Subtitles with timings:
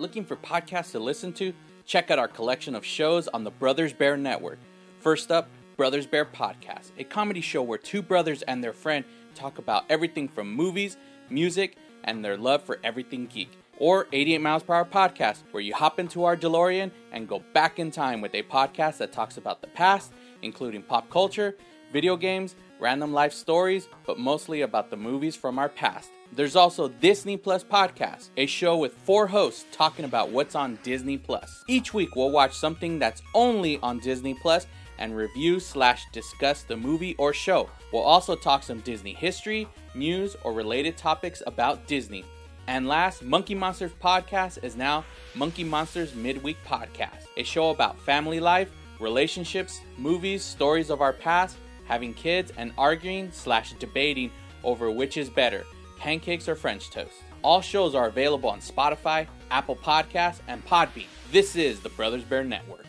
[0.00, 1.52] Looking for podcasts to listen to?
[1.84, 4.58] Check out our collection of shows on the Brothers Bear Network.
[4.98, 9.58] First up, Brothers Bear Podcast, a comedy show where two brothers and their friend talk
[9.58, 10.96] about everything from movies,
[11.28, 13.50] music, and their love for everything geek.
[13.76, 17.78] Or 88 Miles Per Hour Podcast, where you hop into our DeLorean and go back
[17.78, 21.58] in time with a podcast that talks about the past, including pop culture,
[21.92, 26.10] video games, random life stories, but mostly about the movies from our past.
[26.32, 31.18] There's also Disney Plus Podcast, a show with four hosts talking about what's on Disney
[31.18, 31.64] Plus.
[31.66, 34.66] Each week we'll watch something that's only on Disney Plus
[34.98, 37.68] and review slash discuss the movie or show.
[37.92, 42.24] We'll also talk some Disney history, news, or related topics about Disney.
[42.68, 45.04] And last, Monkey Monsters Podcast is now
[45.34, 51.56] Monkey Monsters Midweek Podcast, a show about family life, relationships, movies, stories of our past,
[51.90, 54.30] having kids, and arguing slash debating
[54.62, 55.66] over which is better,
[55.98, 57.16] pancakes or French toast.
[57.42, 61.08] All shows are available on Spotify, Apple Podcasts, and Podbean.
[61.32, 62.86] This is the Brothers Bear Network.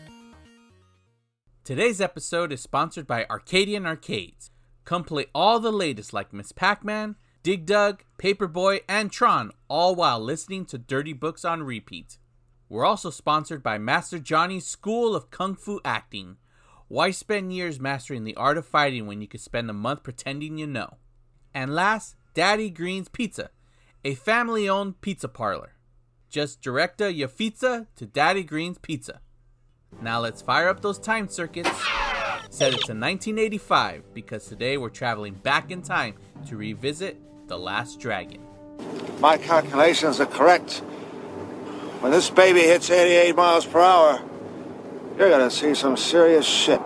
[1.64, 4.52] Today's episode is sponsored by Arcadian Arcades.
[4.84, 9.96] Come play all the latest like Miss Pac Man, Dig Dug, Paperboy, and Tron, all
[9.96, 12.18] while listening to dirty books on repeat.
[12.68, 16.36] We're also sponsored by Master Johnny's School of Kung Fu Acting.
[16.92, 20.58] Why spend years mastering the art of fighting when you could spend a month pretending
[20.58, 20.98] you know?
[21.54, 23.48] And last, Daddy Green's Pizza,
[24.04, 25.72] a family owned pizza parlor.
[26.28, 29.22] Just direct a your pizza to Daddy Green's Pizza.
[30.02, 31.70] Now let's fire up those time circuits.
[32.50, 36.16] Set it to 1985 because today we're traveling back in time
[36.48, 37.16] to revisit
[37.48, 38.42] The Last Dragon.
[39.18, 40.80] My calculations are correct.
[42.00, 44.22] When this baby hits 88 miles per hour,
[45.18, 46.80] you're gonna see some serious shit.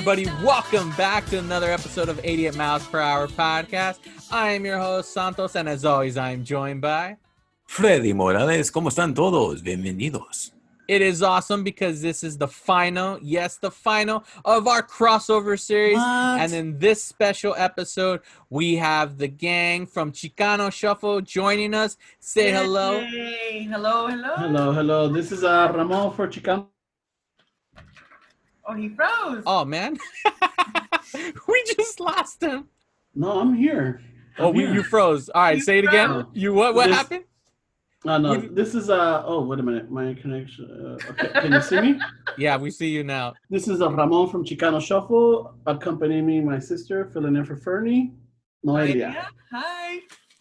[0.00, 3.98] Everybody, welcome back to another episode of 88 Miles Per Hour podcast.
[4.30, 7.18] I am your host, Santos, and as always, I am joined by.
[7.66, 9.60] Freddy Morales, ¿cómo están todos?
[9.60, 10.52] Bienvenidos.
[10.88, 15.98] It is awesome because this is the final, yes, the final of our crossover series.
[15.98, 16.40] What?
[16.40, 21.98] And in this special episode, we have the gang from Chicano Shuffle joining us.
[22.20, 23.00] Say hello.
[23.00, 23.64] Yay.
[23.70, 24.34] Hello, hello.
[24.36, 25.08] Hello, hello.
[25.08, 26.68] This is uh, Ramon for Chicano.
[28.70, 29.42] Oh, he froze.
[29.46, 29.98] Oh, man.
[31.48, 32.68] we just lost him.
[33.14, 34.00] No, I'm here.
[34.38, 34.74] Oh, I'm we, here.
[34.74, 35.28] you froze.
[35.28, 36.26] All right, You say it again.
[36.32, 36.74] You what?
[36.74, 37.24] What This- happened?
[38.06, 39.22] Uh, no, Would- this is uh.
[39.26, 39.90] Oh, wait a minute.
[39.90, 40.98] My connection.
[41.04, 42.00] Uh, okay, can you see me?
[42.38, 43.34] Yeah, we see you now.
[43.50, 48.12] This is uh, Ramon from Chicano Shuffle, accompanying me, my sister, filling in for Fernie,
[48.64, 49.12] Noelia.
[49.12, 49.26] Yeah.
[49.52, 49.98] Hi.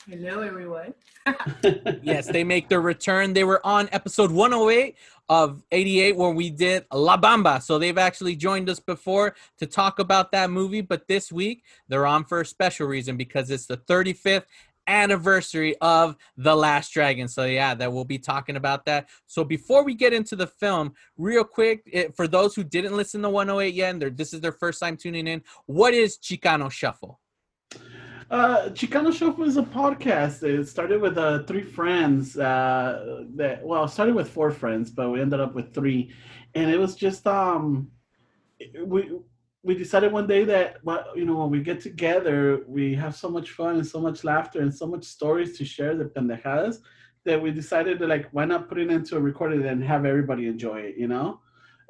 [0.08, 0.94] Hello, everyone.
[2.02, 3.34] yes, they make their return.
[3.34, 4.96] They were on episode 108
[5.30, 7.62] of 88 where we did La Bamba.
[7.62, 10.82] So they've actually joined us before to talk about that movie.
[10.82, 14.46] But this week, they're on for a special reason because it's the 35th
[14.88, 17.28] anniversary of The Last Dragon.
[17.28, 19.08] So yeah, that we'll be talking about that.
[19.28, 23.22] So before we get into the film, real quick, it, for those who didn't listen
[23.22, 27.20] to 108 yet, and this is their first time tuning in, what is Chicano Shuffle?
[28.30, 30.44] Uh, Chicano Shuffle is a podcast.
[30.44, 32.38] It started with uh, three friends.
[32.38, 36.14] Uh, that well, started with four friends, but we ended up with three,
[36.54, 37.90] and it was just um,
[38.86, 39.12] we
[39.64, 40.78] we decided one day that
[41.16, 44.62] you know, when we get together, we have so much fun and so much laughter
[44.62, 46.78] and so much stories to share the pendejadas
[47.26, 50.48] that we decided to like, why not put it into a recording and have everybody
[50.48, 51.42] enjoy it, you know?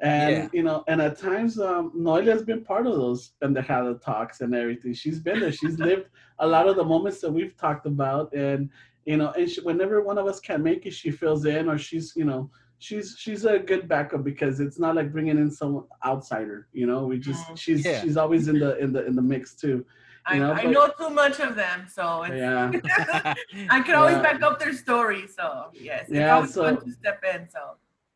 [0.01, 0.47] And Yeah.
[0.53, 4.55] you know, and at times, um, Noelia has been part of those pendejada talks and
[4.55, 4.93] everything.
[4.93, 5.51] She's been there.
[5.51, 6.07] She's lived
[6.39, 8.69] a lot of the moments that we've talked about, and
[9.05, 11.77] you know, and she, whenever one of us can't make it, she fills in, or
[11.77, 15.85] she's, you know, she's she's a good backup because it's not like bringing in some
[16.05, 16.67] outsider.
[16.71, 17.57] You know, we just Mhm.
[17.57, 17.99] she's Yeah.
[18.01, 19.85] she's always in the in the in the mix too.
[20.25, 22.71] I, You know, I but- know too much of them, so it's, Yeah.
[23.69, 24.21] I can always Yeah.
[24.21, 25.27] back up their story.
[25.27, 27.49] So yes, it's Yeah, always so- fun to step in.
[27.49, 27.59] So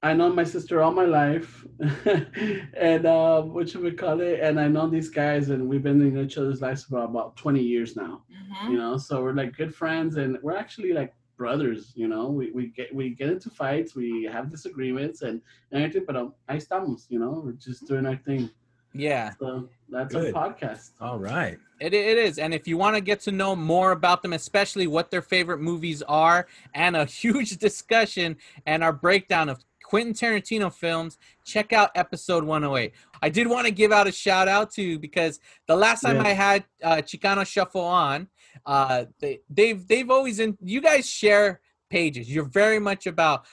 [0.03, 1.65] I know my sister all my life,
[2.77, 4.41] and um, what should we call it?
[4.41, 7.63] And I know these guys, and we've been in each other's lives for about twenty
[7.63, 8.23] years now.
[8.29, 8.71] mhm.
[8.71, 11.93] You know, so we're like good friends, and we're actually like brothers.
[11.95, 15.41] You know, we, we get we get into fights, we have disagreements, and,
[15.71, 16.03] and everything.
[16.05, 17.05] But um, ahí estamos.
[17.09, 18.49] You know, we're just doing our thing.
[18.93, 19.31] Yeah.
[19.39, 20.35] So that's Good.
[20.35, 20.91] our podcast.
[21.01, 21.57] All right.
[21.79, 22.37] It, it is.
[22.37, 25.59] And if you want to get to know more about them, especially what their favorite
[25.59, 29.63] movies are, and a huge discussion and our breakdown of
[29.93, 32.93] Quentin Tarantino films, check out episode 108.
[33.21, 36.23] I did want to give out a shout out to because the last time Yeah.
[36.23, 38.27] I had uh, Chicano Shuffle on,
[38.65, 41.61] uh, they, they've they've always in you guys share
[41.91, 42.27] pages.
[42.27, 43.45] You're very much about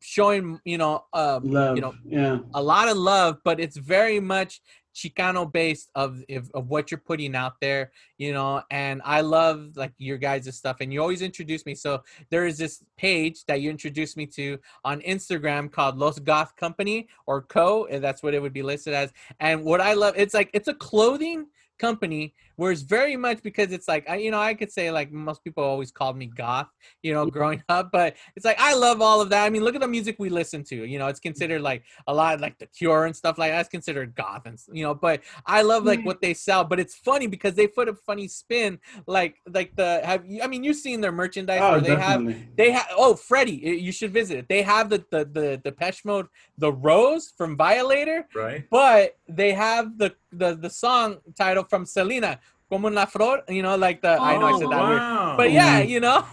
[0.00, 1.76] showing you know uh, Love.
[1.76, 2.38] you know yeah.
[2.54, 4.62] a lot of love, but it's very much
[4.94, 6.22] Chicano based of,
[6.54, 8.62] of what you're putting out there, you know.
[8.70, 11.74] And I love like your guys' stuff, and you always introduce me.
[11.74, 16.56] So there is this page that you introduced me to on Instagram called Los Goth
[16.56, 17.86] Company or Co.
[17.86, 19.12] And that's what it would be listed as.
[19.40, 21.46] And what I love, it's like it's a clothing
[21.78, 25.10] company where it's very much because it's like I, you know I could say like
[25.10, 26.68] most people always called me goth
[27.02, 27.36] you know mm-hmm.
[27.36, 29.44] growing up but it's like I love all of that.
[29.44, 31.64] I mean look at the music we listen to you know it's considered mm-hmm.
[31.64, 34.94] like a lot like the Cure and stuff like that's considered goth and you know
[34.94, 36.06] but I love like mm-hmm.
[36.06, 40.00] what they sell but it's funny because they put a funny spin like like the
[40.04, 42.48] have you I mean you've seen their merchandise Oh, where they have definitely.
[42.56, 44.48] they have oh Freddie you should visit it.
[44.48, 48.64] They have the the the Depeche Mode the Rose from Violator Right.
[48.70, 52.40] but they have the the the song title from Selena,
[52.72, 55.34] como una flor, you know, like the I know I said that weird, wow.
[55.36, 55.88] but yeah, Mhm.
[55.94, 56.24] you know.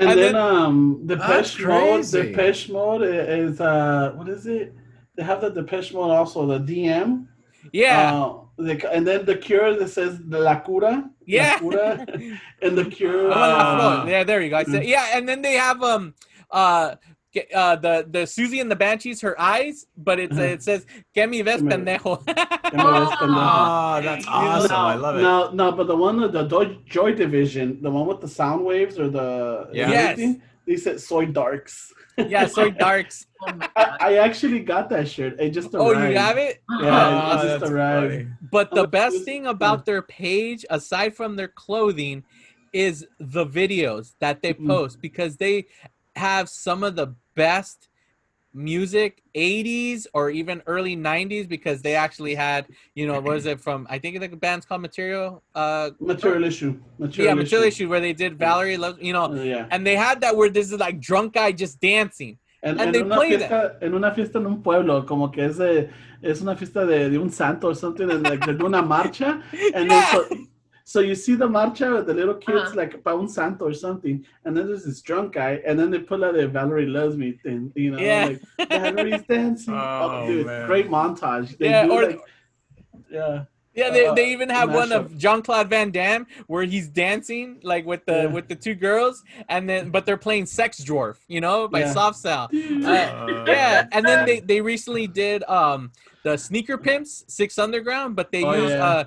[0.00, 1.90] And, then, um, That's Depeche Mode.
[2.06, 2.22] crazy.
[2.22, 3.02] Depeche Mode
[3.42, 4.72] is uh, what is it?
[5.16, 7.26] They have the Depeche Mode also the DM.
[7.72, 8.32] yeah, Uh,
[8.66, 10.94] the, and then the Cure that says the La Cura.
[11.26, 11.54] Yeah.
[11.54, 12.06] La Cura,
[12.62, 13.28] and the Cure.
[13.34, 14.58] como uh, yeah, there you go.
[14.58, 16.14] I said, yeah, and then they have um
[16.52, 16.94] uh.
[17.34, 20.42] Ge- Uh, the the Siouxsie and the Banshees, her eyes, but it's Uh-huh.
[20.54, 20.84] it says
[21.14, 23.98] "Que mi ves me- pendejo." que me ves pendejo.
[23.98, 24.76] Oh, that's awesome.
[24.76, 25.22] I love it.
[25.22, 28.64] No, no, but the one with the Joy, Joy Division, the one with the sound
[28.64, 29.90] waves or the Yeah.
[29.90, 30.36] Yes.
[30.66, 31.92] they said soy darks.
[32.16, 33.26] yeah, soy darks.
[33.46, 35.40] Oh I, I actually got that shirt.
[35.40, 35.86] It just arrived.
[35.86, 36.12] Oh, arrived.
[36.12, 36.62] you have it?
[36.82, 38.12] Yeah, Oh, it just arrived.
[38.12, 38.26] funny.
[38.50, 42.24] But the Oh, best thing about their page, aside from their clothing,
[42.72, 44.66] is the videos that they Mhm.
[44.66, 45.66] post because they
[46.20, 47.88] have some of the best
[48.52, 53.60] music 80s or even early 90s because they actually had you know what is it
[53.60, 56.72] from i think the band's called material uh Material issue.
[56.98, 59.68] Material yeah material issue where they did valerie loves you know Uh, yeah.
[59.72, 62.92] and they had that where this is like drunk guy just dancing En, and en
[62.92, 65.88] they una play fiesta, en una fiesta en un pueblo, como que es, de,
[66.22, 69.42] es una fiesta de, de un santo or something, and like, de una marcha.
[69.74, 70.12] And then Yeah.
[70.12, 70.28] so,
[70.92, 72.80] so you see the marcha with the little kids, Uh-huh.
[72.82, 74.16] like, pa un santo or something.
[74.44, 77.28] And then there's this drunk guy, and then they put out the Valerie Loves Me
[77.44, 78.24] thing, you know, Yeah.
[78.58, 79.74] like, Valerie's dancing.
[80.02, 80.66] Oh, dude, man.
[80.70, 81.48] great montage.
[81.58, 82.20] They Yeah, do, or- like,
[83.18, 83.44] yeah.
[83.80, 85.18] Yeah, they, uh, they even have one of mashup.
[85.22, 88.26] Jean Claude Van Damme where he's dancing like with the Yeah.
[88.36, 91.92] with the two girls, and then but they're playing Sex Dwarf, you know, by Yeah.
[91.98, 92.44] Soft Cell.
[92.52, 95.92] Uh, Uh, yeah, and then they they recently did um
[96.24, 98.84] the Sneaker Pimps Six Underground, but they Oh, use yeah.
[98.90, 99.04] uh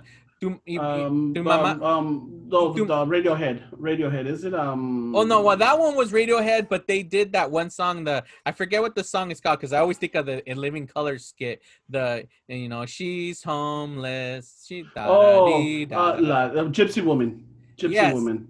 [0.65, 2.07] y- Um, tu um, mama- um,
[2.47, 3.57] the, Tu- the Radiohead.
[3.79, 4.25] Radiohead.
[4.27, 4.53] Is it?
[4.53, 5.15] Um.
[5.15, 8.03] Oh no, well that one was Radiohead, but they did that one song.
[8.03, 10.57] The I forget what the song is called because I always think of the In
[10.57, 11.61] Living Color skit.
[11.89, 14.65] The you know she's homeless.
[14.67, 17.43] She da, Oh, da, dee, da, uh, la, uh, Gypsy Woman.
[17.77, 18.13] Gypsy Yes.
[18.13, 18.47] Woman.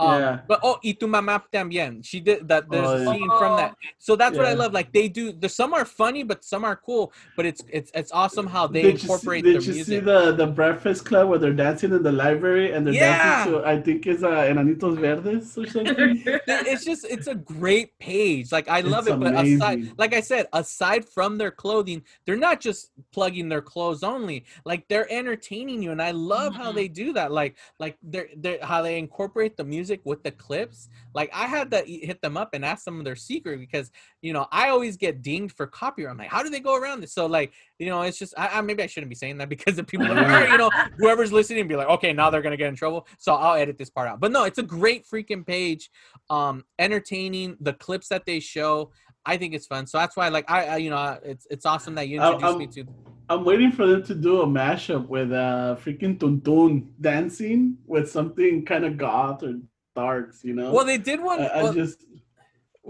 [0.00, 0.40] Um, Yeah.
[0.46, 2.04] But oh, y tu mamá también.
[2.04, 2.70] She did that.
[2.70, 3.12] There's Oh, a yeah.
[3.12, 3.74] scene from that.
[3.98, 4.72] So that's what I love.
[4.72, 5.32] Like they do.
[5.32, 7.12] The some are funny, but some are cool.
[7.36, 9.86] But it's it's it's awesome how they did you see, incorporate did you music.
[9.86, 13.44] see the the Breakfast Club where they're dancing in the library and they're Yeah.
[13.44, 16.22] dancing to I think it's uh, Enanitos Verdes or something.
[16.70, 18.52] It's just it's a great page.
[18.52, 19.20] Like I love It's it.
[19.20, 24.02] But aside, like I said, aside from their clothing, they're not just plugging their clothes
[24.02, 24.44] only.
[24.64, 26.74] Like they're entertaining you, and I love how Mhm.
[26.78, 27.32] they do that.
[27.32, 30.88] Like like they're they how they incorporate the music with the clips.
[31.14, 33.90] Like I had to hit them up and ask them their secret because
[34.22, 36.12] you know I always get dinged for copyright.
[36.12, 37.12] I'm like, how do they go around this?
[37.12, 39.76] So like you know, it's just I, I maybe I shouldn't be saying that because
[39.76, 42.76] the people are you know whoever's listening be like, okay, now they're gonna get in
[42.76, 43.06] trouble.
[43.18, 44.20] So I'll edit this part out.
[44.20, 45.90] But no, it's a great freaking page.
[46.30, 48.90] Um, entertaining the clips that they show.
[49.26, 49.86] I think it's fun.
[49.86, 52.66] So that's why, like, I, I you know, it's it's awesome that you introduced me
[52.68, 52.84] to.
[53.30, 58.64] I'm waiting for them to do a mashup with uh freaking Tuntun dancing with something
[58.64, 59.60] kind of goth or
[60.02, 60.70] darks, you know.
[60.74, 61.40] Well, they did one.
[61.40, 61.98] I, I well, just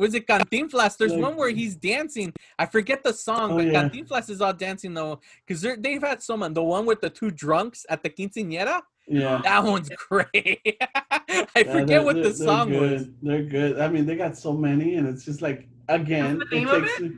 [0.03, 0.97] was it Cantinflas?
[0.99, 2.33] There's Like- one where he's dancing.
[2.59, 3.75] I forget the song, Oh, but yeah.
[3.77, 5.15] Cantinflas is all dancing though,
[5.47, 6.53] because they've had someone.
[6.55, 8.81] The one with the two drunks at the quinceañera.
[9.09, 9.41] yeah.
[9.43, 10.61] That one's great.
[10.81, 12.93] I Yeah, forget what the they're song good.
[12.93, 13.03] was.
[13.23, 13.73] They're good.
[13.81, 16.83] I mean, they got so many, and it's just like again, What's the name of
[16.87, 17.17] takes me-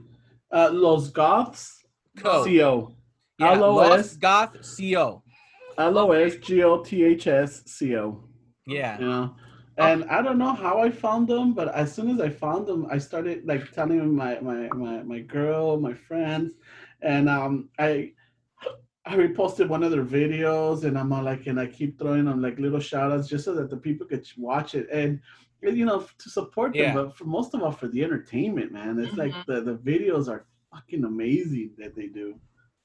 [0.52, 1.62] uh, Los Goths
[2.16, 2.44] Co.
[2.44, 2.94] Co.
[3.38, 3.90] Yeah, LOS.
[3.90, 5.22] Los Goth Co.
[5.78, 8.24] L O S G O T H S C O.
[8.66, 8.98] Yeah.
[9.00, 9.34] you know
[9.78, 12.86] and i don't know how i found them but as soon as i found them
[12.90, 16.52] i started like telling my my my, my girl my friends
[17.02, 18.12] and um i
[19.06, 22.42] I reposted one of their videos, and I'm all like, and I keep throwing them
[22.42, 25.18] like little shout outs just so that the people could watch it and.
[25.62, 26.92] and, You know, to support them, Yeah.
[26.94, 28.98] but for most of all, for the entertainment, man.
[29.00, 29.46] It's like Mhm.
[29.46, 32.38] the, the videos are fucking amazing that they do.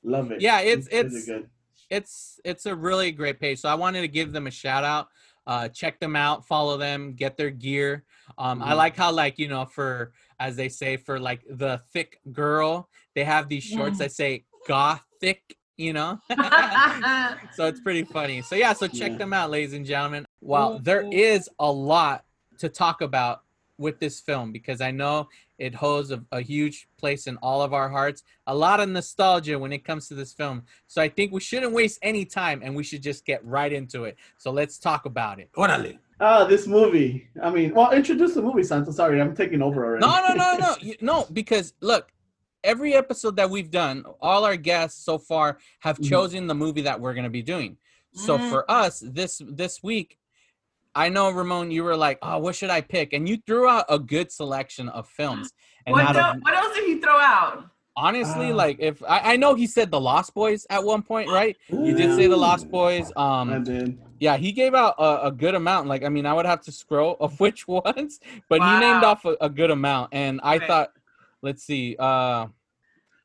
[0.03, 0.39] Love it.
[0.41, 1.49] Yeah, it's- really it's- good.
[1.89, 3.59] it's it's a really great page.
[3.59, 5.09] So I wanted to give them a shout out.
[5.47, 8.03] Uh, check them out, follow them, get their gear.
[8.37, 8.77] Um, I Mhm.
[8.77, 13.23] like how like you know for as they say for like the thick girl, they
[13.23, 13.99] have these shorts Mm.
[13.99, 15.57] that say gothic.
[15.77, 16.19] You know,
[17.51, 18.41] so it's pretty funny.
[18.41, 19.17] So yeah, so check Yeah.
[19.17, 20.25] them out, ladies and gentlemen.
[20.39, 22.23] Well, there is a lot
[22.59, 23.41] to talk about
[23.77, 25.27] with this film because I know
[25.57, 28.23] it holds a, a huge place in all of our hearts.
[28.47, 30.63] A lot of nostalgia when it comes to this film.
[30.87, 34.03] So I think we shouldn't waste any time and we should just get right into
[34.05, 34.17] it.
[34.37, 35.49] So let's talk about it.
[35.57, 35.97] Órale.
[36.19, 37.27] Ah, this movie.
[37.43, 38.91] I mean, well, introduce the movie, Santo.
[38.91, 40.05] Sorry, I'm taking over already.
[40.05, 41.27] No, no, no, no, you- no.
[41.33, 42.09] Because look,
[42.63, 46.09] every episode that we've done, all our guests so far have Mhm.
[46.09, 47.77] chosen the movie that we're going to be doing.
[48.13, 48.49] So Mhm.
[48.49, 50.17] for us this this week,
[50.95, 53.85] I know Ramon, you were like, "Oh, what should I pick?" And you threw out
[53.89, 55.51] a good selection of films.
[55.85, 57.69] And what, out el- of, what else did he throw out?
[57.97, 58.55] honestly, Ah.
[58.55, 61.55] like if I, I know he said the Lost Boys at one point, right?
[61.69, 63.09] You did say the Lost Boys.
[63.15, 63.97] I Um, did.
[64.19, 65.87] yeah, he gave out a, a good amount.
[65.87, 69.23] Like, I mean, I would have to scroll of which ones, but he named off
[69.23, 70.09] a, a good amount.
[70.13, 70.67] And I Okay.
[70.67, 70.91] thought,
[71.41, 72.47] let's see, uh,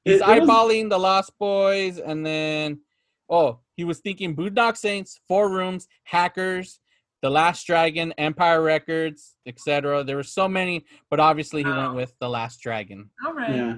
[0.05, 2.81] he's It- it was- eyeballing the Lost Boys, and then
[3.29, 6.79] oh, he was thinking Boondock Saints, Four Rooms, Hackers,
[7.23, 10.05] The Last Dragon, Empire Records, etc.
[10.05, 13.11] There were so many, but obviously he went with The Last Dragon.
[13.25, 13.55] All right.
[13.55, 13.77] Yeah.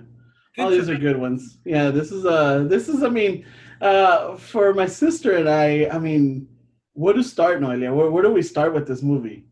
[0.54, 1.58] Good All these are good ones.
[1.64, 3.46] Yeah, this is uh this is I mean,
[3.80, 6.46] uh for my sister and I, I mean,
[6.92, 7.94] where to start, Noelia?
[7.94, 9.46] Where, where do we start with this movie?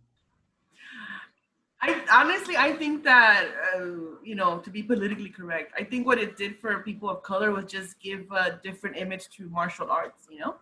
[1.83, 3.85] I honestly, I think that uh,
[4.23, 7.51] you know, to be politically correct, I think what it did for people of color
[7.53, 10.29] was just give a different image to martial arts.
[10.31, 10.55] You know,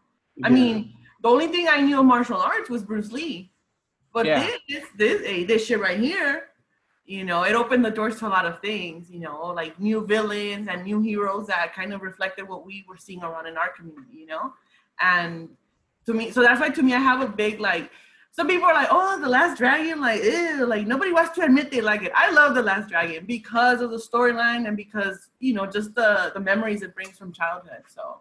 [0.44, 0.54] I Yeah.
[0.54, 3.50] mean, the only thing I knew of martial arts was Bruce Lee,
[4.12, 4.40] but Yeah.
[4.40, 6.48] this, this, this, hey, this shit right here,
[7.08, 9.10] you know, it opened the doors to a lot of things.
[9.10, 12.98] You know, like new villains and new heroes that kind of reflected what we were
[12.98, 14.14] seeing around in our community.
[14.18, 14.52] You know,
[15.00, 15.48] and
[16.04, 17.90] to me, so that's why to me, I have a big like.
[18.30, 21.70] Some people are like, "Oh, the Last Dragon," like, ew, like nobody wants to admit
[21.70, 22.12] they like it.
[22.14, 26.30] I love the Last Dragon because of the storyline and because you know just the
[26.34, 27.84] the memories it brings from childhood.
[27.88, 28.20] So,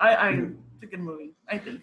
[0.00, 0.54] I, I hmm.
[0.74, 1.30] it's a good movie.
[1.48, 1.82] I think.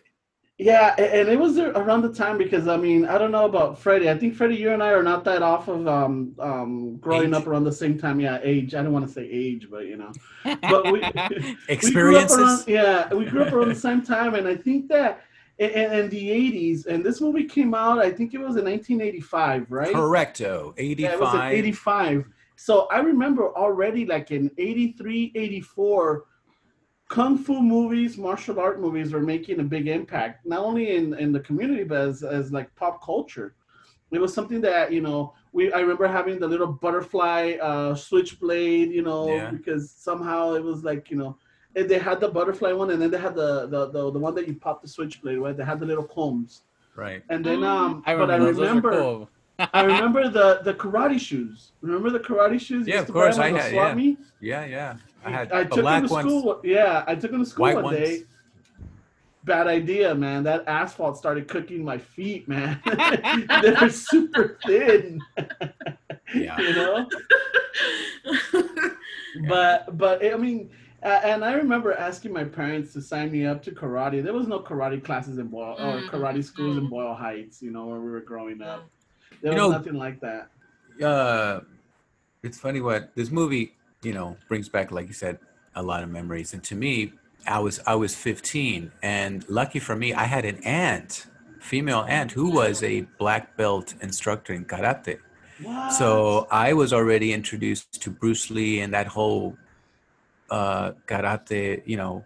[0.64, 4.10] Yeah, and it was around the time because I mean I don't know about Freddie.
[4.10, 7.42] I think Freddie, you and I are not that off of um um growing Age.
[7.42, 8.22] up around the same time.
[8.22, 8.74] Yeah, age.
[8.74, 10.12] I don't want to say age, but you know,
[10.62, 12.38] but we we Experiences.
[12.38, 15.24] around, yeah, we grew up around the same time, and I think that
[15.58, 18.00] in, in the '80s, and this movie came out.
[18.00, 19.94] I think it was in 1985, right?
[19.94, 20.74] Correcto.
[20.78, 21.54] Yeah, it was in 85.
[21.54, 22.26] 85.
[22.56, 26.24] So I remember already like in 83, 84,
[27.14, 31.32] kung fu movies, martial art movies were making a big impact, not only in, in
[31.32, 33.54] the community, but as, as like pop culture.
[34.12, 38.90] It was something that, you know, we I remember having the little butterfly uh, switchblade,
[38.98, 39.52] you know, Yeah.
[39.52, 41.38] because somehow it was like, you know,
[41.76, 44.34] and they had the butterfly one and then they had the the, the, the one
[44.38, 45.58] that you pop the switchblade with.
[45.58, 46.52] They had the little combs.
[46.96, 47.22] Right.
[47.30, 48.56] And then um I but remember I those.
[48.58, 49.30] Those were remember cool.
[49.80, 51.72] I remember the the karate shoes.
[51.82, 52.88] Remember the karate shoes?
[52.88, 53.94] Yeah, of course, I had, yeah.
[53.94, 54.18] meet?
[54.42, 54.92] Yeah, yeah.
[55.26, 56.28] I had I took him black to ones.
[56.28, 56.62] school.
[56.64, 57.98] Yeah, I took him to school White one ones.
[57.98, 58.24] day.
[59.46, 60.44] Bad idea, man.
[60.44, 62.80] That asphalt started cooking my feet, man.
[63.62, 65.22] they were super thin.
[66.34, 66.60] Yeah.
[66.60, 67.08] you know.
[69.48, 70.70] But but I mean,
[71.04, 74.24] uh, and I remember asking my parents to sign me up to karate.
[74.24, 76.90] There was no karate classes in Boyle or Mm, karate schools in mm.
[76.90, 77.62] Boyle Heights.
[77.62, 78.82] You know, where we were growing up.
[78.82, 79.42] Mm.
[79.42, 80.50] There You was know- nothing like that.
[81.04, 81.62] uh,
[82.44, 85.40] it's funny what this movie, you know, brings back, like you said,
[85.76, 86.54] a lot of memories.
[86.54, 87.14] And to me,
[87.48, 91.28] I was I was 15, and lucky for me, I had an aunt,
[91.60, 95.20] female aunt, who was a black belt instructor in karate.
[95.98, 99.56] So I was already introduced to Bruce Lee and that whole
[100.50, 102.26] uh, karate, you know,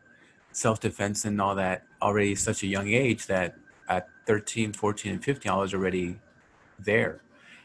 [0.51, 3.55] self defense and all that already such a young age that
[3.89, 6.19] at 13, 14, and 15, I was already
[6.79, 7.21] there.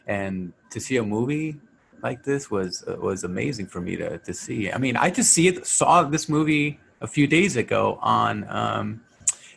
[0.07, 1.59] And to see a movie
[2.03, 4.71] like this was uh, was amazing for me to, to see.
[4.71, 8.45] I mean, I just see it, saw this movie a few days ago on.
[8.49, 9.01] Um,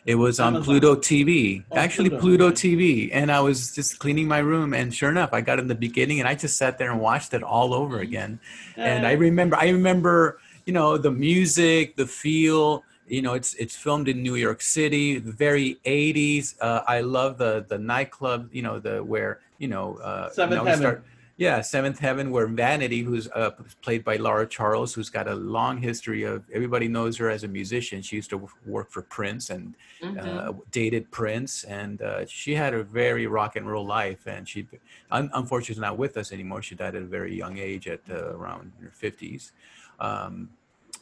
[0.05, 2.47] it was on Pluto TV, Oh, actually Pluto.
[2.47, 5.67] Pluto TV, and I was just cleaning my room, and sure enough, I got in
[5.67, 8.39] the beginning, and I just sat there and watched it all over again.
[8.77, 12.83] And I remember, I remember, you know, the music, the feel.
[13.09, 16.55] You know, it's it's filmed in New York City, very '80s.
[16.61, 18.49] Uh, I love the the nightclub.
[18.53, 21.03] You know, the where you know, uh, Seventh you know, Heaven.
[21.39, 23.51] Yeah, Seventh Heaven, where Vanity, who's uh,
[23.83, 27.47] played by Laura Charles, who's got a long history of everybody knows her as a
[27.47, 28.01] musician.
[28.01, 30.17] She used to work for Prince and Mhm.
[30.17, 34.25] uh, dated Prince, and uh, she had a very rock and roll life.
[34.25, 34.67] And she,
[35.11, 36.63] un- unfortunately, is not with us anymore.
[36.63, 39.51] She died at a very young age, at uh, around her fifties,
[39.99, 40.49] um,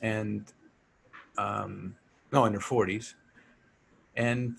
[0.01, 0.51] and
[1.37, 1.95] um,
[2.33, 3.15] no, in her forties.
[4.17, 4.55] And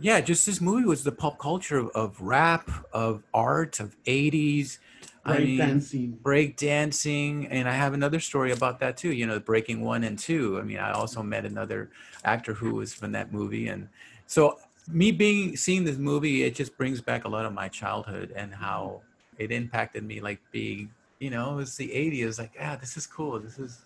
[0.00, 4.78] yeah, just this movie was the pop culture of, of rap, of art, of '80s.
[5.26, 6.18] I Break mean, dancing.
[6.22, 10.18] break dancing and i have another story about that too you know breaking one and
[10.18, 11.90] two i mean i also met another
[12.24, 13.88] actor who was from that movie and
[14.26, 18.32] so me being seeing this movie it just brings back a lot of my childhood
[18.36, 19.02] and how
[19.38, 20.90] it impacted me like being
[21.20, 23.82] you know it was the 80s like ah this is cool this is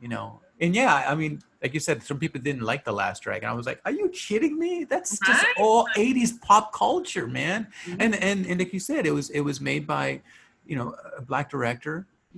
[0.00, 3.22] you know and yeah i mean like you said some people didn't like the last
[3.22, 5.54] dragon i was like are you kidding me that's just Right?
[5.58, 7.96] all 80s pop culture man Mhm.
[8.00, 10.20] and and and like you said it was it was made by
[10.72, 10.88] you know
[11.20, 11.96] a black director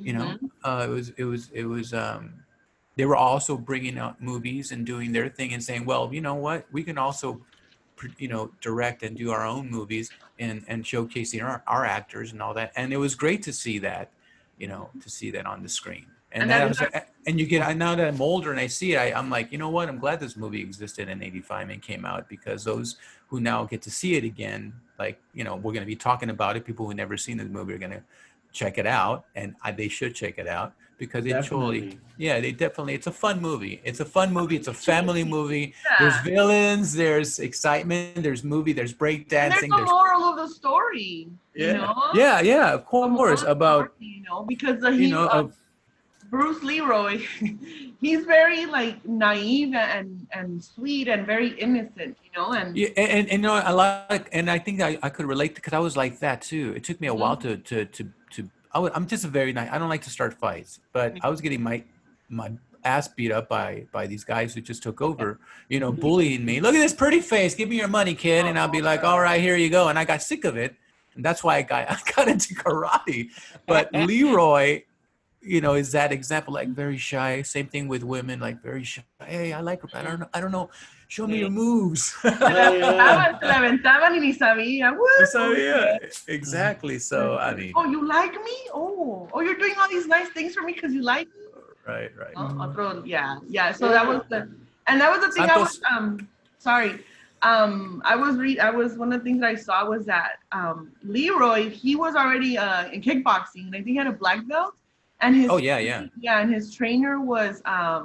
[0.08, 0.50] you know Mhm.
[0.68, 2.22] uh, it was it was it was um
[2.96, 6.34] they were also bringing out movies and doing their thing and saying well you know
[6.46, 6.60] what?
[6.76, 7.28] We can also
[8.18, 10.06] you know direct and do our own movies
[10.38, 12.72] and and showcasing our, our actors and all that.
[12.76, 14.06] And it was great to see that
[14.58, 16.06] you know to see that on the screen.
[16.32, 16.82] And, And that was,
[17.26, 19.52] and you get I now that I'm older and I see it I, I'm like
[19.52, 19.88] you know what?
[19.88, 22.96] I'm glad this movie existed in 85 and came out because those
[23.28, 26.30] who now get to see it again like you know we're going to be talking
[26.30, 28.02] about it people who never seen this movie are going to
[28.52, 32.52] check it out and I, they should check it out because it truly yeah they
[32.52, 36.94] definitely it's a fun movie it's a fun movie it's a family movie there's villains
[36.94, 41.28] there's excitement there's movie there's And there's breakdancing the there's moral of the story.
[41.54, 41.66] Yeah.
[41.66, 42.02] You know?
[42.14, 45.56] yeah yeah of The course about story, you know because uh, you know of
[46.34, 47.18] Bruce Leroy,
[48.00, 53.28] he's very like naive and and sweet and very innocent, you know, and Yeah, and,
[53.28, 55.96] and you know, I like, and I think I, I could relate because I was
[55.96, 56.72] like that too.
[56.74, 57.20] It took me a mm-hmm.
[57.20, 58.50] while to to to to.
[58.72, 59.70] I was, I'm just a very nice.
[59.70, 61.24] I don't like to start fights, but mm-hmm.
[61.24, 61.84] I was getting my
[62.28, 62.50] my
[62.82, 65.38] ass beat up by by these guys who just took over.
[65.68, 66.00] You know, mm-hmm.
[66.00, 66.60] bullying me.
[66.60, 67.54] Look at this pretty face.
[67.54, 68.46] Give me your money, kid.
[68.46, 69.86] And I'll be like, all right, here you go.
[69.86, 70.74] And I got sick of it,
[71.14, 73.28] and that's why I got I got into karate.
[73.68, 74.82] But Leroy.
[75.44, 77.42] You know, is that example like very shy?
[77.42, 79.02] Same thing with women, like very shy.
[79.22, 80.28] Hey, I like her, but I don't know.
[80.32, 80.70] I don't know.
[81.08, 82.14] Show me your moves.
[82.24, 82.30] Yeah,
[82.72, 82.80] yeah.
[82.80, 84.92] aventaban, se la aventaban y ni sabía.
[84.96, 85.26] Woo!
[85.30, 86.98] So yeah, exactly.
[86.98, 88.56] So I mean, Oh, you like me?
[88.72, 91.44] Oh, oh, you're doing all these nice things for me because you like me.
[91.86, 92.34] right, right.
[92.36, 93.72] Oh, yeah, yeah.
[93.72, 94.48] So that was the,
[94.86, 95.50] and that was the thing.
[95.50, 96.28] I was um
[96.58, 97.00] sorry.
[97.42, 98.58] Um, I was read.
[98.58, 102.14] I was one of the things that I saw was that um Leroy he was
[102.16, 104.74] already uh in kickboxing and I think he had a black belt
[105.24, 106.06] and his Oh yeah, yeah.
[106.20, 108.02] yeah and his trainer was um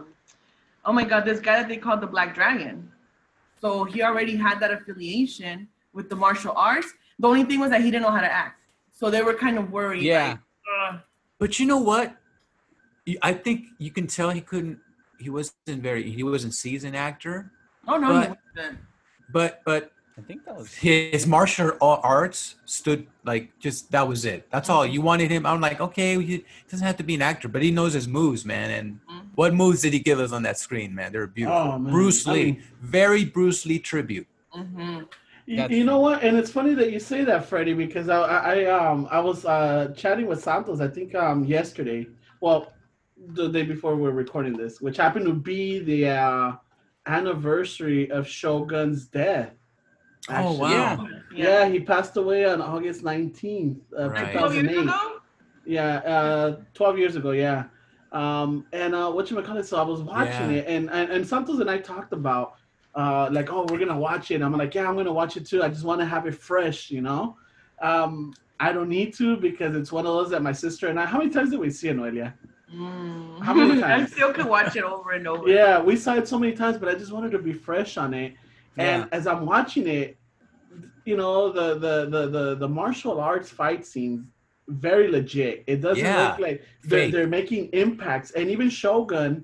[0.85, 2.75] oh my god this guy that they called the Black Dragon.
[3.61, 6.87] So he already had that affiliation with the martial arts.
[7.19, 8.61] The only thing was that he didn't know how to act.
[8.99, 10.03] So they were kind of worried.
[10.03, 10.27] Yeah.
[10.29, 10.39] like,
[10.93, 10.99] "Ugh."
[11.39, 12.15] But you know what?
[13.21, 14.79] I think you can tell he couldn't.
[15.19, 16.03] He wasn't very.
[16.09, 17.51] He wasn't seasoned actor.
[17.87, 18.77] oh no, But- he wasn't.
[19.31, 20.73] But but I think that was.
[20.75, 24.47] his martial arts stood like just that was it.
[24.51, 25.45] That's all you wanted him.
[25.45, 28.45] I'm like, okay, he doesn't have to be an actor, but he knows his moves,
[28.45, 28.69] man.
[28.71, 29.25] And Mhm.
[29.35, 31.11] what moves did he give us on that screen, man?
[31.13, 31.57] They're beautiful.
[31.75, 31.91] Oh, man.
[31.93, 34.27] Bruce I Lee, mean- very Bruce Lee tribute.
[34.55, 34.99] Mm-hmm.
[35.45, 36.21] You, you know what?
[36.23, 39.45] And it's funny that you say that, Freddie, because I, I, I um I was
[39.45, 42.07] uh chatting with Santos, I think um yesterday.
[42.41, 42.71] Well,
[43.39, 46.51] the day before we are recording this, which happened to be the uh
[47.07, 49.51] anniversary of Shogun's death.
[50.27, 50.59] Oh actually.
[50.59, 51.07] wow!
[51.33, 51.67] Yeah.
[51.69, 54.31] he passed away on August 19th of Right.
[54.33, 54.83] 12 years 2008.
[54.83, 55.21] ago?
[55.65, 57.65] Yeah, uh, 12 years ago, yeah.
[58.11, 59.65] Um, and uh, what you call it?
[59.65, 60.57] So I was watching Yeah.
[60.61, 62.55] it, and, and and Santos and I talked about
[62.95, 64.41] uh, like, oh, we're gonna watch it.
[64.41, 65.63] I'm like, yeah, I'm gonna watch it too.
[65.63, 67.37] I just want to have it fresh, you know.
[67.81, 71.05] Um, I don't need to because it's one of those that my sister and I.
[71.05, 72.33] How many times did we see it, Noelia?
[72.75, 73.39] Mm.
[73.41, 74.11] How many times?
[74.11, 75.47] I still could watch it over and over.
[75.47, 78.13] Yeah, we saw it so many times, but I just wanted to be fresh on
[78.13, 78.33] it.
[78.79, 79.17] And Yeah.
[79.17, 80.17] as I'm watching it,
[81.05, 84.21] you know, the the the the, the martial arts fight scenes
[84.67, 85.63] very legit.
[85.67, 86.29] It doesn't Yeah.
[86.29, 87.11] look like they're, Fake.
[87.11, 89.43] they're making impacts, and even Shogun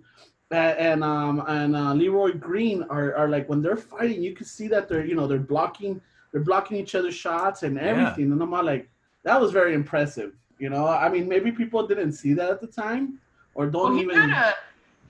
[0.51, 4.45] uh, and um and uh, Leroy Green are, are like when they're fighting, you can
[4.45, 5.99] see that they're you know they're blocking
[6.31, 8.31] they're blocking each other's shots and everything.
[8.31, 8.89] And I'm all like,
[9.23, 10.33] that was very impressive.
[10.59, 13.19] You know, I mean, maybe people didn't see that at the time,
[13.55, 14.15] or don't he even.
[14.15, 14.53] had a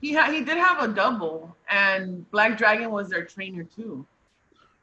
[0.00, 4.06] he had he did have a double, and Black Dragon was their trainer too.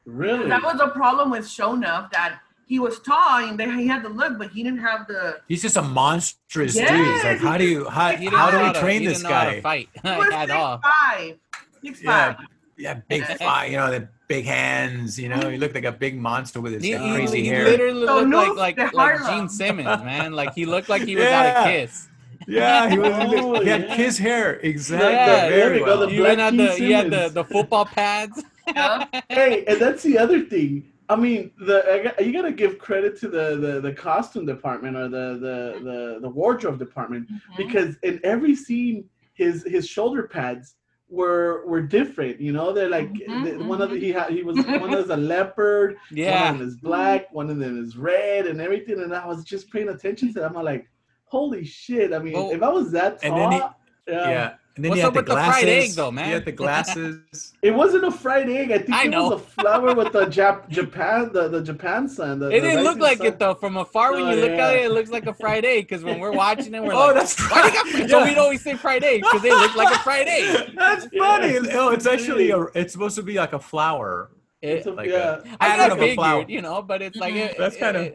[0.06, 0.50] Really?
[0.50, 4.10] That was a problem with Sho'nuff that he was tall and they, he had the
[4.10, 5.40] look, but he didn't have the.
[5.48, 6.84] He's just a monstrous dude.
[6.90, 9.30] It's like, how do you how, he how do we how to- train this didn't
[9.30, 9.62] know how to guy?
[9.62, 10.82] Fight at six all.
[10.82, 11.38] five.
[11.84, 12.46] Six Yeah, five.
[12.78, 13.72] yeah, big fight.
[13.72, 15.20] You know, the big hands.
[15.20, 17.64] You know, he looked like a big monster with his He, like, he- he hair.
[17.66, 20.34] literally So looked Noof like like like Gene Simmons, man.
[20.34, 22.08] Like he looked like he was out of Kiss.
[22.46, 23.12] Yeah, he was.
[23.14, 23.96] Oh, he had yeah.
[23.96, 24.56] kiss hair.
[24.60, 25.08] Exactly.
[25.08, 26.00] Yeah, there we go, well.
[26.00, 28.44] the You had the he had the, the football pads.
[28.68, 29.06] Yeah.
[29.30, 30.90] hey, and that's the other thing.
[31.10, 35.34] I mean, the you gotta give credit to the, the the costume department or the
[35.40, 37.58] the the, the wardrobe department Mhm.
[37.58, 40.76] because in every scene, his his shoulder pads
[41.10, 42.40] were were different.
[42.40, 45.10] You know, they're like Mhm, the, one of the, he had he was one is
[45.10, 46.46] a leopard, yeah.
[46.46, 49.02] one of them is black, one of them is red, and everything.
[49.02, 50.56] And I was just paying attention to them.
[50.58, 50.90] I'm like,
[51.26, 52.14] holy shit!
[52.14, 54.30] I mean, if I was that and tall, then he- yeah.
[54.30, 54.54] Yeah.
[54.76, 55.54] And then What's he had up the with the glasses.
[55.62, 56.26] fried egg, though, man?
[56.26, 57.54] He had the glasses.
[57.62, 58.72] It wasn't a fried egg.
[58.72, 59.30] I think I it know.
[59.30, 62.40] was a flower with the Jap- Japan, the, the Japan sun.
[62.40, 63.28] The, It the didn't look like sun.
[63.28, 63.54] it though.
[63.54, 64.70] From afar, when Oh, you look yeah.
[64.70, 65.88] at it, it looks like a fried egg.
[65.88, 67.94] Because when we're watching it, we're oh, like, that's why they got right.
[67.94, 70.72] fri-" So we'd always say fried egg because they look like a fried egg.
[70.76, 71.22] That's Yeah.
[71.22, 71.60] funny.
[71.74, 72.62] Oh, it's actually a.
[72.74, 74.32] It's supposed to be like a flower.
[74.64, 75.36] It's a- like yeah.
[75.36, 76.46] a- I kind kind of of a flower.
[76.48, 77.50] you know, but it's like Mhm.
[77.52, 78.14] it, That's it- kinda-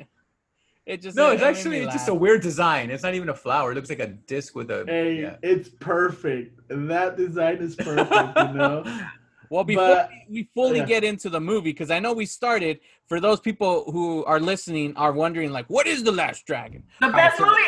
[0.89, 2.91] it, it just No, it- it's it actually me just a weird design.
[2.91, 3.73] It's not even a flower.
[3.73, 4.85] It looks like a disc with a.
[4.87, 5.37] Hey, yeah.
[5.43, 6.59] it's perfect.
[6.69, 8.11] That design is perfect.
[8.39, 8.85] you know.
[9.51, 10.85] Well, before But- we fully yeah.
[10.87, 12.81] get into the movie, because I know we started.
[13.07, 16.83] For those people who are listening, are wondering like, what is the Last Dragon?
[17.01, 17.63] The All right, best so- movie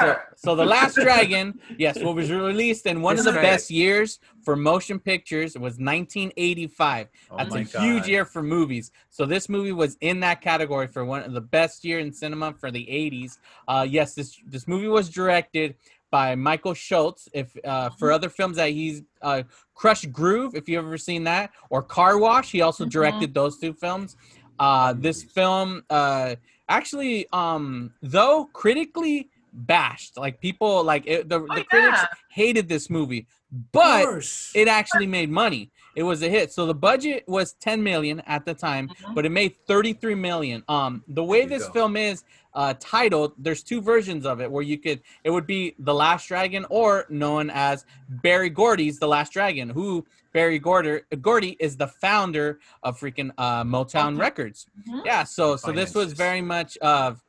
[0.00, 0.22] ever.
[0.36, 3.42] so the Last Dragon, yes, what was released in one of the right.
[3.42, 5.54] best years for motion pictures.
[5.54, 7.08] It was 1985.
[7.30, 8.90] Oh That's my a huge year for movies.
[9.10, 12.54] So this movie was in that category for one of the best year in cinema
[12.54, 13.38] for the 80s.
[13.68, 15.74] Uh, yes, this this movie was directed
[16.10, 17.28] by Michael Schultz.
[17.32, 19.42] If uh, for other films that he's uh,
[19.76, 22.90] Krush Groove, if you've ever seen that, or Car Wash, he also Mhm.
[22.90, 24.16] directed those two films.
[24.58, 26.36] Uh, this film uh,
[26.68, 32.88] actually, um, though critically bashed, like people like it, the, Oh, the critics hated this
[32.90, 33.26] movie,
[33.72, 34.06] but
[34.54, 35.70] it actually made money.
[35.96, 36.52] It was a hit.
[36.52, 39.14] So the budget was 10 million at the time, Mhm.
[39.14, 40.62] but it made 33 million.
[40.68, 41.72] Um, the way this go.
[41.72, 42.22] film is
[42.54, 46.26] uh, titled, there's two versions of it where you could, it would be The Last
[46.28, 51.86] Dragon or known as Berry Gordy's The Last Dragon, who Berry Gordy, Gordy is the
[51.88, 54.20] founder of freaking uh, Motown Okay.
[54.20, 54.66] Records.
[54.88, 55.04] Mhm.
[55.04, 55.24] Yeah.
[55.24, 57.22] So, so this was very much of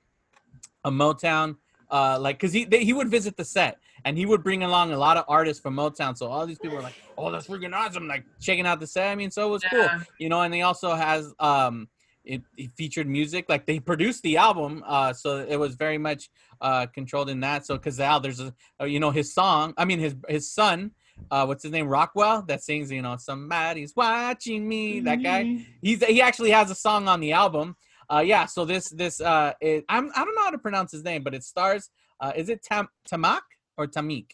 [0.86, 1.58] a Motown,
[1.92, 4.94] uh, like, cause he, they, he would visit the set and he would bring along
[4.94, 6.18] a lot of artists from Motown.
[6.18, 9.12] So all these people were like, "Oh, that's freaking awesome!" Like checking out the set.
[9.12, 10.42] I mean, so it was cool, you know.
[10.42, 11.90] And he also has um,
[12.24, 13.46] it, it featured music.
[13.50, 16.30] Like they produced the album, uh, so it was very much
[16.62, 17.66] uh controlled in that.
[17.66, 19.74] So Cazal, there's a, uh, you know, his song.
[19.78, 20.92] I mean, his his son.
[21.32, 21.88] Uh, what's his name?
[21.88, 25.02] Rockwell that sings, you know, somebody's watching me.
[25.02, 27.76] That guy he's he actually has a song on the album.
[28.10, 28.46] Uh, yeah.
[28.46, 31.34] So this this uh, it, I'm I don't know how to pronounce his name, but
[31.34, 31.90] it stars.
[32.22, 33.42] Uh, is it Tam Tamak
[33.78, 34.32] or Tamik?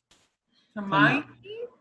[0.75, 1.23] Tamaki?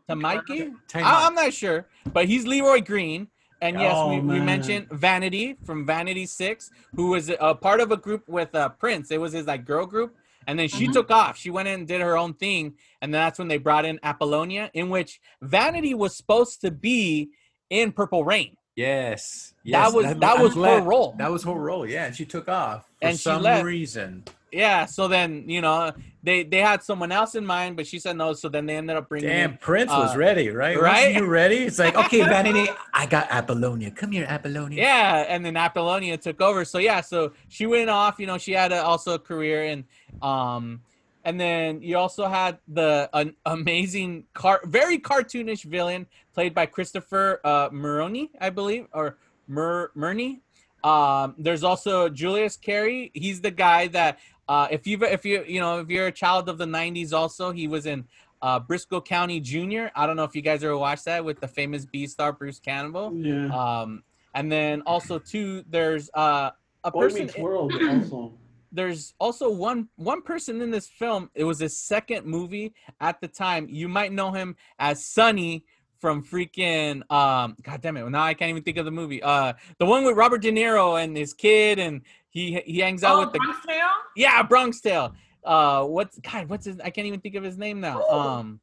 [0.08, 0.72] Tamaki?
[0.88, 1.22] Time I, out.
[1.24, 3.28] I'm not sure, but he's Leroy Green.
[3.60, 7.92] And yes, Oh, we, we mentioned Vanity from Vanity Six, who was a part of
[7.92, 9.12] a group with uh, Prince.
[9.12, 10.16] It was his like girl group,
[10.48, 10.92] and then she Mhm.
[10.92, 11.38] took off.
[11.38, 14.00] She went in and did her own thing, and then that's when they brought in
[14.02, 17.30] Apollonia, in which Vanity was supposed to be
[17.70, 18.56] in Purple Rain.
[18.74, 19.54] Yes.
[19.66, 21.14] That was- that I'm was her glad- role.
[21.18, 21.86] That was her role.
[21.88, 23.64] Yeah, and she took off for And she some left.
[23.64, 24.24] reason.
[24.52, 28.16] Yeah, so then you know they they had someone else in mind, but she said
[28.16, 28.34] no.
[28.34, 30.78] So then they ended up bringing Damn, in Prince was uh, ready, right?
[30.78, 31.14] right?
[31.14, 31.56] You ready?
[31.64, 33.90] It's like, okay, Vanity, I got Apollonia.
[33.90, 34.78] Come here, Apollonia.
[34.78, 36.66] Yeah, and then Apollonia took over.
[36.66, 38.18] So yeah, so she went off.
[38.18, 39.84] You know, she had a, also a career, and
[40.20, 40.82] um,
[41.24, 47.40] and then you also had the an amazing car, very cartoonish villain played by Christopher
[47.42, 49.16] uh, Muroni, I believe, or
[49.48, 50.40] Mur Murney.
[50.84, 53.10] Um, there's also Julius Carry.
[53.14, 56.48] He's the guy that uh, if you if you you know if you're a child
[56.48, 58.06] of the '90s, also he was in.
[58.44, 59.92] Uh, Brisco County Jr.
[59.94, 62.58] I don't know if you guys ever watched that with the famous B star Bruce
[62.58, 63.12] Campbell.
[63.14, 63.46] Yeah.
[63.46, 64.02] Um,
[64.34, 66.50] and then also too, there's uh,
[66.84, 67.26] a Boy person.
[67.26, 68.32] Meets World also.
[68.72, 71.30] There's also one one person in this film.
[71.34, 73.68] It was his second movie at the time.
[73.68, 75.64] You might know him as Sonny
[76.00, 77.56] from freaking um.
[77.62, 78.08] God damn it!
[78.08, 79.22] Now I can't even think of the movie.
[79.22, 82.00] Uh, the one with Robert De Niro and his kid, and
[82.32, 83.86] he he hangs out Oh, with the Bronx Tale?
[84.16, 85.14] yeah Bronx Tale.
[85.44, 86.48] Uh, what's God?
[86.48, 86.80] What's his?
[86.80, 88.00] I can't even think of his name now.
[88.00, 88.10] Ooh.
[88.10, 88.60] Um.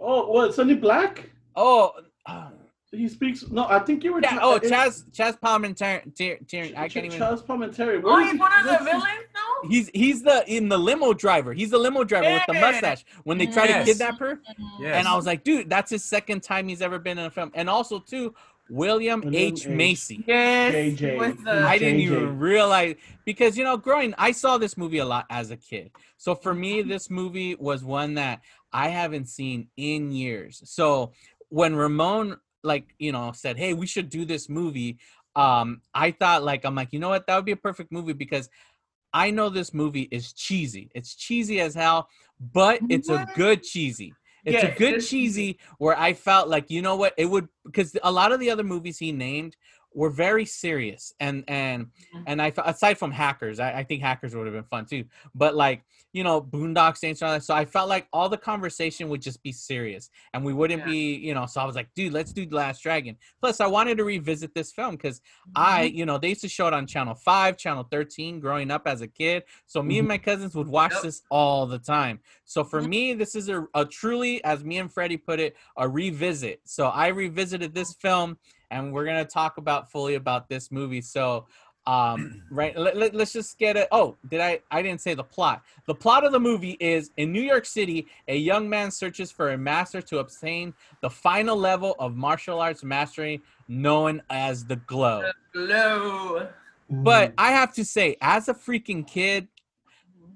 [0.00, 0.54] Oh, what?
[0.54, 1.30] Sonny Black?
[1.56, 1.92] Oh.
[2.26, 2.50] uh,
[2.92, 3.44] He speaks.
[3.50, 4.20] No, I think you were.
[4.22, 6.76] yeah, tra- oh, it's- Chaz Chaz Palminteri.
[6.76, 7.18] I Ch- can't even.
[7.18, 8.00] Charles Palminteri.
[8.02, 9.68] Oh, Where is he's he- one of the what's villains, no?
[9.68, 11.52] He's he's the in the limo driver.
[11.52, 13.86] He's the limo driver with the mustache when they try Yes.
[13.86, 14.40] to kidnap her.
[14.80, 14.96] Yes.
[14.96, 17.50] And I was like, dude, that's his second time he's ever been in a film.
[17.54, 18.34] And also too,
[18.70, 19.66] William, William H.
[19.66, 19.68] H.
[19.68, 20.24] Macy.
[20.26, 20.74] Yes.
[20.74, 21.44] JJ.
[21.44, 22.02] The, I didn't JJ.
[22.02, 25.90] even realize because you know, growing, I saw this movie a lot as a kid.
[26.16, 28.40] So for me, this movie was one that
[28.72, 30.62] I haven't seen in years.
[30.64, 31.12] So
[31.48, 34.98] when Ramon like you know said, "Hey, we should do this movie,"
[35.36, 38.12] um, I thought like I'm like, you know what, that would be a perfect movie
[38.12, 38.48] because
[39.12, 40.90] I know this movie is cheesy.
[40.94, 42.08] It's cheesy as hell,
[42.52, 44.14] but it's a good cheesy.
[44.44, 47.48] It's Yeah, a good is cheesy where I felt like you know what it would
[47.64, 49.56] because a lot of the other movies he named
[49.92, 51.88] were very serious and and
[52.26, 55.04] and I aside from hackers, I, I think hackers would have been fun too.
[55.34, 57.44] But like you know, Boondock Saints and all that.
[57.44, 60.86] So I felt like all the conversation would just be serious and we wouldn't Yeah.
[60.86, 61.46] be you know.
[61.46, 63.16] So I was like, dude, let's do The Last Dragon.
[63.40, 65.20] Plus, I wanted to revisit this film because
[65.54, 65.96] I, Mm-hmm.
[65.96, 69.00] you know, they used to show it on Channel 5, Channel 13 growing up as
[69.02, 69.44] a kid.
[69.66, 71.02] So me and my cousins would watch Yep.
[71.02, 72.20] this all the time.
[72.44, 72.88] So for Mhm.
[72.88, 76.60] me, this is a, a truly, as me and Freddie put it, a revisit.
[76.64, 78.38] So I revisited this film
[78.70, 81.00] and we're going to talk about fully about this movie.
[81.00, 81.46] So
[81.86, 85.24] um right let, let, us just get it oh did i i didn't say the
[85.24, 89.32] plot the plot of the movie is in new york city a young man searches
[89.32, 94.76] for a master to obtain the final level of martial arts mastery known as the
[94.76, 96.48] glow Glow.
[96.90, 99.48] but I have to say, as a freaking kid,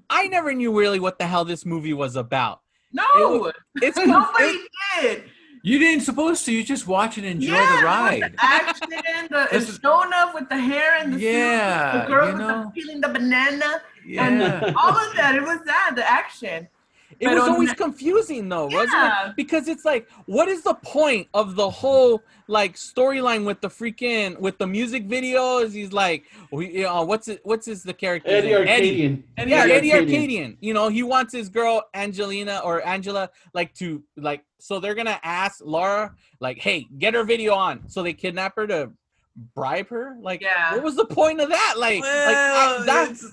[0.09, 2.61] I never knew really what the hell this movie was about.
[2.91, 4.71] No, It's nobody it-
[5.01, 5.23] did.
[5.65, 6.51] You didn't supposed to.
[6.53, 8.21] You just watch and enjoy yeah, the with ride.
[8.33, 8.89] The action,
[9.31, 9.79] the it's is-
[10.35, 12.63] with the hair and the suit, Yeah, the girl you with know.
[12.65, 14.27] the peeling the banana, Yeah.
[14.27, 15.33] and all of that.
[15.35, 16.67] It was that the action.
[17.19, 19.35] It But was always that- confusing though, wasn't it?
[19.35, 24.37] Because it's like, what is the point of the whole like storyline with the freaking
[24.39, 25.71] with the music videos?
[25.73, 27.41] He's like, we, you know, what's it?
[27.43, 28.29] What's his the character?
[28.29, 28.57] Eddie name?
[28.57, 29.23] Arcadian.
[29.37, 29.97] yeah, Eddie Arcadian.
[30.21, 30.57] Arcadian.
[30.61, 34.43] You know, he wants his girl Angelina or Angela like to like.
[34.59, 38.65] So they're gonna ask Laura like, "Hey, get her video on." So they kidnap her
[38.67, 38.91] to
[39.53, 40.15] bribe her.
[40.21, 40.73] Like, Yeah.
[40.73, 41.75] what was the point of that?
[41.77, 43.31] Like, like Well, I, that, it's-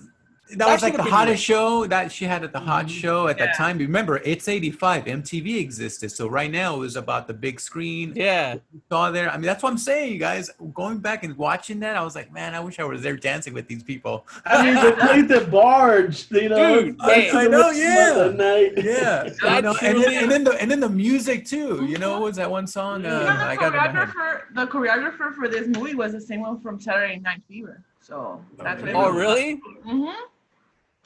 [0.52, 3.00] that, that was like the been hottest show that she had at the hot Mhm.
[3.00, 3.78] show at that time.
[3.78, 5.04] Remember, it's 85.
[5.06, 6.10] MTV existed.
[6.12, 8.12] So right now it was about the big screen.
[8.14, 8.56] yeah.
[8.90, 9.30] Saw there.
[9.30, 10.50] I mean, that's what I'm saying, you guys.
[10.74, 13.54] Going back and watching that, I was like, man, I wish I was there dancing
[13.54, 14.26] with these people.
[14.46, 16.82] I mean, they played the barge, you know.
[16.82, 17.94] Dude, dancing hey, I in know, yeah.
[18.06, 18.72] middle of the night.
[18.84, 21.86] Yeah, That you know, and then and then the and then the music too.
[21.86, 23.02] You know, what was that one song?
[23.04, 24.08] You You Uh, know, the I got it in my head.
[24.08, 27.80] choreographer, the choreographer for this movie was the same one from Saturday Night Fever.
[28.00, 29.60] So that's what it Oh, really?
[29.86, 30.10] Mm-hmm.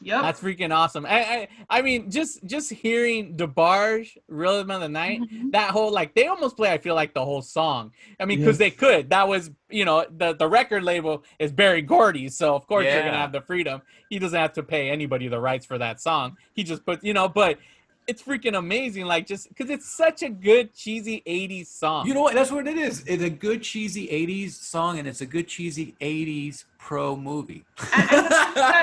[0.02, 0.22] Yep.
[0.22, 1.06] That's freaking awesome.
[1.06, 5.52] I, I, I mean, just just hearing DeBarge, Rhythm of the Night, Mhm.
[5.52, 6.70] that whole like they almost play.
[6.70, 7.92] I feel like the whole song.
[8.20, 8.58] I mean, because Yes.
[8.58, 9.10] they could.
[9.10, 13.02] That was you know the the record label is Berry Gordy, so of course you're
[13.02, 13.80] gonna have the freedom.
[14.10, 16.36] He doesn't have to pay anybody the rights for that song.
[16.52, 17.58] He just puts you know, but
[18.06, 19.06] it's freaking amazing.
[19.06, 22.06] Like just because it's such a good cheesy '80s song.
[22.06, 22.34] You know what?
[22.34, 23.04] That's what it is.
[23.06, 27.64] It's a good cheesy '80s song, and it's a good cheesy '80s pro movie.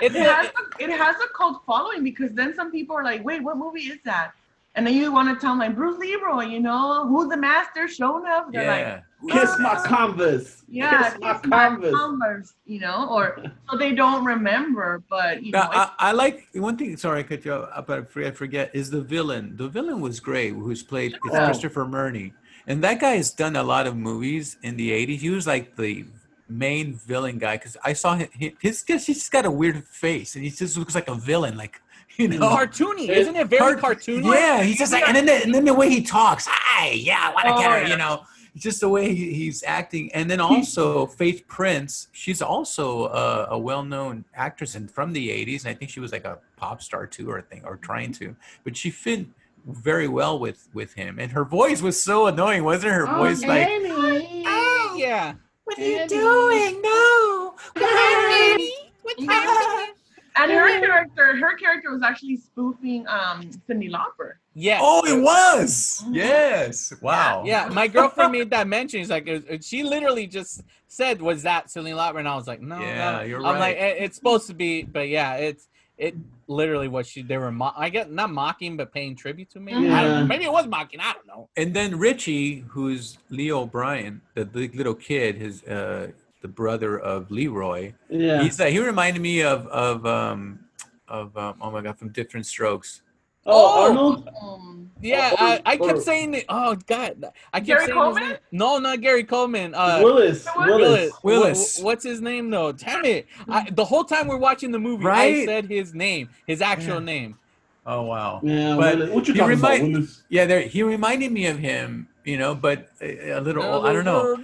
[0.03, 3.41] It, has a, it has a cult following because then some people are like, wait,
[3.41, 4.33] what movie is that?
[4.75, 7.88] And then you want to tell them like Bruce Leroy, you know, who's the master
[7.88, 8.51] showing up?
[8.51, 8.99] They're like, yeah.
[9.29, 10.63] Kiss my canvas.
[10.67, 11.93] yeah, Kiss my kiss my canvas.
[11.95, 16.77] Converse, you know, or so they don't remember, but you know, I, I like one
[16.77, 16.97] thing.
[16.97, 17.88] Sorry, I cut you up.
[17.88, 19.55] but I forget, forget is the villain.
[19.55, 21.45] The villain was great, who's played it's Oh.
[21.45, 22.33] Christopher Murney,
[22.67, 25.19] and that guy has done a lot of movies in the '80s.
[25.19, 26.05] He was like the
[26.49, 28.27] main villain guy because I saw him.
[28.38, 31.55] He, his he's just got a weird face, and he just looks like a villain,
[31.57, 31.79] like
[32.17, 32.49] you know.
[32.49, 33.47] cartoony, isn't it?
[33.47, 34.33] Very Cart- cartoony.
[34.33, 37.29] Yeah, he's just like, and then the, and then the way he talks, hi, yeah,
[37.31, 37.88] I want to Oh, get her, yeah.
[37.88, 38.23] you know,
[38.56, 40.12] just the way he, he's acting.
[40.13, 45.62] And then also Faith Prince, she's also a, a well-known actress and from the '80s,
[45.66, 48.36] and I think she was like a pop star too, or thing, or trying to,
[48.63, 49.26] but she fit
[49.66, 53.44] very well with with him, and her voice was so annoying, wasn't her Oh, voice
[53.44, 53.68] like?
[53.70, 55.34] Oh, yeah.
[55.63, 56.82] What are you doing?
[56.82, 57.56] No.
[60.36, 64.34] And her character, her character was actually spoofing um Cyndi Lauper.
[64.56, 64.82] Yes.
[64.84, 66.04] Oh, it was.
[66.12, 66.93] Yes.
[67.02, 67.43] Wow.
[67.46, 69.00] Yeah, my girlfriend made that mention.
[69.00, 72.48] She's like, it was- she literally just said, "Was that Celine Lauper?" And I was
[72.48, 73.78] like, "No, Yeah, no." you're I'm like, right.
[73.78, 75.67] "It- it's supposed to be, but yeah, it's
[75.98, 76.15] it
[76.48, 77.52] literally what she they were.
[77.52, 79.74] Mo- I get not mocking, but paying tribute to me.
[79.74, 79.93] I don't.
[79.93, 80.24] Yeah.
[80.24, 81.00] Maybe it was mocking.
[81.00, 81.50] I don't know.
[81.58, 86.12] And then Richie, who's Leo O'Brien, the big little kid, his uh,
[86.43, 87.93] the brother of Leroy.
[88.10, 88.43] Yeah.
[88.43, 90.60] He's uh, he reminded me of of um
[91.08, 93.01] of um, oh my god from Diff'rent Strokes.
[93.47, 94.29] oh, Arnold.
[94.41, 96.45] Um, Yeah, Or- I, I kept saying it.
[96.49, 98.29] Oh God, I kept Gary saying his Coleman?
[98.29, 98.38] name.
[98.51, 99.73] No, not Gary Coleman.
[99.73, 100.45] Uh, Willis.
[100.56, 100.67] Willis.
[100.79, 101.12] Willis.
[101.23, 101.77] Willis.
[101.79, 102.71] Wha- what's his name though?
[102.73, 103.25] Damn it!
[103.49, 107.06] I, the whole time we're watching the movie, I said his name, his actual Yeah.
[107.13, 107.38] name.
[107.86, 108.39] Oh wow.
[108.43, 109.10] Yeah, But Willis.
[109.15, 110.23] What you he talking remind- about, Willis?
[110.29, 113.93] Yeah, there he reminded me of him, you know, but a, a little old, I
[113.93, 114.36] don't know.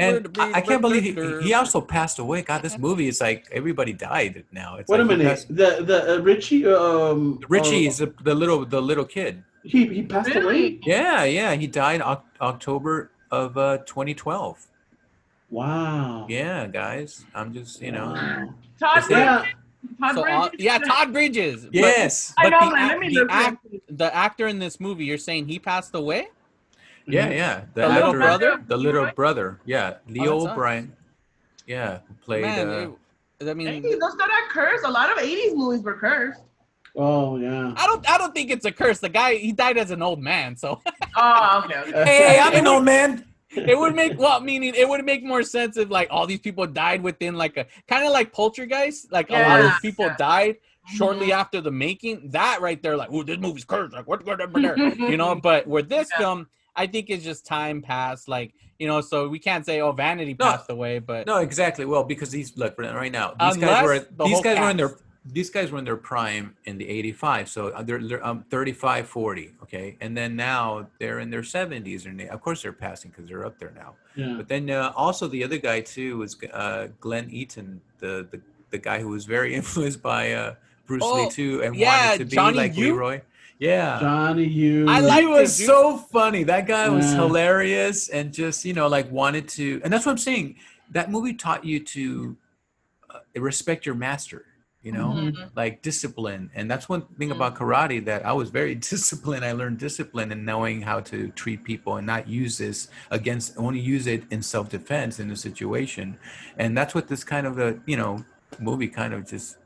[0.00, 1.12] And I, I can't believe he,
[1.46, 2.42] he also passed away.
[2.42, 4.76] God, this movie is like everybody died now.
[4.76, 5.30] It's Wait a like he minute.
[5.30, 6.66] passed- The the uh, Richie.
[6.66, 9.44] Um, Richie uh, is the, the little the little kid.
[9.62, 10.44] he he passed Really?
[10.44, 10.80] away.
[10.84, 14.66] Yeah, yeah, he died Oc- October of uh, 2012.
[15.50, 16.26] Wow.
[16.28, 17.24] Yeah, guys.
[17.34, 18.12] I'm just, you know.
[18.12, 18.54] Wow.
[18.80, 19.44] Todd Yeah.
[20.00, 20.64] Todd So, uh, Bridges.
[20.64, 21.64] yeah, Todd Bridges.
[21.66, 22.32] But- Yes.
[22.38, 22.88] I but know, the man.
[22.88, 26.28] Let me the look act- the actor in this movie, you're saying he passed away?
[27.06, 27.64] Yeah, yeah.
[27.74, 28.64] The little actor- brother?
[28.66, 29.60] The little brother.
[29.64, 29.94] Yeah.
[30.08, 30.52] Leo Oh, that sucks.
[30.52, 30.92] O'Brien.
[31.66, 31.98] Yeah.
[32.08, 32.72] Who played Man, uh,
[33.40, 34.84] it- I mean, Hey, those that are cursed.
[34.84, 36.40] A lot of '80s movies were cursed.
[36.94, 37.72] Oh yeah.
[37.76, 39.00] I don't, I don't think it's a curse.
[39.00, 40.80] The guy, he died as an old man, so
[41.16, 41.78] Oh, okay.
[41.80, 42.04] okay.
[42.04, 43.24] Hey, I'm an old man.
[43.50, 46.66] it would make well, meaning it would make more sense if like all these people
[46.66, 50.16] died within like a kind of like Poltergeist, like a lot of people yeah.
[50.18, 50.56] died
[50.94, 52.30] shortly after the making.
[52.30, 53.92] That right there, like, oh, this movie's cursed.
[53.94, 55.34] Like, what, what, what, what, you know?
[55.50, 56.18] But with this Yeah.
[56.18, 58.28] film, I think it's just time passed.
[58.28, 60.46] Like, you know, so we can't say, oh, Vanity No.
[60.46, 61.84] passed away, but No, exactly.
[61.84, 64.96] Well, because these look right now, these guys were the these guys were in their
[65.24, 69.06] these guys were in their prime in the 85 so uh, they're, they're um 35
[69.06, 73.12] 40 okay and then now they're in their 70s and they, of course they're passing
[73.12, 74.34] because they're up there now Yeah.
[74.36, 78.78] but then uh, also the other guy too was uh glen eaton the the, the
[78.78, 80.54] guy who was very influenced by uh
[80.86, 82.86] bruce lee Oh, too and yeah, wanted to be Johnny like Yu?
[82.92, 83.20] leroy
[83.62, 84.88] yeah Johnny, Hughes.
[84.88, 86.42] I he like was so funny.
[86.42, 87.20] That guy was Yeah.
[87.22, 89.80] hilarious and just you know like wanted to.
[89.84, 90.56] And that's what I'm saying.
[90.90, 92.36] That movie taught you to
[93.10, 93.18] uh,
[93.50, 94.44] respect your master.
[94.82, 95.50] You know, Mhm.
[95.54, 96.50] like discipline.
[96.56, 97.36] And that's one thing Mhm.
[97.36, 99.44] about karate that I was very disciplined.
[99.44, 103.54] I learned discipline and knowing how to treat people and not use this against.
[103.56, 106.06] Only use it in self defense in a situation.
[106.58, 108.12] And that's what this kind of a you know
[108.58, 109.56] movie kind of just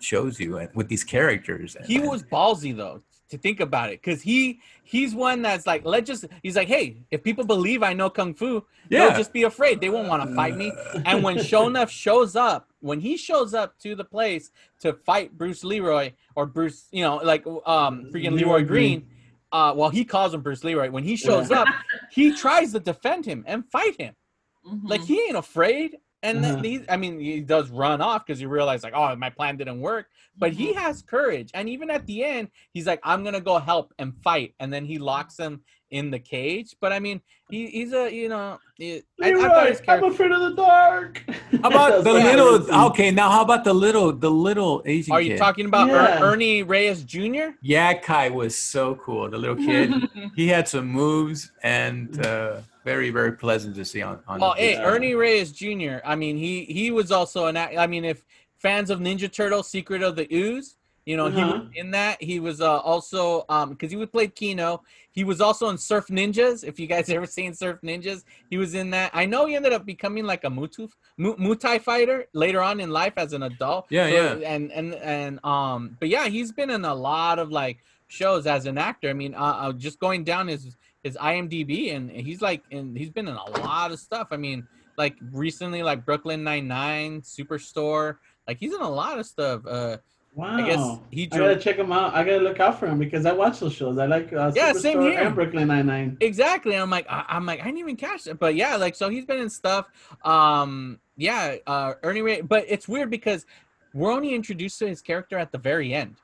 [0.00, 1.76] shows you and with these characters.
[1.86, 3.02] he And- was ballsy though
[3.34, 6.96] to think about it because he he's one that's like let's just he's like hey
[7.10, 9.08] if people believe i know kung fu Yeah.
[9.08, 10.72] they'll just be afraid they won't want to fight me
[11.04, 15.64] and when sho'nuff shows up when he shows up to the place to fight bruce
[15.64, 19.08] leroy or bruce you know like um freaking leroy, Leroy green, Green.
[19.52, 21.66] uh well he calls him bruce leroy when he shows up
[22.10, 24.14] he tries to defend him and fight him
[24.66, 24.88] Mhm.
[24.88, 26.62] like he ain't afraid and then Uh-huh.
[26.62, 29.80] he, i mean he does run off because he realized like oh my plan didn't
[29.80, 30.06] work
[30.42, 30.78] but he Mm-hmm.
[30.84, 34.54] has courage and even at the end he's like i'm gonna go help and fight
[34.60, 35.60] and then he locks him
[35.90, 39.42] in the cage but i mean he, he's a you know he- I, I thought
[39.42, 41.22] Leroy, his I'm afraid of the dark.
[41.62, 42.86] How about the That's little?
[42.88, 45.38] Okay, now how about the little, the little Asian are you kid?
[45.38, 49.30] talking about Er- ernie reyes jr Yeah, Kai was so cool.
[49.30, 49.88] The little kid,
[50.38, 54.20] he had some moves and uh, very, very pleasant to see on.
[54.28, 54.86] on well hey video.
[54.88, 58.24] ernie reyes jr i mean he he was also an act- i mean if
[58.58, 61.68] fans of ninja turtles secret of the ooze you know he was Uh-huh.
[61.74, 65.68] in that he was uh, also um because he would play keno he was also
[65.68, 69.24] in surf ninjas if you guys ever seen surf ninjas he was in that i
[69.26, 73.12] know he ended up becoming like a mutu Mu- muay fighter later on in life
[73.16, 74.32] as an adult Yeah, yeah.
[74.54, 78.66] and and and um but yeah he's been in a lot of like shows as
[78.66, 82.62] an actor i mean uh, uh just going down his his imdb and he's like
[82.72, 84.66] and he's been in a lot of stuff i mean
[84.98, 88.16] like recently like brooklyn 99 superstore
[88.48, 89.96] like he's in a lot of stuff uh
[90.34, 90.56] Wow.
[90.56, 92.12] I guess he I gotta check him out.
[92.12, 93.98] I gotta look out for him because I watch those shows.
[93.98, 95.20] I like uh, Yeah, same Superstore here.
[95.20, 96.16] and Brooklyn Nine Nine.
[96.20, 96.74] Exactly.
[96.74, 98.40] I'm like, I, I'm like, I didn't even catch it.
[98.40, 99.86] But yeah, like, so he's been in stuff.
[100.24, 102.40] Um, yeah, uh, Ernie Ray.
[102.40, 103.46] But it's weird because
[103.92, 106.16] we're only introduced to his character at the very end.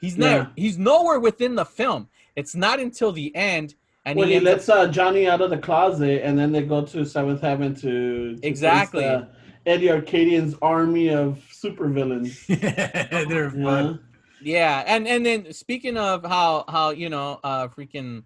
[0.00, 0.26] He's not.
[0.26, 0.46] Yeah.
[0.56, 2.08] He's nowhere within the film.
[2.36, 3.74] It's not until the end,
[4.06, 6.52] and When he, he ends up- lets uh, Johnny out of the closet, and then
[6.52, 9.02] they go to Seventh Heaven to, to face Exactly.
[9.02, 9.28] the
[9.66, 12.46] Eddie Arkadian's army of supervillains.
[13.28, 13.64] They're Yeah.
[13.64, 14.00] fun.
[14.40, 18.22] Yeah, and and then speaking of how how you know uh freaking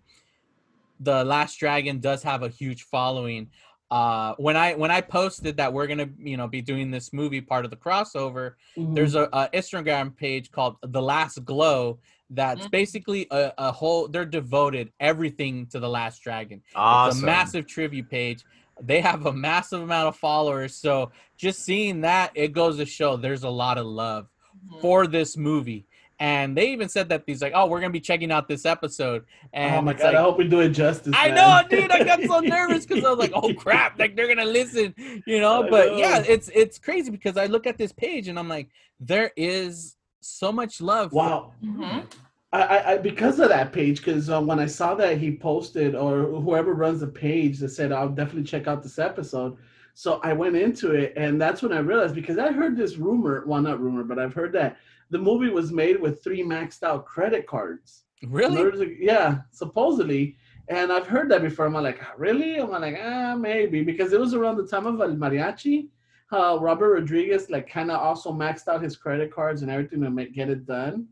[0.98, 3.48] the Last Dragon does have a huge following.
[3.90, 7.40] Uh, when I when I posted that we're gonna you know be doing this movie
[7.40, 8.94] part of the crossover, Mhm.
[8.94, 11.98] there's a, a Instagram page called The Last Glow
[12.30, 12.70] that's Mhm.
[12.70, 14.08] basically a, a whole.
[14.08, 16.62] They're devoted everything to the Last Dragon.
[16.74, 17.18] awesome.
[17.18, 18.44] It's a massive tribute page.
[18.80, 23.16] They have a massive amount of followers, so just seeing that it goes to show
[23.16, 24.28] there's a lot of love
[24.72, 24.80] Mhm.
[24.80, 25.86] for this movie.
[26.22, 29.24] And they even said that he's like, oh, we're gonna be checking out this episode.
[29.54, 30.14] And oh my it's god!
[30.14, 31.14] I hope we do it justice.
[31.16, 31.90] I know, dude.
[31.90, 34.94] I got so nervous because I was like, "Oh crap!" Like they're gonna listen,
[35.26, 35.62] you know.
[35.64, 35.96] I But know.
[35.96, 38.68] yeah, it's it's crazy because I look at this page and I'm like,
[39.00, 41.10] there is so much love.
[41.10, 41.52] for- Wow.
[41.64, 42.04] Mhm.
[42.52, 45.94] I, I, I because of that page, because um, when I saw that he posted
[45.94, 49.56] or whoever runs the page that said I'll definitely check out this episode,
[49.94, 53.44] so I went into it, and that's when I realized because I heard this rumor,
[53.46, 54.78] well not rumor, but I've heard that
[55.10, 58.02] the movie was made with three maxed out credit cards.
[58.28, 58.58] Really.
[58.58, 60.36] order to- yeah, supposedly,
[60.68, 61.66] and I've heard that before.
[61.66, 62.56] I'm like, "Ah, really?
[62.56, 65.88] I'm like, ah, maybe because it was around the time of El Mariachi.
[66.30, 70.10] How Robert Rodriguez like kind of also maxed out his credit cards and everything to
[70.10, 71.08] make, get it done.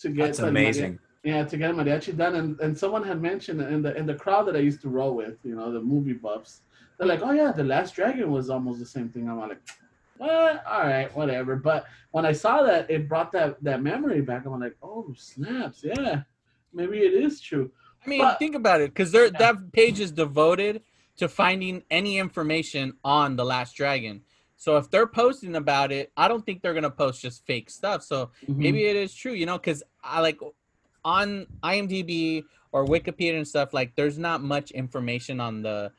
[0.00, 0.98] To get That's El Mari- amazing.
[1.24, 4.46] Yeah, to get mariachi done, and, and someone had mentioned in the in the crowd
[4.46, 6.60] that I used to roll with, you know, the movie buffs.
[6.96, 9.60] They're like, "Oh yeah, the Last Dragon was almost the same thing." I'm like,
[10.18, 10.64] "What?
[10.64, 14.46] All right, whatever." But when I saw that, it brought that that memory back.
[14.46, 16.22] I'm like, "Oh snaps, yeah,
[16.72, 17.70] maybe it is true."
[18.06, 20.82] I mean, But- think about it, because that page is devoted
[21.16, 24.22] to finding any information on the Last Dragon.
[24.58, 28.02] So if they're posting about it, I don't think they're gonna post just fake stuff.
[28.04, 28.60] So Mm-hmm.
[28.60, 30.38] maybe it is true, you know, because I like
[31.04, 33.72] on IMDb or Wikipedia and stuff.
[33.72, 35.92] Like, there's not much information on the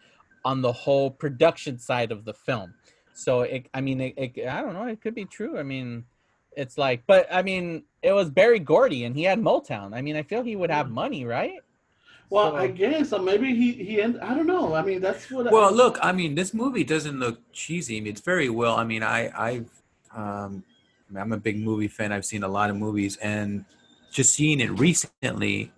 [0.45, 2.75] on the whole production side of the film.
[3.13, 4.85] So it, I mean, it, it, I don't know.
[4.87, 5.57] It could be true.
[5.59, 6.05] I mean,
[6.55, 9.93] it's like, but I mean, it was Berry Gordy and he had Motown.
[9.95, 11.63] I mean, I feel he would have money, right?
[12.29, 13.19] Well, So- I guess so.
[13.19, 14.01] Maybe he he.
[14.01, 14.73] End, I don't know.
[14.75, 15.51] I mean, that's what.
[15.51, 17.97] Well, I, look, I mean, this movie doesn't look cheesy.
[18.07, 18.75] It's very well.
[18.75, 19.69] I mean, I, I've,
[20.15, 20.63] um,
[21.15, 22.11] I'm a big movie fan.
[22.11, 23.65] I've seen a lot of movies, and
[24.11, 25.71] just seeing it recently,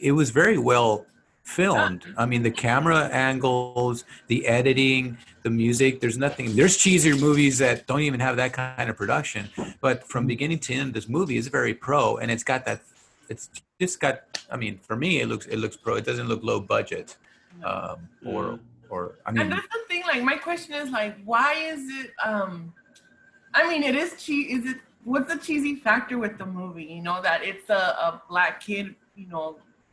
[0.00, 1.06] it was very well
[1.44, 2.04] filmed.
[2.16, 6.00] I mean, the camera angles, the editing, the music.
[6.00, 6.56] There's nothing.
[6.56, 9.48] There's cheesier movies that don't even have that kind of production.
[9.80, 12.80] But from beginning to end, this movie is very pro, and it's got that.
[13.28, 13.48] It's
[13.82, 14.16] just got.
[14.54, 15.92] I mean, for me, it looks it looks pro.
[16.00, 17.08] It doesn't look low budget,
[17.70, 17.96] um,
[18.32, 18.42] or
[18.92, 19.40] or I mean.
[19.42, 20.02] and that's the thing.
[20.12, 22.10] Like my question is like, why is it?
[22.30, 22.72] Um,
[23.58, 24.46] I mean, it is cheese.
[24.56, 24.78] Is it?
[25.04, 26.84] What's the cheesy factor with the movie?
[26.96, 28.94] You know that it's a, a black kid.
[29.16, 29.46] You know,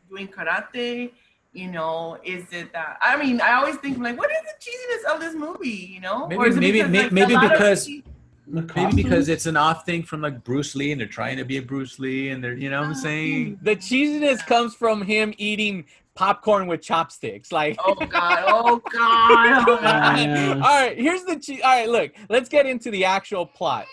[0.08, 1.12] doing karate.
[1.52, 2.96] You know, is it that?
[3.02, 5.80] I mean, I always think like, what is the cheesiness of this movie?
[5.94, 8.04] You know, Maybe- maybe- because, like, maybe of because- the
[8.50, 11.58] Maybe because it's an off thing from like Bruce Lee and they're trying to be
[11.58, 13.58] a Bruce Lee and they're, you know what I'm saying?
[13.62, 15.84] The cheesiness comes from him eating
[16.14, 17.52] popcorn with chopsticks.
[17.52, 18.44] Like, Oh God!
[18.46, 19.64] Oh God!
[19.68, 20.18] Oh, God.
[20.18, 20.54] Yeah.
[20.54, 21.88] all right, here's the che- all right.
[21.88, 23.86] Look, let's get into the actual plot.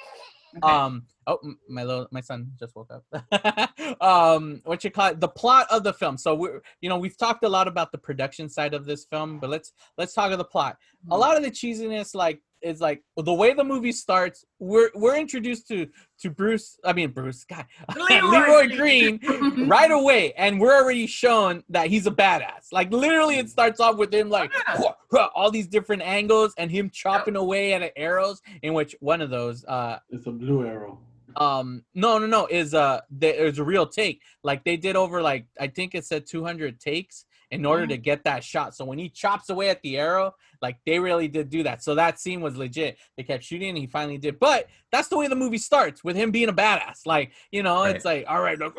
[0.64, 1.04] Um.
[1.30, 1.38] Oh,
[1.68, 4.02] my little my son just woke up.
[4.02, 5.20] um, what you call it?
[5.20, 6.18] The plot of the film.
[6.18, 9.40] So we're you know we've talked a lot about the production side of this film,
[9.40, 10.78] but let's let's talk of the plot.
[11.12, 14.46] A lot of the cheesiness, like is like the way the movie starts.
[14.60, 15.88] We're we're introduced to
[16.22, 16.80] to Bruce.
[16.84, 17.44] I mean Bruce.
[17.46, 17.66] God,
[18.10, 19.18] Leroy Leroy Green.
[19.18, 22.68] Green right away, and we're already shown that he's a badass.
[22.72, 24.62] Like literally, it starts off with him like Yeah.
[24.78, 28.42] "Huh, huh," all these different angles and him chopping away at arrows.
[28.62, 31.00] In which one of those, uh, It's a blue arrow.
[31.36, 34.22] um, no, no, no, is uh, there's a real take.
[34.44, 38.02] Like they did over like I think it said 200 takes in order to mm-hmm.
[38.02, 38.76] get that shot.
[38.76, 41.84] So when he chops away at the arrow, like they really did do that.
[41.84, 42.98] So that scene was legit.
[43.16, 44.40] They kept shooting and he finally did.
[44.40, 47.06] But that's the way the movie starts with him being a badass.
[47.06, 48.74] Like, you know, it's like, all right, like,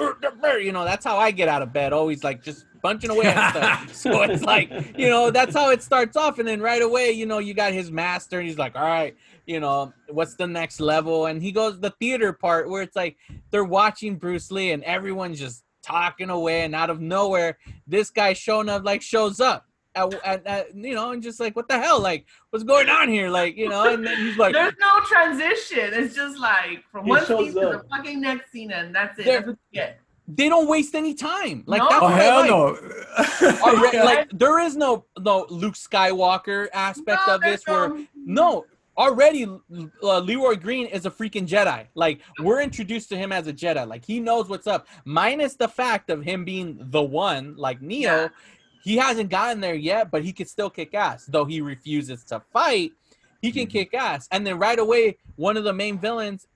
[0.60, 3.50] you know, that's how I get out of bed, always like just bunching away at
[3.50, 3.94] stuff.
[3.94, 6.38] so it's like, you know, that's how it starts off.
[6.38, 9.16] And then right away, you know, you got his master and he's like, all right,
[9.46, 11.26] you know, what's the next level?
[11.26, 13.16] And he goes the theater part where it's like
[13.50, 18.32] they're watching Bruce Lee and everyone's just talking away and out of nowhere, this guy
[18.32, 19.64] showing up like shows up.
[19.94, 22.00] At, at, at, you know, and just like, what the hell?
[22.00, 23.30] Like, what's going on here?
[23.30, 25.90] Like, you know, and then he's like, There's no transition.
[25.92, 29.24] It's just like from one shows scene to the fucking next scene, and that's it.
[29.24, 30.00] There- That's what you get.
[30.28, 31.64] they don't waste any time.
[31.66, 31.88] Like, No.
[31.88, 32.50] that's Oh hell like.
[32.50, 32.76] no!
[33.64, 38.06] Alre- like, there is no no Luke Skywalker aspect No, of this there's where no-
[38.14, 38.66] no
[38.98, 39.46] already
[40.02, 43.86] uh, leroy green is a freaking jedi like we're introduced to him as a jedi
[43.86, 48.10] like he knows what's up minus the fact of him being the one like neo
[48.22, 48.28] Yeah.
[48.82, 52.40] he hasn't gotten there yet but he could still kick ass though he refuses to
[52.52, 52.90] fight
[53.40, 53.70] he can Mhm.
[53.70, 56.46] kick ass and then right away one of the main villains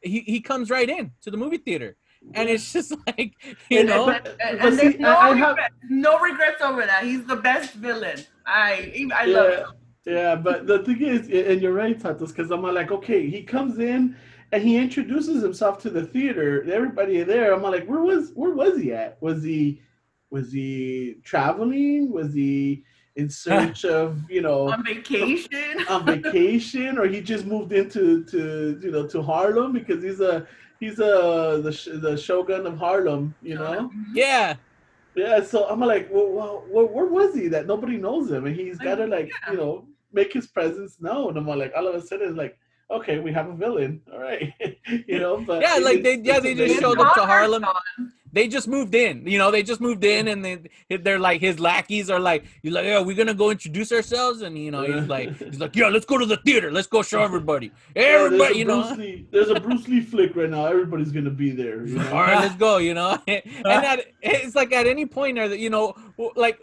[0.00, 1.96] he, he comes right in to the movie theater
[2.34, 3.34] and it's just like
[3.68, 6.62] you And- know And, and, and there's see, no, I- I have- regrets, no regrets
[6.62, 7.04] over that.
[7.04, 8.18] He's the best villain.
[8.46, 9.58] I I love Yeah.
[9.66, 9.70] him.
[10.08, 13.78] Yeah, but the thing is, and you're right, Tatos, because I'm like, okay, he comes
[13.78, 14.16] in
[14.52, 16.64] and he introduces himself to the theater.
[16.72, 19.20] Everybody there, I'm like, where was where was he at?
[19.22, 19.82] Was he
[20.30, 22.10] was he traveling?
[22.12, 22.84] Was he
[23.16, 25.84] in search of you know On vacation.
[25.88, 30.46] on vacation, or he just moved into to you know to Harlem because he's a
[30.80, 33.66] he's a the the shogun of Harlem, you know.
[33.66, 34.12] Oh, mm-hmm.
[34.14, 34.54] yeah
[35.14, 38.56] Yeah, so I'm like, well, well, where, where was he that nobody knows him, and
[38.56, 39.52] he's got to like, Yeah.
[39.52, 41.36] you know, make his presence known.
[41.36, 42.58] I'm like, all of a sudden, like,
[42.90, 44.52] okay, we have a villain, all right,
[45.06, 45.40] you know.
[45.40, 47.64] But Yeah, like they- yeah, they just showed up to Harlem.
[48.32, 49.26] they just moved in.
[49.26, 52.72] You know, they just moved in, and they they're like his lackeys are like, he's
[52.72, 55.88] like, yeah, we're gonna go introduce ourselves, and you know, he's like, he's like, yeah,
[55.88, 58.94] let's go to the theater, let's go show everybody, everybody, a you know.
[58.96, 60.64] Lee, there's a Bruce Lee flick right now.
[60.66, 61.84] Everybody's gonna be there.
[61.86, 62.08] You know?
[62.12, 62.78] All right, let's go.
[62.78, 65.94] You know, and at, it's like at any point, or that you know,
[66.36, 66.58] like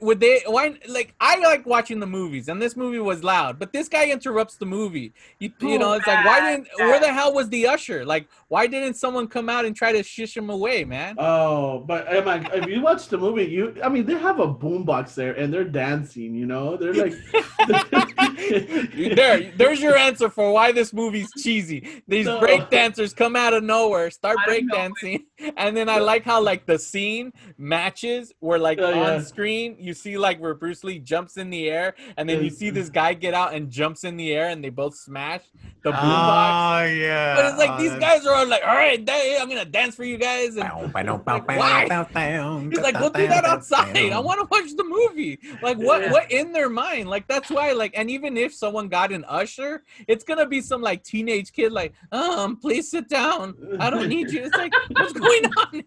[0.00, 0.42] would they?
[0.46, 0.78] Why?
[0.88, 4.56] Like I like watching the movies, and this movie was loud, but this guy interrupts
[4.56, 5.12] the movie.
[5.38, 6.68] You, you know, it's like why didn't?
[6.76, 8.04] Where the hell was the usher?
[8.04, 11.16] Like, why didn't someone come out and try to shush him away, man?
[11.18, 14.52] Oh, but am I, if you watch the movie, you I mean they have a
[14.52, 16.34] boombox there and they're dancing.
[16.34, 17.14] You know, they're like.
[19.14, 22.02] there, there's your answer for why this movie's cheesy.
[22.08, 22.40] These No.
[22.40, 26.40] break dancers come out of nowhere, start Out break dancing, and then I like how
[26.42, 29.14] like the scene matches where like Oh, yeah.
[29.14, 32.50] on screen you see like where Bruce Lee jumps in the air, and then you
[32.50, 35.42] see this guy get out and jumps in the air, and they both smash
[35.82, 36.82] the boombox.
[36.82, 37.36] Oh yeah.
[37.36, 39.94] but it's like Oh, these guys are all like, all right, day, I'm gonna dance
[39.94, 40.64] for you guys, and
[41.48, 41.86] Like, why?
[42.70, 43.96] He's like, go do that outside.
[43.96, 45.38] I want to watch the movie.
[45.62, 46.02] Like, what?
[46.02, 46.12] Yeah.
[46.12, 47.08] What in their mind?
[47.08, 47.72] Like, that's why.
[47.72, 51.70] Like, and even if someone got an usher, it's gonna be some like teenage kid,
[51.72, 53.54] like, um, please sit down.
[53.78, 54.42] I don't need you.
[54.44, 55.84] It's like, what's going on?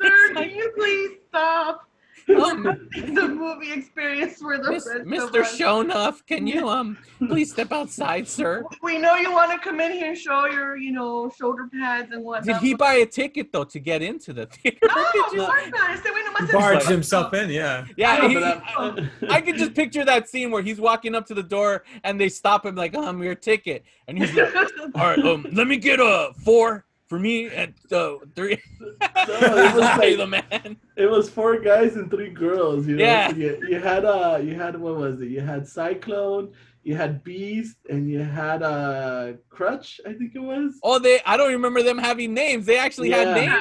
[0.00, 1.82] Sir, like- can you please stop?
[2.28, 5.42] Um, the movie experience for the Mis- Mr.
[5.42, 5.56] us.
[5.56, 6.98] Sho'nuff, can you um
[7.28, 8.64] please step outside, sir?
[8.82, 12.10] We know you want to come in here and show your, you know, shoulder pads
[12.10, 12.60] and whatnot.
[12.60, 14.78] Did he buy a ticket though to get into the theater?
[14.88, 15.90] No, Did of course not.
[15.92, 17.84] Este güey nomás se- Barged himself in, yeah.
[17.96, 21.44] Yeah, he- I'm- I could just picture that scene where he's walking up to the
[21.44, 24.52] door and they stop him like, um, your ticket, and he's like.
[24.96, 28.60] All right, um, let me get a four for me at uh, three.
[28.80, 30.76] it was like- the man.
[30.96, 32.86] it was four guys and three girls.
[32.86, 33.30] You know, Yeah.
[33.34, 35.28] You, you had uh, you had what was it?
[35.28, 36.52] You had Cyclone,
[36.86, 40.00] you had Beast, and you had uh, Crutch.
[40.06, 40.78] I think it was.
[40.84, 41.18] Oh, they.
[41.26, 42.64] I don't remember them having names.
[42.64, 43.52] They actually had names.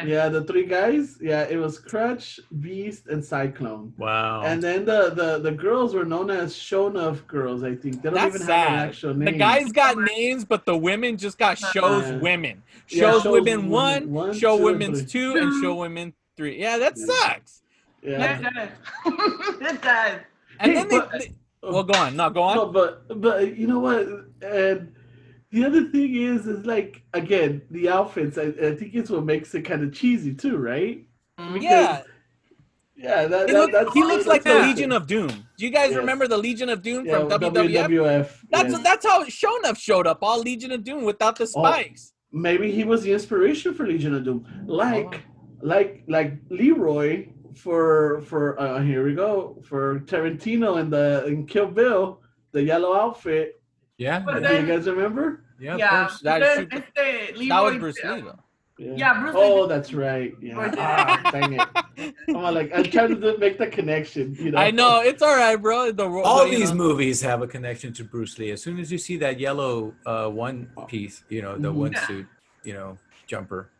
[0.00, 0.04] Yeah.
[0.04, 1.16] Yeah, the three guys.
[1.18, 3.94] Yeah, it was Crutch, Beast, and Cyclone.
[3.96, 4.42] Wow.
[4.42, 7.62] And then the, the the girls were known as Sho'nuff girls.
[7.62, 8.88] I think they don't That's even have an sad.
[8.90, 12.18] actual The guys got names, but the women just got shows Yeah.
[12.18, 12.62] women.
[12.90, 15.08] Yeah, Shows shows women women one, one, show two, women's three.
[15.32, 16.60] two, and show women three.
[16.60, 17.06] Yeah, that Yeah.
[17.06, 17.62] sucks.
[18.02, 18.36] Yeah, Yeah.
[18.36, 18.42] it
[19.06, 19.72] does.
[19.72, 20.20] it does.
[20.60, 21.32] And then they, they-
[21.70, 22.16] well, go on.
[22.16, 22.56] No, go on.
[22.56, 24.06] No, but but you know what?
[24.42, 24.94] And
[25.50, 28.38] the other thing is, is like again the outfits.
[28.38, 31.04] I, I think it's what makes it kind of cheesy too, right?
[31.38, 31.54] Mm-hmm.
[31.54, 32.02] Because- yeah,
[32.96, 35.28] Yeah, that, he, that, look- that's, he looks like the Legion of Doom.
[35.28, 35.98] Do you guys Yes.
[35.98, 37.86] remember the Legion of Doom yeah, from WWF?
[37.88, 38.28] WWF.
[38.50, 38.82] That's yes.
[38.82, 41.62] that's how Sho'nuff showed up, all Legion of Doom without the Oh.
[41.62, 42.12] spikes.
[42.32, 45.20] Maybe he was the inspiration for Legion of Doom, like oh.
[45.62, 51.66] like like Leroy for for uh, here we go for Tarantino and the in Kill
[51.68, 52.20] Bill,
[52.52, 53.60] the yellow outfit.
[53.98, 55.44] yeah, But Do then- you guys remember?
[55.60, 56.20] yeah, of yeah, course.
[56.20, 58.38] That then is super- este, Leroy, That was Bruce Lee, though.
[58.76, 60.34] Yeah, Bruce Oh, did- that's right.
[60.40, 60.72] Yeah.
[60.76, 62.14] Ah, dang it.
[62.28, 64.34] I'm like I'm trying to make the connection.
[64.34, 64.58] You know.
[64.58, 65.92] I know it's all right, bro.
[65.92, 66.76] The All you these know.
[66.76, 68.50] movies have a connection to Bruce Lee.
[68.50, 71.74] As soon as you see that yellow uh, one piece, you know, the Mhm.
[71.76, 72.26] one suit,
[72.64, 72.98] you know,
[73.28, 73.70] jumper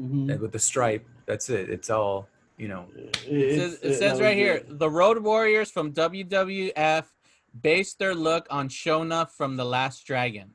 [0.00, 0.30] Mhm.
[0.30, 1.68] and with the stripe, that's it.
[1.68, 2.86] It's all, you know.
[2.94, 4.78] It It's- says, it says was right here, good.
[4.78, 7.04] the Road Warriors from WWF
[7.60, 10.54] based their look on Sho'nuff from The Last Dragon.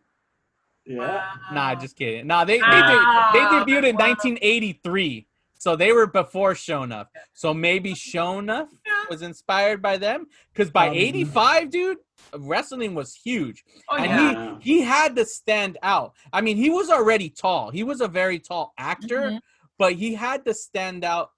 [0.86, 1.24] Yeah.
[1.54, 2.26] Nah, just kidding.
[2.28, 3.46] Nah, they they, Ah, did, they
[3.76, 5.28] debuted in 1983,
[5.58, 7.08] so they were before Sho'nuff.
[7.34, 8.70] So maybe Sho'nuff
[9.10, 11.98] was inspired by them, because by Um, 85, dude,
[12.34, 13.64] wrestling was huge.
[13.88, 14.58] Oh, and yeah.
[14.60, 16.14] he he had to stand out.
[16.34, 17.70] I mean, he was already tall.
[17.72, 19.42] He was a very tall actor, Mhm.
[19.78, 21.32] but he had to stand out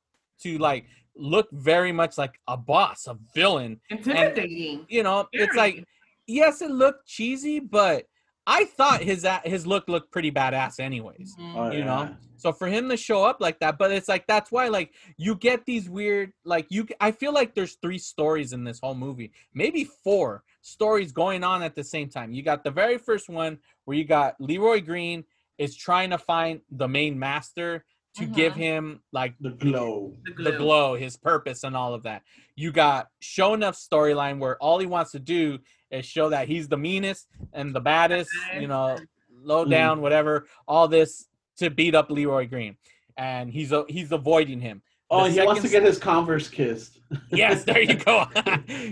[0.43, 0.85] to like
[1.15, 3.79] look very much like a boss, a villain.
[3.89, 4.85] Intimidating.
[4.89, 5.85] You know, it's like
[6.27, 8.05] yes, it looked cheesy, but
[8.47, 11.35] I thought his his look looked pretty badass anyways.
[11.39, 11.55] Mhm.
[11.55, 12.15] Oh, you know?
[12.37, 15.35] So for him to show up like that, but it's like that's why like you
[15.35, 19.31] get these weird like you I feel like there's three stories in this whole movie,
[19.53, 22.33] maybe four stories going on at the same time.
[22.33, 25.23] You got the very first one where you got Leroy Green
[25.59, 27.85] is trying to find the main master
[28.17, 28.57] to give Mhm.
[28.57, 30.17] him like The glow.
[30.37, 32.23] The the glow, his purpose, and all of that.
[32.55, 35.59] You got Sho'nuff storyline where all he wants to do
[35.91, 38.97] is show that he's the meanest and the baddest, you know,
[39.33, 39.69] low Mhm.
[39.69, 42.77] down, whatever, all this to beat up Leroy Green.
[43.17, 44.81] And he's a, he's avoiding him.
[45.09, 46.99] Oh, The he wants to get his Converse kissed.
[47.31, 48.25] Yes, there you go.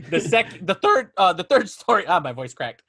[0.09, 2.05] the second, the third, uh, the third story.
[2.07, 2.83] Ah, my voice cracked.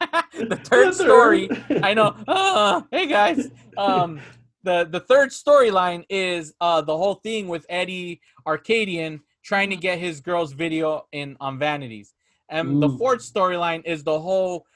[0.00, 1.48] the third story
[1.82, 2.16] I know.
[2.26, 3.50] Uh, hey guys.
[3.76, 4.20] Um,
[4.62, 9.98] the the third storyline is uh the whole thing with Eddie Arkadian trying to get
[9.98, 12.14] his girl's video in on Vanities,
[12.48, 14.66] and the fourth storyline is the whole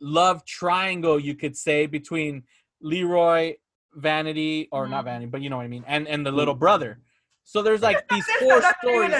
[0.00, 2.42] love triangle you could say between
[2.80, 3.54] Leroy,
[3.94, 5.04] Vanity, or not Mhm.
[5.04, 7.00] Vanity, but you know what I mean, and and the little brother.
[7.44, 9.14] So there's like these four stories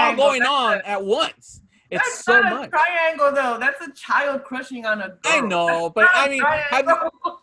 [0.00, 1.60] all going on at once.
[1.90, 2.70] It's That's so not a much.
[2.70, 3.58] triangle though.
[3.60, 5.18] That's a child crushing on a girl.
[5.24, 6.92] I know, That's but I mean, have you.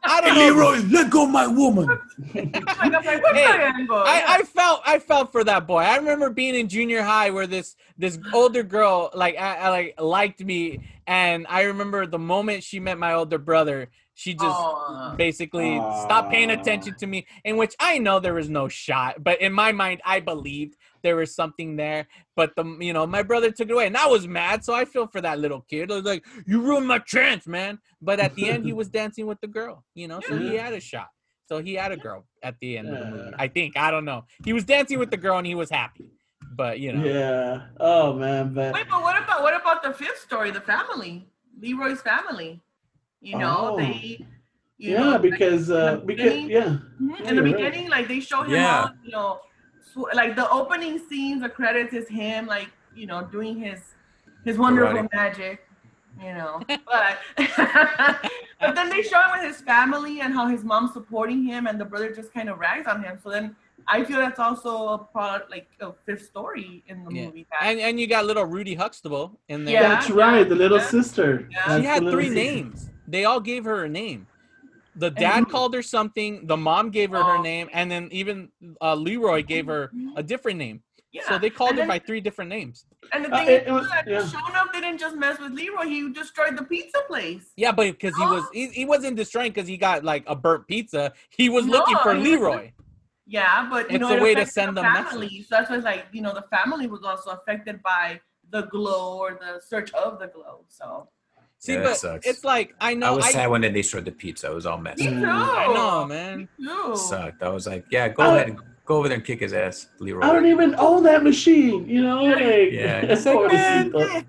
[0.06, 0.98] I don't know.
[1.00, 1.88] let go my woman.
[1.88, 3.72] Like, I'm like, Hey.
[3.90, 5.80] I, I felt I felt for that boy.
[5.80, 10.02] I remember being in junior high where this this older girl like I, I like
[10.02, 15.16] liked me, and I remember the moment she met my older brother, she just Aw.
[15.16, 17.28] basically stopped paying attention to me.
[17.46, 21.16] In which I know there was no shot, but in my mind, I believed there
[21.18, 22.08] was something there.
[22.36, 24.64] But the you know my brother took it away, and I was mad.
[24.66, 25.92] So I feel for that little kid.
[25.92, 29.28] I was like, "You ruined my chance, man!" But at the end, he was dancing
[29.28, 31.10] with the girl, you know, so he had a shot.
[31.50, 33.32] So he had a girl at the end of the movie.
[33.38, 33.78] I think.
[33.78, 34.24] I don't know.
[34.46, 36.10] He was dancing with the girl and he was happy.
[36.56, 37.04] But you know.
[37.06, 37.64] Yeah.
[37.80, 41.28] Oh man, but Wait, but what about what about the fifth story, the family,
[41.60, 42.62] Leroy's family?
[43.22, 43.78] You know, Oh.
[43.78, 44.26] they.
[44.78, 46.50] You yeah, know, like, because uh, because yeah.
[46.50, 47.56] Yeah, in the you're right.
[47.56, 48.82] beginning, like they show him Yeah.
[48.84, 49.53] all, you know, sw-
[50.14, 53.80] like the opening scenes, the credits is him, like you know, doing his
[54.46, 55.14] his wonderful Karate.
[55.14, 55.68] magic,
[56.22, 56.62] you know.
[56.68, 57.18] but
[58.60, 61.80] but then they show him with his family and how his mom's supporting him, and
[61.80, 63.18] the brother just kind of rags on him.
[63.24, 63.56] So then
[63.88, 67.26] I feel that's also a product, like a fifth story in the Yeah.
[67.26, 67.48] movie.
[67.52, 69.74] That, And and you got little Rudy Huxtable in there.
[69.82, 70.86] Yeah, That's right, the little yeah.
[70.86, 71.48] sister.
[71.52, 71.80] Yeah.
[71.80, 72.36] She had three sister.
[72.36, 72.90] names.
[73.08, 74.28] They all gave her a name.
[74.96, 76.46] The dad called her something.
[76.48, 77.42] The mom gave her her Oh.
[77.42, 78.50] name, and then even
[78.82, 80.84] uh, Leroy gave her a different name.
[81.12, 81.22] yeah.
[81.30, 82.86] So they called And her then- by three different names.
[83.12, 84.22] And the Uh, thing it- is, it was- that yeah.
[84.22, 87.52] Shonuff didn't just mess with Leroy; he destroyed the pizza place.
[87.56, 88.50] Yeah, but because he was Oh.
[88.54, 91.14] he, he wasn't destroying because he got like a burnt pizza.
[91.30, 92.72] He was looking for Leroy.
[93.26, 95.28] Yeah, but you It's know, a it way to send the them family.
[95.28, 95.48] message.
[95.48, 98.20] So that's why it's like you know the family was also affected by
[98.50, 100.66] the glow or the search of the glow.
[100.68, 101.08] So
[101.64, 102.28] See, Yeah, but sucks.
[102.28, 103.08] it's like I know.
[103.08, 104.52] I was I, sad when they destroyed the pizza.
[104.52, 105.06] It was all me messy.
[105.06, 105.12] too.
[105.12, 105.30] Mm.
[105.30, 106.50] I know, man.
[106.60, 106.98] Me too.
[106.98, 107.42] Sucked.
[107.42, 109.88] I was like, yeah, go I- ahead and go over there and kick his ass,
[110.00, 110.24] Leroy.
[110.26, 112.22] I don't even own that machine, you know?
[112.24, 114.26] Like, Yeah, it's like, man, Pobrecito.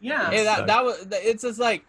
[0.00, 0.30] Yeah.
[0.30, 1.84] Hey, that that was it's just like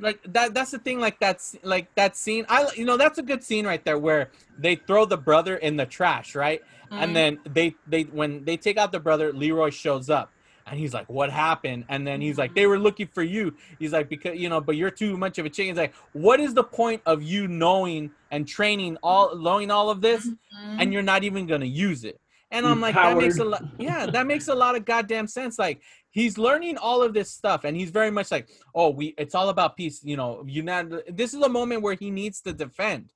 [0.00, 3.22] like that that's the thing like that's like that scene i you know that's a
[3.22, 6.96] good scene right there where they throw the brother in the trash right Mhm.
[7.02, 10.32] and then they they when they take out the brother leroy shows up
[10.66, 13.92] and he's like what happened and then he's like they were looking for you he's
[13.92, 16.54] like because you know but you're too much of a chicken he's like what is
[16.54, 20.76] the point of you knowing and training all knowing all of this Mhm.
[20.80, 22.18] and you're not even gonna use it.
[22.50, 23.64] And I'm like, that makes a lot.
[23.78, 25.58] Yeah, that makes a lot of goddamn sense.
[25.58, 29.14] Like he's learning all of this stuff, and he's very much like, oh, we.
[29.16, 30.04] It's all about peace.
[30.04, 30.84] You know, you not.
[31.08, 33.10] This is a moment where he needs to defend,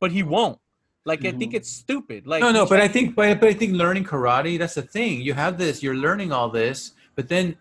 [0.00, 0.58] but he won't.
[1.04, 1.56] Like I think Mhm.
[1.56, 2.26] it's stupid.
[2.26, 5.22] Like no, no, but I think, but, but I think learning karate, that's the thing.
[5.22, 7.56] You have this, you're learning all this, but then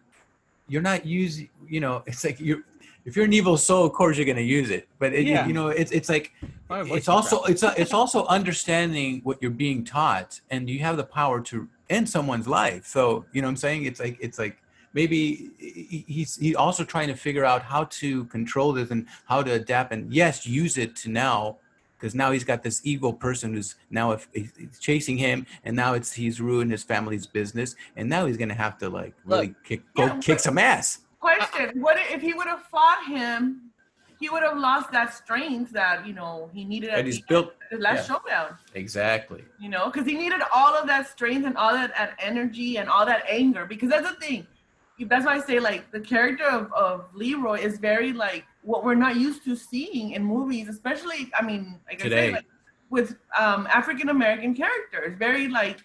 [0.68, 1.50] you're not using.
[1.68, 2.64] You know, it's like you're.
[3.06, 4.88] If you're an evil soul, of course you're gonna use it.
[5.00, 5.48] But it, Yeah.
[5.48, 6.34] you know, it's it's like
[6.70, 7.50] it's also cracked.
[7.52, 11.68] it's a, it's also understanding what you're being taught, and you have the power to
[11.90, 12.86] end someone's life.
[12.86, 14.58] So you know, what I'm saying it's like it's like
[14.94, 19.52] maybe he's he's also trying to figure out how to control this and how to
[19.54, 21.58] adapt, and yes, use it to now
[22.00, 25.94] because now he's got this evil person who's now if he's chasing him, and now
[25.94, 29.82] it's he's ruined his family's business, and now he's gonna have to like really kick
[29.96, 31.00] go Yeah, kick some ass.
[31.20, 33.64] Question: What if he would have fought him?
[34.20, 37.26] He would have lost that strength that you know he needed at And he's the,
[37.28, 38.16] built the last yeah.
[38.16, 38.58] showdown.
[38.74, 39.44] exactly.
[39.60, 42.90] you know, because he needed all of that strength and all that, that energy and
[42.90, 43.66] all that anger.
[43.66, 44.48] Because that's the thing.
[45.08, 48.96] That's why I say like the character of, of Leroy is very like what we're
[48.96, 52.46] not used to seeing in movies, especially I mean, like I say, like,
[52.90, 55.18] with um, African American characters.
[55.18, 55.80] Very like,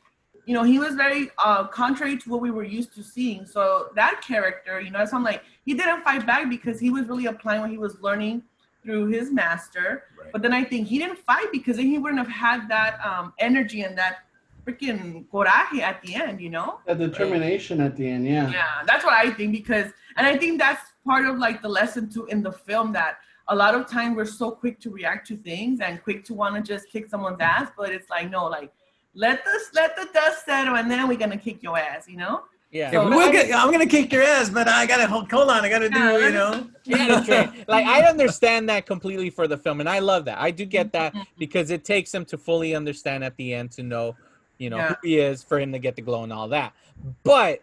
[0.47, 3.47] you know, he was very uh, contrary to what we were used to seeing.
[3.47, 7.07] So that character, you know, why I'm like he didn't fight back because he was
[7.07, 8.43] really applying what he was learning
[8.83, 10.05] through his master.
[10.19, 10.33] Right.
[10.33, 13.33] But then I think he didn't fight because then he wouldn't have had that um,
[13.39, 14.19] energy and that
[14.65, 16.81] freaking coraje at the end, you know?
[16.87, 18.51] That determination at the end, yeah.
[18.51, 22.09] Yeah, that's what I think because, and I think that's part of like the lesson
[22.11, 25.37] too in the film that a lot of time we're so quick to react to
[25.37, 28.73] things and quick to want to just kick someone's ass, but it's like no, like
[29.15, 32.45] let this let the dust settle and then we're gonna kick your ass, you know?
[32.75, 32.91] yeah.
[32.91, 35.65] So- We'll I- get, I'm gonna kick your ass, but I gotta hold, hold on.
[35.65, 36.67] I gotta do, Yeah, you know.
[36.85, 36.97] You
[37.69, 40.39] like I understand that completely for the film, and I love that.
[40.39, 41.23] I do get that mm-hmm.
[41.39, 44.17] because it takes them to fully understand at the end to know,
[44.59, 44.89] you know, Yeah.
[44.89, 46.73] who he is for him to get the glow and all that.
[47.23, 47.61] But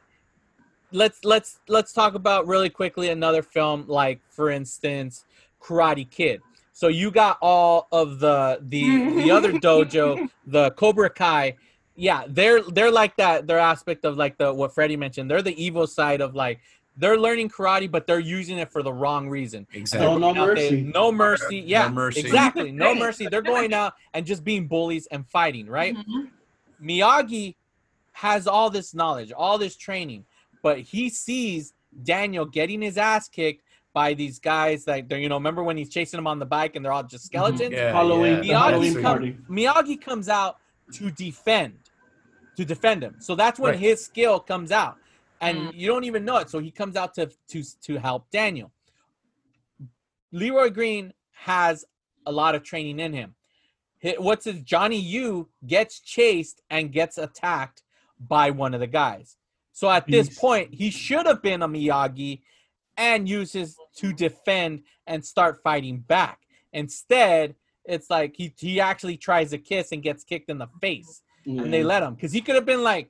[0.91, 5.25] let's let's let's talk about really quickly another film, like for instance,
[5.61, 6.41] Karate Kid.
[6.73, 11.55] So you got all of the the the other dojo, the Cobra Kai.
[11.95, 13.47] Yeah, they're they're like that.
[13.47, 15.29] Their aspect of like the what Freddie mentioned.
[15.29, 16.59] They're the evil side of like
[16.97, 19.65] they're learning karate, but they're using it for the wrong reason.
[19.73, 20.07] Exactly.
[20.07, 20.81] No, no Going out mercy.
[20.93, 21.57] No mercy.
[21.65, 22.19] Yeah, mercy.
[22.21, 22.71] exactly.
[22.71, 23.27] No mercy.
[23.27, 25.95] They're going out and just being bullies and fighting, right?
[25.95, 26.29] Mhm.
[26.81, 27.55] Miyagi
[28.13, 30.25] has all this knowledge, all this training,
[30.63, 31.73] but he sees
[32.03, 33.63] Daniel getting his ass kicked
[33.93, 36.75] by these guys that they're you know remember when he's chasing them on the bike
[36.75, 37.71] and they're all just skeletons.
[37.73, 38.53] Yeah, Halloween, yeah.
[38.55, 39.37] Miyagi, Halloween come- party.
[39.49, 40.57] Miyagi comes out
[40.93, 41.77] to defend,
[42.57, 43.15] to defend him.
[43.19, 43.79] So that's when Right.
[43.79, 44.97] his skill comes out,
[45.41, 45.71] and Mm.
[45.73, 46.49] you don't even know it.
[46.49, 48.71] So he comes out to to to help Daniel.
[50.31, 51.83] Leroy Green has
[52.25, 53.35] a lot of training in him.
[54.03, 57.83] Hi- What's his Johnny Yu gets chased and gets attacked
[58.19, 59.37] by one of the guys.
[59.73, 60.39] So at this Beast.
[60.39, 62.41] point, he should have been a Miyagi
[62.97, 66.39] and uses to defend and start fighting back.
[66.73, 71.23] Instead, it's like he he actually tries a kiss and gets kicked in the face,
[71.45, 71.85] and they mm.
[71.85, 73.09] let him because he could have been like,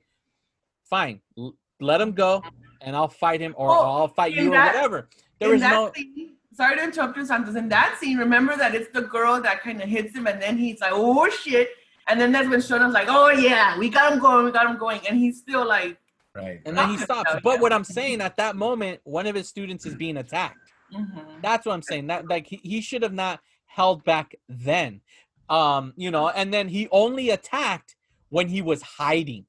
[0.88, 2.42] "Fine, l- let him go,
[2.80, 5.72] and I'll fight him or Oh, I'll fight you that- or whatever." There was that
[5.72, 7.54] no scene, sorry to interrupt you, Santos.
[7.56, 10.56] In that scene, remember that it's the girl that kind of hits him, and then
[10.58, 11.70] he's like, "Oh shit!"
[12.08, 14.76] And then that's when Sho'nuff's like, "Oh yeah, we got him going, we got him
[14.76, 15.98] going," and he's still like,
[16.34, 16.60] Right.
[16.64, 17.30] and then he stops.
[17.42, 20.58] But what I'm saying at that moment, one of his students is being attacked.
[20.92, 21.40] mhm.
[21.42, 22.06] That's what I'm saying.
[22.08, 25.00] That like he, he should have not held back then.
[25.48, 27.96] Um, you know, and then he only attacked
[28.30, 29.44] when he was hiding.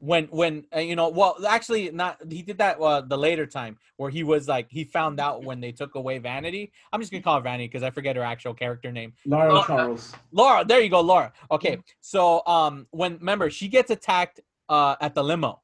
[0.00, 3.76] When when uh, you know, well, actually not he did that uh, the later time
[3.98, 6.72] where he was like he found out when they took away Vanity.
[6.90, 9.12] I'm just going to call her Vanity because I forget her actual character name.
[9.26, 10.14] Laura Oh, Charles.
[10.32, 11.30] Laura, there you go, Laura.
[11.50, 11.78] Okay.
[12.00, 14.40] So um when remember she gets attacked
[14.70, 15.60] uh at the limo.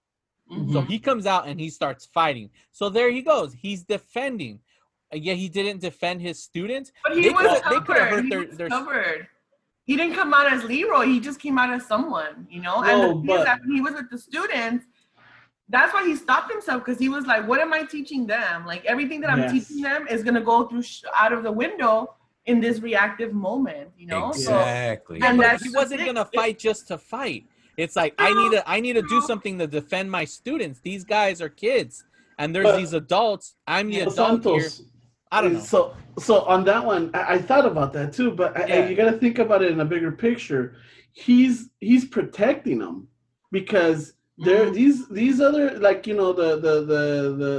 [0.50, 0.86] So Mhm.
[0.86, 2.50] he comes out and he starts fighting.
[2.72, 3.54] So there he goes.
[3.54, 4.60] He's defending.
[5.12, 6.92] Uh, yeah, he didn't defend his students.
[7.04, 8.10] But he They was coulda- they coulda covered.
[8.10, 9.28] hurt he their- was their- covered.
[9.86, 11.06] He didn't come out as Leroy.
[11.06, 12.80] He just came out as someone, you know.
[12.80, 14.84] No, and the but- that he was with the students,
[15.68, 18.66] that's why he stopped himself because he was like, "What am I teaching them?
[18.66, 19.52] Like everything that I'm Yes.
[19.52, 22.14] teaching them is gonna go through sh- out of the window
[22.46, 25.20] in this reactive moment, you know." So Exactly.
[25.22, 26.14] And But that's he wasn't thing.
[26.14, 27.46] gonna fight just to fight.
[27.76, 30.80] It's like I need to I need to do something to defend my students.
[30.80, 32.04] These guys are kids,
[32.38, 33.54] and there's But- these adults.
[33.68, 34.70] I'm the So adult here.
[35.36, 35.60] I don't know.
[35.60, 38.96] So, so on that one, I, I thought about that too, but I, I- you
[38.96, 40.76] got to think about it in a bigger picture.
[41.12, 43.08] He's he's protecting them
[43.52, 44.74] because there Mhm.
[44.74, 47.02] these these other like you know the the the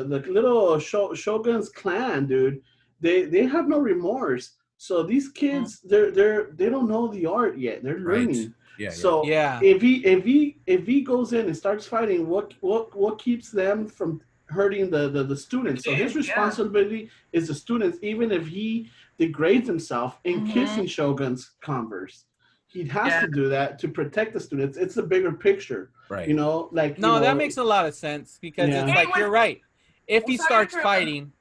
[0.09, 0.77] the, the little
[1.23, 2.61] Shogun's clan, dude.
[2.99, 4.45] They they have no remorse.
[4.77, 7.83] So these kids, they're they're they don't know the art yet.
[7.83, 8.27] They're Right.
[8.27, 8.53] learning.
[8.77, 8.91] Yeah.
[8.91, 9.59] So Yeah.
[9.63, 13.49] if he if he if he goes in and starts fighting, what what what keeps
[13.51, 15.83] them from hurting the the, the students?
[15.83, 16.19] So his Yeah.
[16.19, 20.53] responsibility is the students, even if he degrades himself in Mhm.
[20.53, 22.25] kissing Shogun's Converse.
[22.67, 23.21] He has Yeah.
[23.21, 24.77] to do that to protect the students.
[24.77, 26.27] It's a bigger picture, right.
[26.27, 26.69] you know.
[26.71, 28.85] Like No, you that makes a lot of sense because Yeah.
[28.85, 29.61] it's like you're right.
[30.07, 31.33] If he starts fighting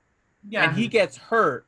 [0.49, 1.67] yeah, and he gets hurt,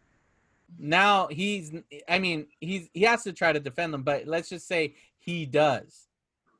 [0.78, 1.72] now he's
[2.08, 5.44] I mean, he's he has to try to defend them, but let's just say he
[5.46, 6.08] does.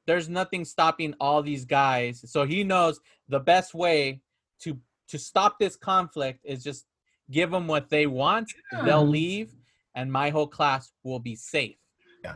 [0.06, 2.24] There's nothing stopping all these guys.
[2.30, 4.22] So he knows the best way
[4.60, 4.78] to
[5.08, 6.86] to stop this conflict is just
[7.30, 8.52] give them what they want.
[8.84, 9.50] They'll leave
[9.94, 11.76] and my whole class will be safe.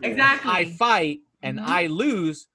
[0.03, 0.51] exactly.
[0.51, 1.67] I fight and Mhm.
[1.67, 2.47] I lose,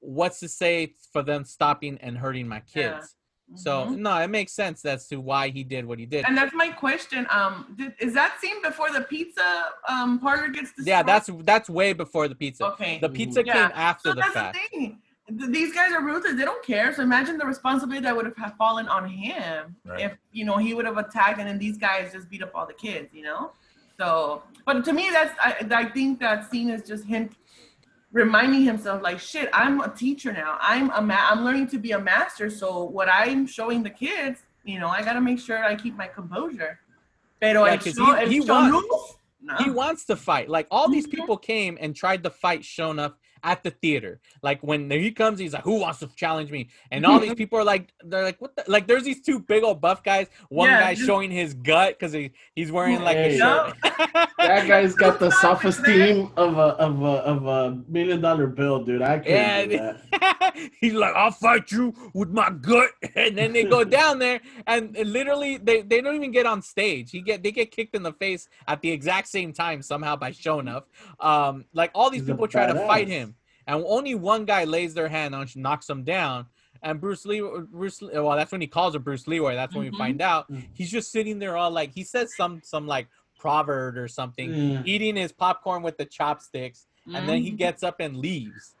[0.00, 2.94] what's to say for them stopping and hurting my Yeah.
[2.98, 3.16] kids?
[3.56, 3.98] So Mhm.
[3.98, 6.24] no, it makes sense as to why he did what he did.
[6.26, 7.26] And that's my question.
[7.30, 10.88] Um, did, is that scene before the pizza um parlor gets destroyed?
[10.88, 12.66] yeah, that's that's way before the pizza.
[12.72, 12.98] okay.
[13.00, 13.52] The pizza Yeah.
[13.68, 14.58] came after so the that's fact.
[14.72, 14.90] the thing.
[14.90, 14.98] Th-
[15.30, 16.34] These guys are ruthless.
[16.34, 16.94] They don't care.
[16.94, 20.00] So imagine the responsibility that would have fallen on him Right.
[20.02, 22.66] if you know he would have attacked, and then these guys just beat up all
[22.66, 23.08] the kids.
[23.14, 23.52] You know.
[23.98, 27.30] So, but to me, that's I, I think that scene is just him
[28.12, 31.90] reminding himself like shit i'm a teacher now i'm a ma- i'm learning to be
[31.90, 35.74] a master so what i'm showing the kids you know i gotta make sure i
[35.74, 36.78] keep my composure
[37.40, 39.56] pero Yeah, el 'cause show, he- el he show want- luz, no.
[39.56, 40.48] He wants to fight.
[40.48, 41.10] Like all these Mhm.
[41.10, 43.14] people came and tried to fight Sho'nuff
[43.44, 44.20] at the theater.
[44.42, 47.58] Like when he comes, he's like, "Who wants to challenge me?" And all these people
[47.58, 48.64] are like, "They're like, what?" The?
[48.66, 50.26] Like there's these two big old buff guys.
[50.48, 53.38] One Yeah, guy just- showing his gut because he, he's wearing like a Hey.
[53.38, 53.74] shirt.
[54.38, 59.02] that guy's got the self-esteem of a of a of a million dollar bill, dude.
[59.02, 60.56] I can't do that.
[60.80, 64.96] he's like, I'll fight you with my gut, and then they go down there, and
[64.96, 67.10] literally, they, they don't even get on stage.
[67.10, 70.30] He get they get kicked in the face at the exact same time somehow by
[70.30, 70.84] Sho'nuff.
[71.20, 73.33] Um, like all these He's people try to fight him,
[73.66, 76.46] and only one guy lays their hand on, knocks him down.
[76.82, 77.40] And Bruce Lee,
[77.70, 79.54] Bruce, well, that's when he calls her Bruce Leroy.
[79.54, 79.98] That's when we Mhm.
[79.98, 80.64] find out Mm.
[80.74, 83.08] he's just sitting there all like he says some some like
[83.38, 84.82] proverb or something, Yeah.
[84.84, 87.58] eating his popcorn with the chopsticks and then he Mhm.
[87.58, 88.74] gets up and leaves.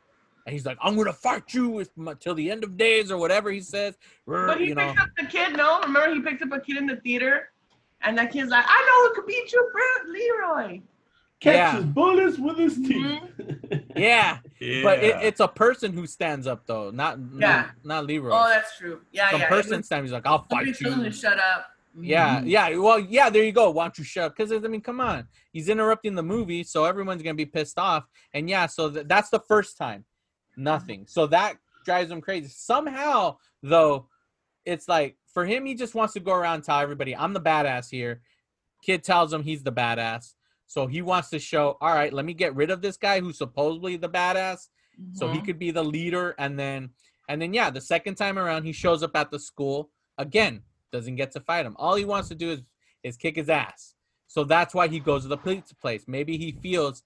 [0.46, 3.16] And he's like, "I'm gonna fight you with my, till the end of days or
[3.16, 5.80] whatever he says." But he you know, picked up the kid, no?
[5.80, 7.50] Remember he picked up a kid in the theater?
[8.02, 10.82] And that kid's like, I know who could beat you, Bruce Leroy.
[11.44, 11.92] Catches Yeah.
[11.92, 13.22] bullets with his teeth.
[13.38, 13.84] Mhm.
[13.96, 14.38] Yeah,
[14.82, 17.46] but it, it's a person who stands up though, not Yeah.
[17.46, 18.30] not, not Leroy.
[18.32, 19.00] Oh, that's true.
[19.12, 19.48] Yeah, Some yeah.
[19.48, 20.06] person It was- stands.
[20.08, 20.74] He's like, "I'll fight you."
[21.04, 21.66] to shut up.
[22.00, 22.48] Yeah, Mhm.
[22.48, 22.76] yeah.
[22.76, 23.30] Well, yeah.
[23.30, 23.70] There you go.
[23.70, 24.36] Why don't you shut up?
[24.36, 25.28] Because I mean, come on.
[25.52, 28.04] He's interrupting the movie, so everyone's gonna be pissed off.
[28.32, 30.04] And yeah, so th- that's the first time.
[30.56, 31.06] Nothing.
[31.06, 32.48] So that drives him crazy.
[32.48, 34.08] Somehow, though,
[34.64, 37.40] it's like for him, he just wants to go around and tell everybody, "I'm the
[37.40, 38.22] badass here."
[38.82, 40.34] Kid tells him he's the badass,
[40.66, 41.76] so he wants to show.
[41.80, 44.68] All right, let me get rid of this guy who's supposedly the badass,
[45.12, 45.44] so he Mhm.
[45.44, 46.90] could be the leader and then
[47.28, 50.62] and then yeah the second time around he shows up at the school again
[50.92, 52.62] doesn't get to fight him all he wants to do is
[53.02, 53.94] is kick his ass
[54.28, 57.02] so that's why he goes to the pizza place maybe he feels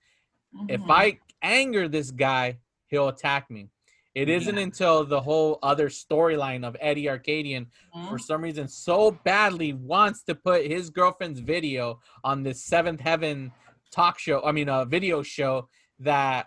[0.68, 0.90] if Mhm.
[0.90, 3.70] i anger this guy he'll attack me
[4.18, 7.64] it isn't until the whole other storyline of eddie arkadian
[7.94, 8.08] Mhm.
[8.08, 8.98] for some reason so
[9.30, 13.52] badly wants to put his girlfriend's video on this seventh heaven
[13.98, 15.68] talk show i mean a video show
[16.10, 16.46] that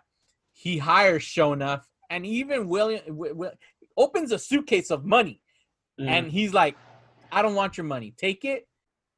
[0.64, 3.58] he hires Sho'nuff and even William w- w-
[3.98, 5.42] opens a suitcase of money
[5.98, 6.14] Yeah.
[6.16, 6.76] and he's like
[7.32, 8.68] I don't want your money take it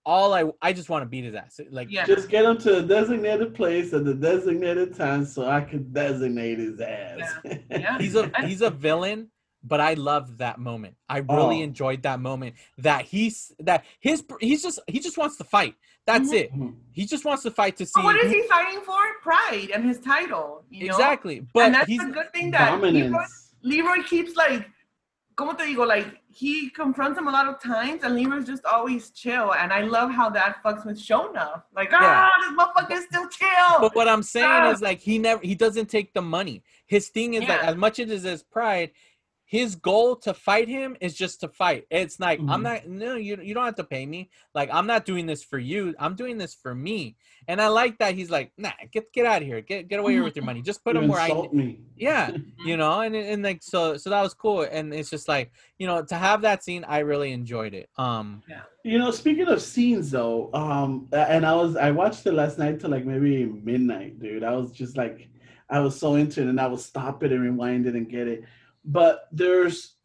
[0.05, 2.05] all I I just want to beat his ass like Yeah.
[2.05, 6.59] Just get him to a designated place at the designated time so I can designate
[6.59, 7.19] his ass.
[7.69, 7.97] Yeah.
[7.99, 9.29] he's a he's a villain
[9.65, 10.95] but I love that moment.
[11.07, 11.63] I really Oh.
[11.63, 15.75] enjoyed that moment that he's that his he's just he just wants to fight.
[16.05, 16.39] That's Mhm.
[16.41, 16.51] it.
[16.91, 18.97] He just wants to fight to see But what is he fighting for?
[19.21, 20.65] Pride and his title.
[20.69, 20.95] You know?
[20.95, 21.47] exactly.
[21.53, 23.53] But and that's he's a good thing that Leroy, Dominance.
[23.61, 24.67] Leroy keeps like,
[25.37, 29.11] como te digo, like he confronts him a lot of times, and Leroy's just always
[29.11, 29.53] chill.
[29.53, 31.63] And I love how that fucks with Sho'nuff.
[31.75, 33.79] Like, ah, this motherfucker's still chill.
[33.79, 34.71] But what I'm saying Ah.
[34.71, 36.63] is like he never he doesn't take the money.
[36.87, 37.57] His thing is Yeah.
[37.61, 38.91] as much as it is his pride,
[39.57, 41.81] his goal to fight him is just to fight.
[41.91, 42.63] It's like I'm Mhm.
[42.69, 44.21] not no you you don't have to pay me.
[44.57, 45.81] Like I'm not doing this for you.
[46.03, 46.99] I'm doing this for me.
[47.47, 49.61] And I like that he's like, nah, get get out of here.
[49.61, 50.23] Get get away Mhm.
[50.27, 50.61] with your money.
[50.71, 51.69] Just put You him where I insult me.
[52.09, 52.25] yeah
[52.69, 55.47] you know and and like so so that was cool and it's just like
[55.79, 58.63] you know to have that scene i really enjoyed it um yeah.
[58.91, 62.75] You know, speaking of scenes though, um, and I was I watched it last night
[62.79, 64.43] till like maybe midnight, dude.
[64.51, 65.17] I was just like,
[65.69, 68.27] I was so into it, and I would stop it and rewind it and get
[68.33, 68.39] it.
[68.85, 69.95] But there's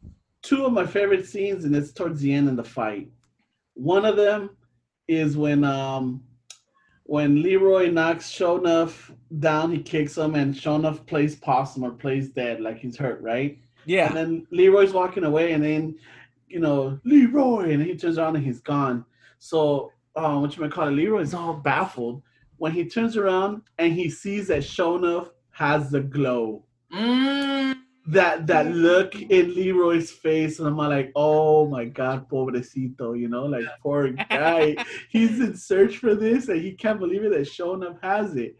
[0.41, 3.09] two of my favorite scenes, and it's towards the end of the fight.
[3.73, 4.51] One of them
[5.07, 6.23] is when um
[7.03, 12.61] when Leroy knocks Sho'nuff down, he kicks him, and Sho'nuff plays possum or plays dead,
[12.61, 13.57] like he's hurt, right?
[13.85, 15.97] yeah And then Leroy's walking away, and then
[16.47, 19.05] you know Leroy, and he turns around and he's gone.
[19.39, 22.21] So um, what you might call it, Leroy's all baffled
[22.57, 26.65] when he turns around and he sees that Sho'nuff has the glow.
[26.93, 27.58] Mm,
[28.09, 28.81] That that mm.
[28.81, 34.09] look in Leroy's face, and I'm like, oh my god, pobrecito, you know, like poor
[34.29, 34.75] guy.
[35.09, 38.57] He's in search for this, and he can't believe it that Sho'nuff has it.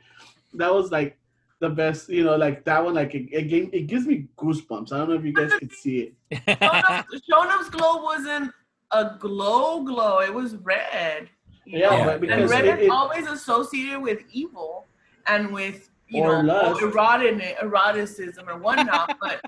[0.53, 1.17] That was like
[1.59, 4.93] the best, you know, like that one, like it, it, gave, it gives me goosebumps.
[4.93, 6.47] I don't know if you guys could see it.
[6.47, 8.51] Sho'nuff- Sho'nuff's glow wasn't
[8.91, 11.29] a glow glow; it was red.
[11.65, 12.19] Yeah, know?
[12.19, 14.87] but and red it, is always associated with evil
[15.27, 16.81] and with you Or know lust.
[16.81, 19.17] erotic, eroticism or whatnot.
[19.21, 19.41] but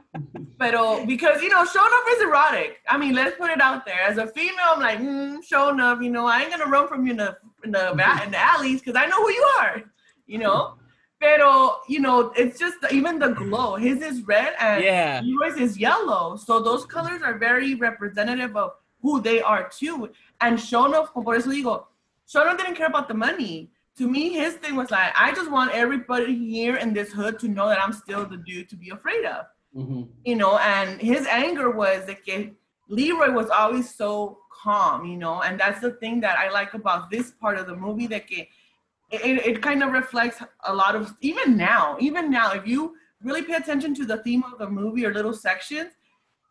[0.58, 2.78] but uh, because you know, Sho'nuff is erotic.
[2.88, 4.02] I mean, let's put it out there.
[4.02, 6.02] As a female, I'm like, mm, enough.
[6.02, 7.92] you know, I ain't gonna run from you in the in the,
[8.26, 9.84] in the alleys because I know who you are.
[10.28, 10.76] You know.
[11.20, 13.76] Pero you know, it's just even the glow.
[13.76, 16.36] His is red and yeah Leroy's is yellow.
[16.36, 18.72] So those colors are very representative of
[19.04, 20.10] who they are too.
[20.42, 21.86] And Sho'nuff, por eso digo,
[22.28, 23.70] Sho'nuff didn't care about the money.
[24.02, 27.48] To me, his thing was like, I just want everybody here in this hood to
[27.48, 29.46] know that I'm still the dude to be afraid of.
[29.78, 30.10] Mhm.
[30.26, 32.56] You know, and his anger was that que
[32.88, 37.12] Leroy was always so calm, you know, and that's the thing that I like about
[37.12, 38.48] this part of the movie that que
[39.12, 43.44] it, it kind of reflects a lot of even now, even now, if you really
[43.44, 45.92] pay attention to the theme of the movie or little sections,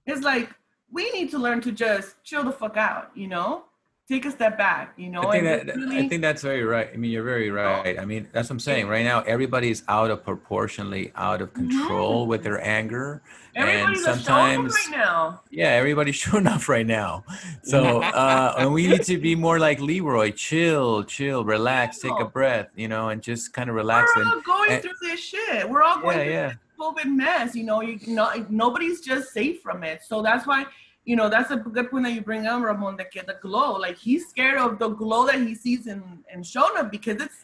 [0.07, 0.48] it's like
[0.88, 3.64] we need to learn to just chill the fuck out, you know,
[4.11, 5.23] take a step back, you know.
[5.23, 6.91] I think that just I think that's very right.
[6.93, 7.99] I mean, you're very right.
[7.99, 8.89] I mean, that's what I'm saying.
[8.89, 13.23] Right now, everybody's out of proportionally out of control with their anger,
[13.55, 15.41] and everybody's a sometimes, right now.
[15.51, 17.25] yeah, everybody's showing off right now.
[17.63, 22.25] So, uh, and we need to be more like Leroy, chill, chill, relax, take a
[22.25, 24.11] breath, you know, and just kind of relax.
[24.17, 25.69] We're all And going and- through this shit.
[25.71, 26.49] We're all going yeah, through yeah.
[26.49, 27.55] this COVID mess.
[27.55, 30.03] You know, you know, nobody's just safe from it.
[30.03, 30.67] So that's why,
[31.11, 32.97] you know, that's a good point that you bring up, Ramon.
[32.97, 33.73] That get the glow.
[33.73, 36.01] Like he's scared of the glow that he sees in
[36.33, 37.39] in Sho'nuff because it's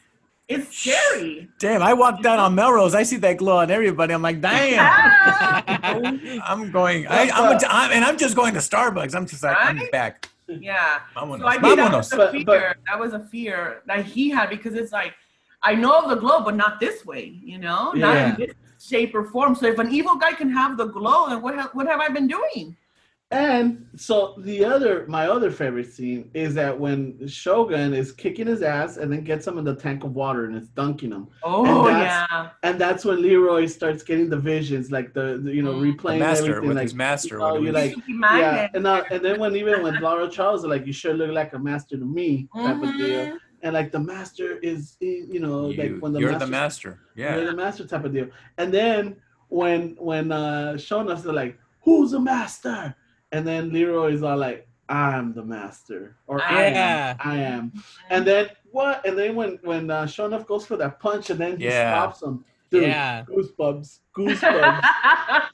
[0.46, 1.48] it's scary.
[1.58, 2.94] Damn, I walked down on Melrose.
[2.94, 4.14] I see that glow on everybody.
[4.14, 4.78] I'm like, damn.
[6.46, 9.16] I'm going, I, I'm, a, I'm, and I'm just going to Starbucks.
[9.16, 10.28] I'm just like, I'm back.
[10.46, 11.00] yeah.
[11.16, 11.40] Vámonos.
[11.40, 12.28] So I think that was Vámonos.
[12.28, 12.44] a fear.
[12.44, 15.14] but- that was a fear that he had because it's like
[15.64, 17.40] I know of the glow, but not this way.
[17.42, 19.56] You know, not in this shape, or form.
[19.56, 22.08] So if an evil guy can have the glow, then what have, what have I
[22.10, 22.76] been doing?
[23.32, 28.62] And so the other, my other favorite scene is that when Shogun is kicking his
[28.62, 31.86] ass and then gets him in the tank of water and it's dunking him, Oh
[31.88, 32.50] that's- yeah.
[32.62, 35.96] and that's when Leroy starts getting the visions, like the, the, you know Mm.
[35.96, 37.40] replaying The master everything, with like his master.
[37.42, 40.60] oh, what you're like- Pinky yeah, and uh, and then when even when Laura Charles
[40.60, 43.38] is like, you sure look like a master to me, type of deal, Mhm.
[43.62, 46.98] and like the master is, is, you know, like when the you're master, the master.
[47.16, 47.44] you're Yeah.
[47.44, 49.16] the master type of deal, and then
[49.48, 52.94] when when uh Sho'nuff's like, who's the master,
[53.32, 57.16] and then Leroy is all like, I'm the master, or I Yeah.
[57.20, 57.72] am, I am,
[58.10, 59.04] and then what?
[59.04, 61.90] And then when when uh, Sho'nuff goes for that punch, and then he Yeah.
[61.90, 63.24] stops him, dude, Yeah.
[63.28, 64.84] goosebumps, goosebumps.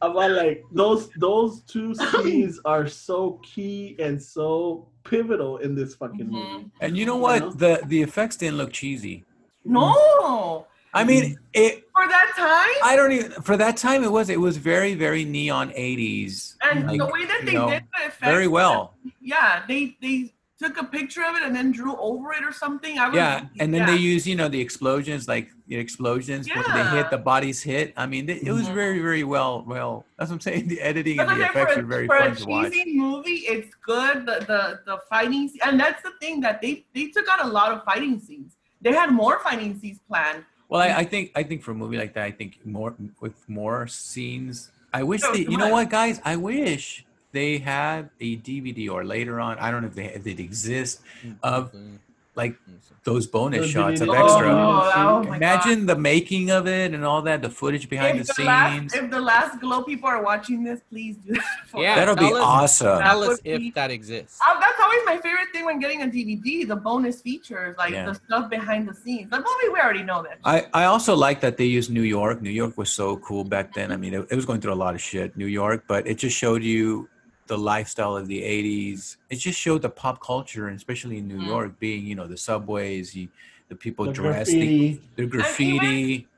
[0.00, 6.26] about like those those two scenes are so key and so pivotal in this fucking
[6.26, 6.30] Mhm.
[6.30, 6.70] movie.
[6.80, 7.40] And you know You what?
[7.42, 7.50] know?
[7.52, 9.24] The the effects didn't look cheesy.
[9.64, 10.66] No,
[10.98, 11.84] I mean, it.
[11.94, 12.76] for that time.
[12.90, 13.30] I don't even.
[13.42, 14.28] For that time, it was.
[14.30, 16.56] It was very, very neon '80s.
[16.62, 18.94] and like, the way that they know, did the effects, very well.
[19.20, 22.98] Yeah, they they took a picture of it and then drew over it or something.
[22.98, 23.90] I was, Yeah, and then yeah.
[23.94, 27.92] they use you know the explosions, like the explosions when they hit the bodies hit.
[27.96, 28.74] I mean, it, it was Mhm.
[28.74, 29.62] very, very well.
[29.66, 30.66] Well, that's what I'm saying.
[30.68, 32.66] The editing and the effects for, were very for fun a to watch.
[32.66, 34.26] For cheesy movie, it's good.
[34.26, 37.48] The the the fighting, sce- and that's the thing that they they took out a
[37.48, 38.56] lot of fighting scenes.
[38.80, 40.44] They had more fighting scenes planned.
[40.68, 43.48] Well, I, I think I think for a movie like that, I think more with
[43.48, 44.70] more scenes.
[44.92, 45.40] I wish Oh, they.
[45.40, 45.88] You know what?
[45.88, 46.20] what, guys?
[46.24, 49.58] I wish they had a DVD or later on.
[49.58, 51.96] I don't know if they if it exists mm, of mm-hmm.
[52.38, 52.56] Like
[53.04, 54.50] those bonus The shots of extra.
[54.52, 58.26] Oh, oh my Imagine the making of it and all that, the footage behind if
[58.26, 58.94] the the last, scenes.
[58.94, 61.44] if the last glow people are watching this, please do that.
[61.76, 62.98] yeah, that'll be us- awesome.
[63.00, 64.38] Tell us would be- if that exists.
[64.46, 68.06] Uh, that's always my favorite thing when getting a DVD, the bonus features, like Yeah.
[68.06, 69.30] the stuff behind the scenes.
[69.30, 70.38] The movie, we already know that.
[70.44, 72.42] I, I also like that they used New York.
[72.42, 73.90] New York was so cool back then.
[73.90, 76.18] I mean, it, it was going through a lot of shit, New York, but it
[76.18, 77.08] just showed you
[77.48, 79.16] the lifestyle of the 80s.
[79.30, 81.46] It just showed the pop culture, and especially in New Mm.
[81.46, 83.28] York, being, you know, the subways, you,
[83.68, 85.02] the people The dressed, the, graffiti.
[85.16, 86.28] the graffiti,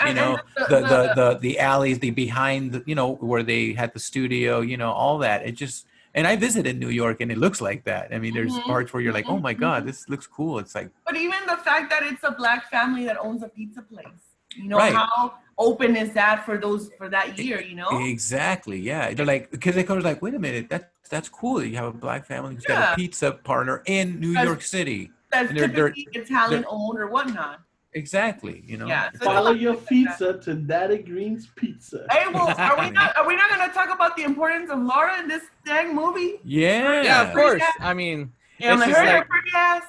[0.00, 3.42] you And- know, and the, the, the, the alleys, the behind, the, you know, where
[3.42, 5.44] they had the studio, you know, all that.
[5.46, 8.12] It just, and I visited New York and it looks like that.
[8.14, 9.86] I mean, there's Mhm, parts where you're like, oh my God, mhm.
[9.86, 10.58] this looks cool.
[10.58, 13.82] It's like, But even the fact that it's a black family that owns a pizza
[13.82, 14.06] place,
[14.56, 14.94] you know, Right.
[14.94, 17.60] how open is that for those for that year?
[17.60, 18.78] You know, Exactly.
[18.80, 19.12] Yeah.
[19.14, 21.62] They're like because they was like, wait a minute, that that's cool.
[21.62, 25.10] You have a black family who's got a pizza partner in New Because- York City.
[25.30, 27.60] that's and they're- they're- typically Italian owned or whatnot.
[27.92, 28.62] Exactly.
[28.66, 28.86] You know.
[28.86, 29.10] Yeah.
[29.18, 32.06] So Follow your pizza to Daddy Green's Pizza.
[32.10, 35.18] Hey, well, are we not are we not gonna talk about the importance of Laura
[35.20, 36.38] in this dang movie?
[36.44, 37.02] yeah.
[37.02, 37.60] Yeah, of course.
[37.60, 37.86] Yeah.
[37.90, 39.82] I mean, Yeah, It's like her like- pretty ass.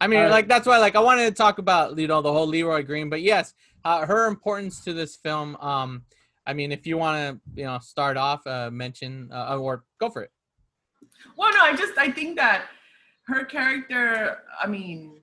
[0.00, 2.32] I mean, Uh, like that's why, like, I wanted to talk about you know the
[2.32, 5.56] whole Leroy Green, but yes, uh, her importance to this film.
[5.56, 6.04] Um,
[6.46, 10.10] I mean, if you want to, you know, start off, uh, mention uh, or go
[10.10, 10.30] for it.
[11.36, 12.66] Well, no, I just I think that
[13.26, 14.38] her character.
[14.62, 15.20] I mean,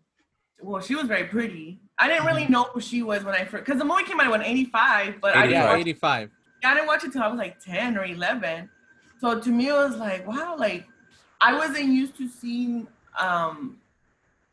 [0.62, 1.80] well, she was very pretty.
[2.00, 4.34] I didn't really know who she was when I first because the movie came out
[4.34, 6.32] in '85, but I didn't, Yeah, watch, eighty-five.
[6.64, 8.70] I didn't watch it till I was like 10 or 11.
[9.20, 10.86] So to me, it was like, wow, like
[11.42, 12.88] I wasn't used to seeing
[13.20, 13.78] um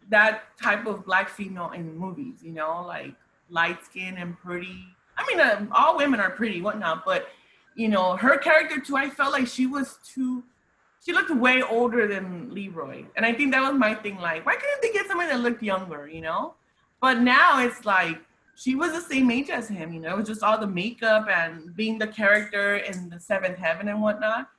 [0.09, 2.37] that type of black female in movies.
[2.43, 3.15] You know, like
[3.51, 4.85] light skin and pretty.
[5.17, 7.29] I mean, uh, all women are pretty, whatnot, but
[7.75, 8.97] you know, her character too.
[8.97, 10.45] I felt like she was too.
[11.05, 14.19] She looked way older than Leroy, and I think that was my thing.
[14.19, 16.09] Like, why couldn't they get somebody that looked younger?
[16.09, 16.55] You know,
[17.01, 18.19] but now it's like
[18.57, 19.93] she was the same age as him.
[19.93, 23.59] You know, it was just all the makeup and being the character in the Seventh
[23.59, 24.51] Heaven and whatnot.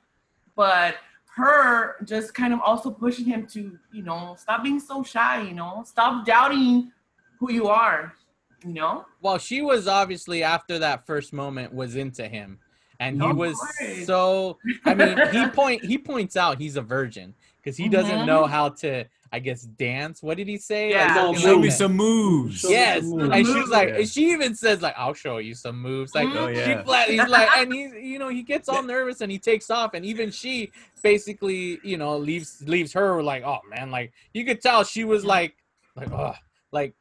[0.56, 0.96] But
[1.36, 5.42] her just kind of also pushing him to, you know, stop being so shy.
[5.42, 6.92] You know, stop doubting
[7.38, 8.12] who you are.
[8.64, 9.06] You know.
[9.22, 12.58] Well, she was obviously after that first moment was into him,
[12.98, 14.06] and he Of was course.
[14.06, 14.58] so.
[14.84, 18.26] I mean, he point he points out he's a virgin because he doesn't Mhm.
[18.26, 20.22] know how to, I guess, dance.
[20.24, 20.90] What did he say?
[20.90, 21.14] Yeah.
[21.14, 21.74] something No, Show like me that.
[21.76, 22.58] some moves.
[22.60, 23.96] Show Yes, some and she's like, Yeah.
[23.98, 26.36] and she even says like, "I'll show you some moves." Like, mm-hmm.
[26.36, 26.82] Oh, she yeah.
[26.82, 29.94] flat, he's like, and he's, you know, he gets all nervous and he takes off,
[29.94, 30.72] and even she
[31.02, 35.24] basically, you know, leaves leaves her like, "Oh man," like you could tell she was
[35.24, 35.54] like,
[35.96, 36.34] like, oh,
[36.72, 36.94] like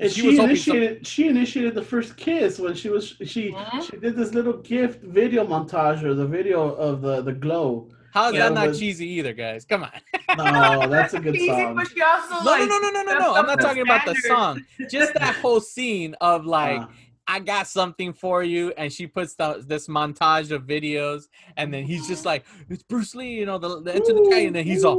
[0.00, 1.06] And she she, was hoping some- initiated.
[1.06, 3.54] She initiated the first kiss when she was she
[3.84, 7.88] she did this little gift video montage or the video of the the glow.
[8.12, 9.64] How's that not but- cheesy either, guys?
[9.64, 9.90] Come on.
[10.36, 11.74] No, that's a good Easy, song.
[11.76, 13.34] but she also No, like no, no, no, no, no, no.
[13.34, 14.64] I'm not double talking about the song.
[14.90, 16.86] Just that whole scene of like, Uh,
[17.30, 21.84] I got something for you, and she puts the, this montage of videos, and then
[21.84, 24.64] he's just like, it's Bruce Lee, you know, the, the enter the guy, and then
[24.64, 24.96] he's all,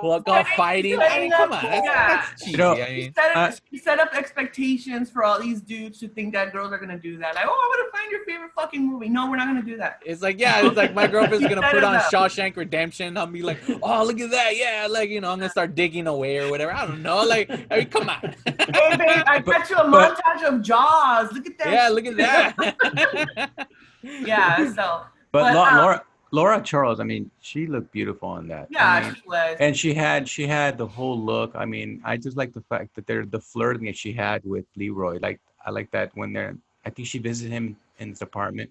[0.00, 0.98] book all fighting.
[0.98, 2.06] I mean, come on, that's, Yeah.
[2.26, 2.50] that's cheesy.
[2.52, 5.60] You know, I She mean, set, up, Uh, she set up expectations for all these
[5.60, 7.34] dudes to think that girls are gonna do that.
[7.34, 9.10] Like, oh, I want to find your favorite fucking movie.
[9.10, 10.00] No, we're not gonna do that.
[10.06, 12.04] it's like yeah, it's like my girlfriend's gonna put on up.
[12.10, 13.16] Shawshank Redemption.
[13.18, 16.06] I'll be like, oh look at that, yeah, like you know, I'm gonna start digging
[16.06, 16.72] away or whatever.
[16.72, 18.34] I don't know, like I mean, come on.
[18.46, 21.30] Hey, babe, I got you a but- montage of Jaws.
[21.32, 21.72] Look at that.
[21.72, 23.54] yeah, look at that.
[24.02, 24.56] yeah.
[24.72, 25.02] So
[25.32, 28.64] But, But, um, Laura Laura Charles, I mean, she looked beautiful on that.
[28.64, 29.56] I yeah, mean, she was.
[29.60, 31.52] and she had she had the whole look.
[31.54, 34.66] I mean, I just like the fact that they're the flirting that she had with
[34.76, 35.18] Leroy.
[35.22, 36.56] Like I like that when they're.
[36.84, 38.70] I think she visited him in his apartment.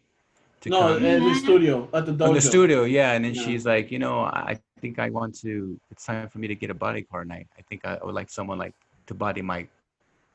[0.62, 2.28] To No, come- in the studio at the dojo.
[2.30, 3.14] in the studio, yeah.
[3.14, 3.44] And then Yeah.
[3.44, 5.80] she's like, you know, I I think I want to.
[5.92, 7.48] It's time for me to get a bodyguard night.
[7.58, 8.74] I think I, I would like someone like
[9.08, 9.68] to body my,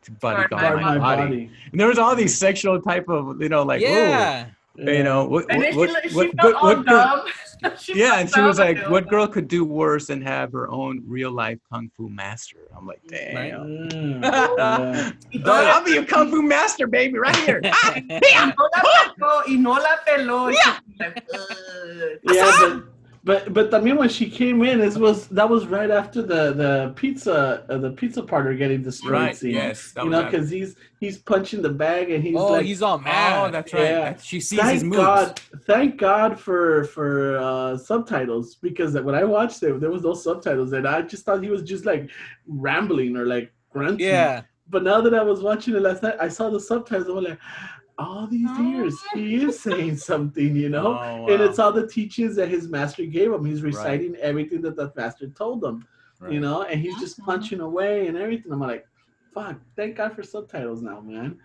[0.03, 1.23] to bodyguard my my, my body.
[1.23, 1.51] body.
[1.71, 4.47] And there was all these sexual type of, you know, like, yeah.
[4.79, 7.25] oh, you know, what, what, what, what, what, what girl-
[7.95, 11.31] yeah, and she was like, "What girl could do worse than have her own real
[11.31, 13.53] life kung fu master?" I'm like, Right.
[13.53, 14.23] "Damn, Mm,
[15.31, 15.73] yeah.
[15.73, 18.81] I'll be a kung fu master, baby, right here." Ah, Y no la
[19.15, 20.51] peló, y no la peló.
[20.51, 22.92] y she was like, "Ugh." Yeah, but,
[23.25, 26.93] but but también when she came in, it was that was right after the the
[26.97, 29.37] pizza uh, the pizza partner getting destroyed right?
[29.37, 29.53] scene.
[29.53, 32.83] Yes, that you know, because he's he's punching the bag and he's oh, like, he's
[32.83, 33.47] all mad.
[33.47, 33.83] Oh, that's right.
[33.83, 34.17] Yeah.
[34.17, 34.97] She sees his moves.
[34.97, 40.15] God, thank God for for uh, subtitles because when I watched it, there was no
[40.15, 42.11] subtitles and I just thought he was just like
[42.49, 44.07] rambling or like grunting.
[44.07, 44.43] yeah.
[44.69, 47.09] But now that I was watching it last night, I saw the subtitles.
[47.09, 47.39] I was like,
[47.99, 49.19] all these years, oh.
[49.19, 50.99] he is saying something, you know.
[50.99, 53.45] Oh, And it's all the teachings that his master gave him.
[53.45, 55.87] He's reciting everything that the master told him,
[56.19, 56.33] Right.
[56.33, 58.53] you know, and he's just punching away and everything.
[58.53, 58.87] I'm like,
[59.35, 61.39] fuck, thank God for subtitles now, man.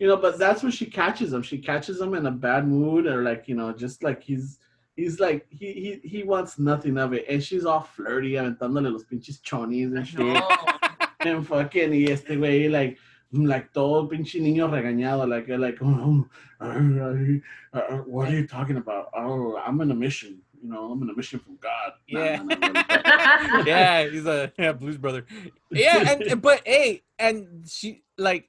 [0.00, 1.42] You know, but that's when she catches him.
[1.42, 4.58] She catches him in a bad mood or like, you know, just like he's
[4.96, 7.24] he's like he he, he wants nothing of it.
[7.28, 10.18] And she's all flirty, aventándole los pinches chonis and shit.
[10.18, 10.48] No.
[11.20, 12.98] And fucking y este güey like
[13.42, 16.24] like todo pinche niño regañado like like oh,
[16.60, 20.92] uh, uh, uh, what are you talking about oh i'm on a mission you know
[20.92, 22.42] i'm on a mission from god Yeah.
[22.42, 25.26] nah, nah, nah, yeah, he's a yeah, blues brother.
[25.70, 28.48] Yeah, and- but hey, and she like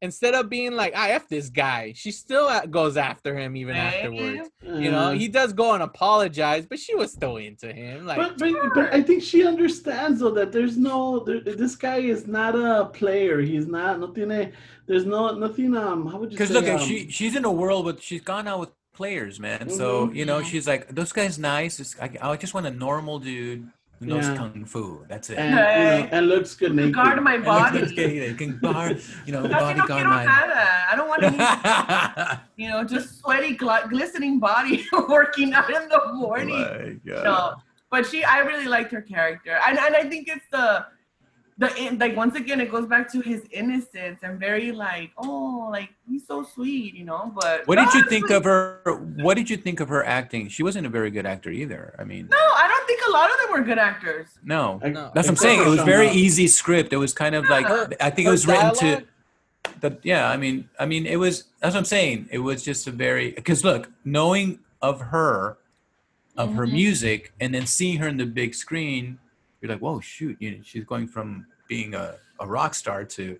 [0.00, 4.50] instead of being like, I f this guy, she still goes after him even afterwards.
[4.62, 8.06] You know, he does go and apologize, but she was still into him.
[8.06, 11.98] Like, but, but, but I think she understands though that there's no there, this guy
[11.98, 13.40] is not a player.
[13.40, 14.52] He's not nothing
[14.86, 17.84] there's no nothing um how would you Because look, um, she she's in a world
[17.84, 19.68] with she's gone out with players, man.
[19.68, 20.14] So Mhm.
[20.16, 21.96] you know, she's like, those guys nice.
[22.00, 23.68] I, I just want a normal dude
[23.98, 24.36] who knows Yeah.
[24.36, 25.04] kung fu.
[25.08, 25.38] That's it.
[25.38, 26.94] and, you know, and looks good naked.
[26.94, 27.78] Guard my And looks- body.
[27.80, 30.24] looks good, you can guard, you know, body no bodyguard my.
[30.24, 30.66] nada.
[30.90, 31.38] I don't want any,
[32.62, 36.58] you know, just sweaty, gl- glistening body working out in the oh morning.
[36.58, 37.24] My God.
[37.24, 37.54] No,
[37.90, 40.86] but she, I really liked her character, and and I think it's the,
[41.58, 45.68] the in- like once again it goes back to his innocence and very like oh
[45.72, 47.32] like he's so sweet, you know.
[47.34, 48.80] But What did you No, think of her?
[49.16, 50.48] What did you think of her acting?
[50.48, 51.94] She wasn't a very good actor either.
[51.98, 54.28] I mean, No, I don't think a lot of them were good actors.
[54.44, 54.80] no.
[54.84, 55.10] I- No.
[55.14, 55.60] That's what I'm saying.
[55.60, 56.92] It was very easy script.
[56.92, 59.06] It was kind of like Her- I think it was written dialogue- to.
[59.80, 61.44] The, yeah, I mean, I mean, it was.
[61.60, 62.28] That's what I'm saying.
[62.32, 65.58] It was just a very because look, knowing of her,
[66.36, 66.72] of her Mhm.
[66.72, 69.18] music, and then seeing her in the big screen,
[69.60, 70.36] you're like, whoa, shoot!
[70.40, 73.38] You know, she's going from being a, a rock star to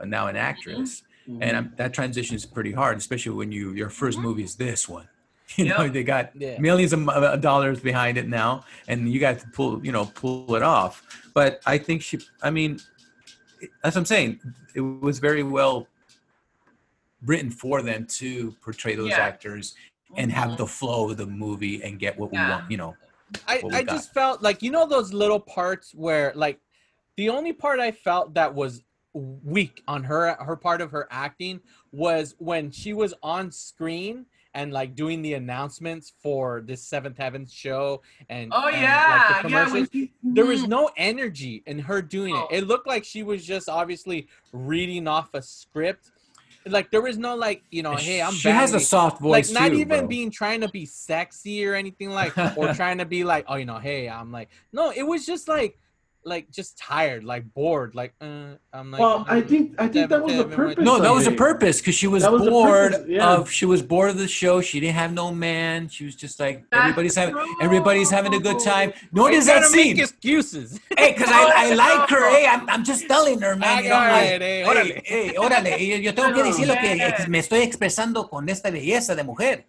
[0.00, 1.38] uh, now an actress, Mhm.
[1.40, 4.88] and um, that transition is pretty hard, especially when you your first movie is this
[4.88, 5.08] one.
[5.56, 6.58] You know, they got Yeah.
[6.58, 10.54] millions of of dollars behind it now, and you got to pull, you know, pull
[10.56, 11.02] it off.
[11.34, 12.80] But I think she, I mean,
[13.82, 14.40] what I'm saying.
[14.74, 15.86] It was very well
[17.24, 19.20] written for them to portray those Yeah.
[19.30, 19.74] actors
[20.16, 22.70] and have the flow of the movie and get what we want.
[22.70, 22.96] You know,
[23.48, 23.94] I, I got.
[23.94, 26.58] just felt like you know those little parts where like
[27.16, 28.82] the only part I felt that was
[29.12, 31.60] weak on her her part of her acting
[31.92, 37.52] was when she was on screen and like doing the announcements for this Seventh Heavens
[37.52, 39.84] show and Oh and, like, the yeah, yeah.
[39.92, 40.68] she, there was Mhm.
[40.68, 42.46] no energy in her doing Oh.
[42.50, 42.58] it.
[42.58, 46.10] It looked like she was just obviously reading off a script.
[46.66, 49.60] Like there was no like you know, hey, I'm she has a soft voice like
[49.62, 50.08] not too, even bro.
[50.08, 53.64] being trying to be sexy or anything like or trying to be like oh you
[53.64, 55.78] know hey i'm like no it was just like
[56.26, 60.22] like just tired like bored like uh, i'm like well, I think I think that
[60.24, 60.82] was the purpose.
[60.84, 63.32] No, that was a purpose because she was was bored purpose, yeah.
[63.34, 64.60] of she was bored of the show.
[64.62, 65.88] She didn't have no man.
[65.88, 67.56] She was just like That's everybody's having true.
[67.60, 68.92] everybody's having a good time.
[69.12, 70.00] Notice you that gotta make scene.
[70.00, 72.30] excuses Hey, because I, I like her.
[72.30, 73.84] Hey, I'm, I'm just telling her, man.
[73.84, 75.02] You know, ay, like, ay, hey, órale.
[75.04, 75.70] hey, órale.
[75.78, 76.46] y Yo, yo tengo que No.
[76.50, 79.64] decir lo que me estoy expresando con esta belleza de mujer.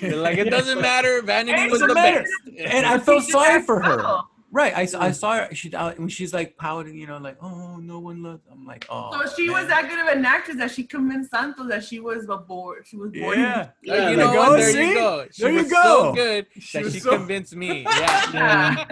[0.00, 2.24] like it doesn't matter vanity It was the doesn't matter.
[2.56, 4.00] best And I felt sorry for her.
[4.50, 4.64] Well.
[4.64, 4.74] Right.
[4.76, 5.54] I saw her.
[5.54, 8.40] She uh, when she's like pouting, you know, like oh no one loves.
[8.50, 9.10] I'm like oh.
[9.26, 12.26] So she was that good of an actress that she convinced Santos that she was
[12.28, 12.86] a board.
[12.86, 13.38] She was born.
[13.38, 13.68] Yeah.
[13.82, 14.88] Yeah, you there know you go, There see?
[14.88, 15.26] you go.
[15.30, 17.82] She There you was so good She that she so- convinced me.
[17.98, 18.30] Yeah.
[18.32, 18.84] Yeah.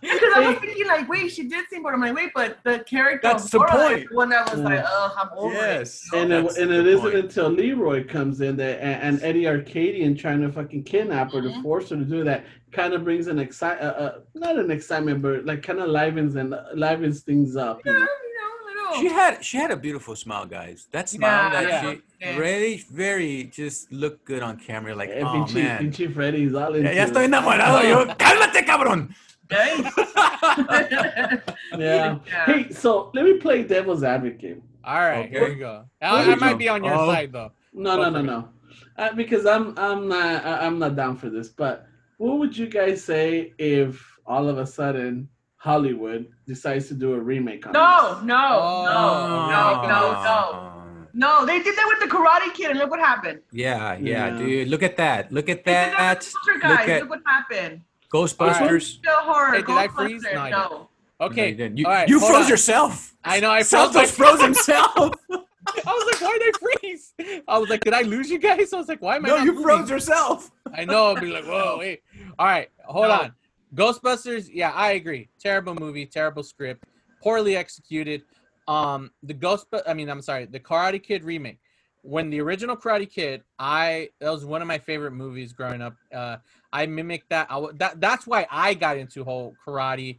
[0.00, 2.80] Because I was thinking like, wait, she did seem but I'm like, wait, but the
[2.80, 4.08] character That's of the Laura point.
[4.10, 6.08] the one that was like, oh, I'm over Yes.
[6.14, 10.40] And it, and it isn't until Leroy comes in that and, and Eddie Arkadian trying
[10.42, 11.62] to fucking kidnap her to Mhm.
[11.62, 15.22] force her to do that kind of brings an excite uh, uh, not an excitement
[15.22, 17.80] but like kind of livens and livens things up.
[17.80, 17.86] it.
[17.86, 17.98] You know?
[18.00, 19.02] you know, little.
[19.02, 20.88] She had she had a beautiful smile, guys.
[20.92, 21.80] That smile Yeah, that yeah.
[21.92, 22.36] she Yeah.
[22.36, 24.94] really very just looked good on camera.
[24.94, 25.90] Like Eh, oh pinche, man.
[25.90, 27.30] pinche Freddy's all into Ya, ya estoy it.
[27.30, 28.06] enamorado yo.
[28.22, 29.14] Cálmate, cabrón.
[31.78, 31.78] Yeah.
[31.78, 32.18] Yeah.
[32.46, 34.62] Hey, so let me play devil's advocate.
[34.84, 35.30] All right, Okay.
[35.30, 35.84] here you go.
[35.98, 37.06] Where I, I did might you- be on your Oh.
[37.12, 37.52] side though.
[37.72, 38.22] No, Go no, no, it.
[38.24, 38.48] no.
[38.96, 41.48] Uh, because I'm I'm not I'm not down for this.
[41.48, 41.86] But
[42.18, 47.18] what would you guys say if all of a sudden Hollywood decides to do a
[47.20, 48.24] remake on No, this?
[48.24, 48.84] no, Oh.
[48.84, 50.50] no, no, no, no.
[50.54, 50.74] Oh.
[51.14, 53.40] No, they did that with the Karate Kid, and look what happened.
[53.50, 54.36] Yeah, yeah, Yeah.
[54.38, 54.68] dude.
[54.68, 55.32] Look at that.
[55.32, 56.18] Look at They did that that.
[56.18, 56.88] with the Poster Look guys.
[56.90, 57.80] at Look what happened.
[58.12, 58.82] Ghostbusters.
[58.98, 59.54] Still horror.
[59.54, 60.22] Hey, did I freeze?
[60.32, 60.88] No, I no.
[61.20, 61.54] Okay.
[61.54, 61.72] No, you.
[61.76, 62.48] You, all right, you froze on.
[62.48, 63.16] yourself.
[63.24, 63.92] I know I froze.
[63.92, 65.14] Santos froze himself.
[65.30, 67.14] I was like, why did I freeze?
[67.46, 68.72] I was like, did I lose you guys?
[68.72, 69.64] I was like, why am I no, not you moving?
[69.64, 70.50] froze yourself.
[70.72, 71.06] I know.
[71.08, 72.00] I'll be like, whoa, wait.
[72.38, 73.12] All right, hold No.
[73.14, 73.34] on.
[73.74, 74.48] Ghostbusters.
[74.52, 75.28] Yeah, I agree.
[75.38, 76.06] Terrible movie.
[76.06, 76.84] Terrible script.
[77.22, 78.22] Poorly executed.
[78.66, 79.66] Um, the Ghost.
[79.86, 80.46] I mean, I'm sorry.
[80.46, 81.58] The Karate Kid remake.
[82.02, 85.96] When the original Karate Kid, I that was one of my favorite movies growing up.
[86.14, 86.36] Uh,
[86.72, 87.48] I mimicked that.
[87.50, 90.18] I, that that's why I got into whole karate.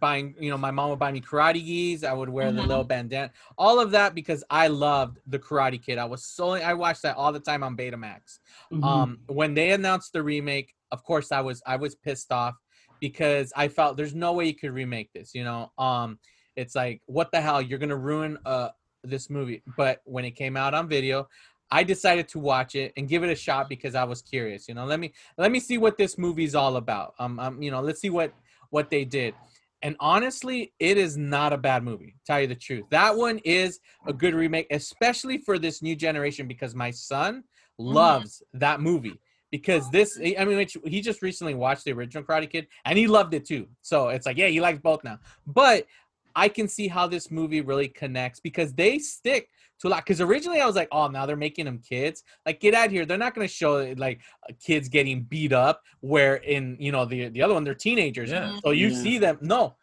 [0.00, 2.02] Buying, you know, my mom would buy me karate gis.
[2.02, 2.66] I would wear the Mhm.
[2.66, 3.30] little bandana.
[3.56, 5.98] All of that because I loved the Karate Kid.
[5.98, 8.40] I was so I watched that all the time on Betamax.
[8.72, 8.82] Mhm.
[8.84, 12.54] Um, when they announced the remake, of course I was I was pissed off
[13.00, 15.34] because I felt there's no way you could remake this.
[15.34, 16.18] You know, um,
[16.56, 18.68] it's like what the hell you're gonna ruin uh
[19.04, 19.62] this movie.
[19.76, 21.28] But when it came out on video,
[21.70, 24.68] I decided to watch it and give it a shot because I was curious.
[24.68, 27.14] You know, let me let me see what this movie's all about.
[27.18, 28.32] Um, um you know, let's see what
[28.70, 29.34] what they did.
[29.82, 32.16] And honestly, it is not a bad movie.
[32.26, 36.48] Tell you the truth, that one is a good remake, especially for this new generation
[36.48, 37.44] because my son
[37.78, 39.20] loves that movie
[39.52, 43.32] because this i mean he just recently watched the original karate kid and he loved
[43.34, 45.86] it too so it's like yeah he likes both now but
[46.34, 49.48] i can see how this movie really connects because they stick
[49.78, 52.60] to a lot because originally i was like oh now they're making them kids like
[52.60, 54.20] get out here they're not going to show like
[54.64, 58.56] kids getting beat up where in you know the the other one they're teenagers Yeah.
[58.64, 58.96] so you Yeah.
[59.02, 59.76] see them no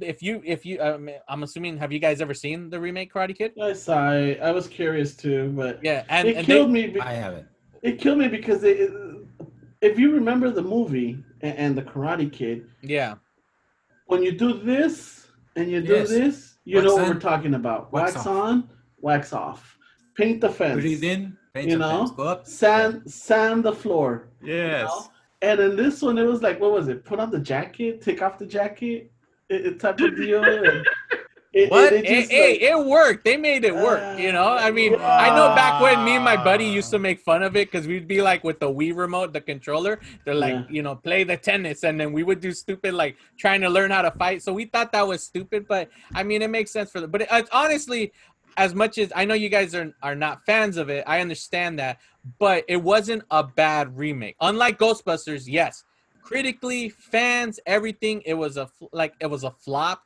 [0.00, 3.36] if you if you um, i'm assuming have you guys ever seen the remake karate
[3.36, 4.10] kid I saw.
[4.10, 6.86] I was curious too, but yeah and, it and they, killed me.
[6.86, 7.46] be- I haven't.
[7.82, 8.90] It killed me because it,
[9.80, 13.14] if you remember the movie and, and the Karate Kid, yeah
[14.10, 16.08] when you do this and you do Yes.
[16.08, 17.92] this, you Wax know what we're talking about.
[17.92, 18.68] wax Wax, on,
[19.00, 19.78] wax off.
[20.16, 20.80] Paint the fence.
[20.80, 21.36] Breathe in.
[21.54, 21.98] paint You know?
[22.00, 22.44] fence, Go up.
[22.46, 24.28] Sand, sand the floor.
[24.42, 24.88] Yes.
[24.88, 25.12] know?
[25.42, 27.04] And in this one, it was like, what was it?
[27.04, 29.12] Put on the jacket, take off the jacket,
[29.48, 30.42] it, it type of deal.
[30.42, 30.84] And
[31.52, 31.92] it, What?
[31.92, 33.24] It, it hey, like- it worked.
[33.24, 34.18] They made it work.
[34.18, 37.20] You know, I mean, I know back when me and my buddy used to make
[37.20, 39.98] fun of it because we'd be like with the Wii remote, the controller.
[40.24, 40.64] They're like, Yeah.
[40.70, 43.90] you know, play the tennis, and then we would do stupid like trying to learn
[43.90, 44.42] how to fight.
[44.42, 47.10] So we thought that was stupid, but I mean, it makes sense for them.
[47.10, 48.12] But it, it's honestly,
[48.56, 51.78] as much as I know you guys are are not fans of it, I understand
[51.80, 51.98] that.
[52.38, 54.36] But it wasn't a bad remake.
[54.40, 55.84] Unlike Ghostbusters, yes,
[56.22, 60.02] critically, fans, everything, it was a like it was a flop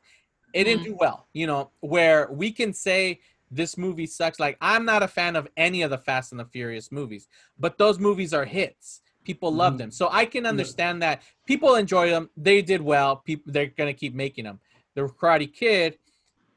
[0.55, 3.19] it didn't do well you know where we can say
[3.51, 4.39] this movie sucks.
[4.39, 7.27] Like i'm not a fan of any of the fast and the furious movies
[7.59, 9.01] but those movies are hits.
[9.23, 9.77] People love Mhm.
[9.79, 9.91] them.
[9.91, 11.21] So i can understand that.
[11.45, 12.29] People enjoy them.
[12.37, 13.17] They did well.
[13.17, 14.59] People they're gonna keep making them
[14.95, 15.97] the karate kid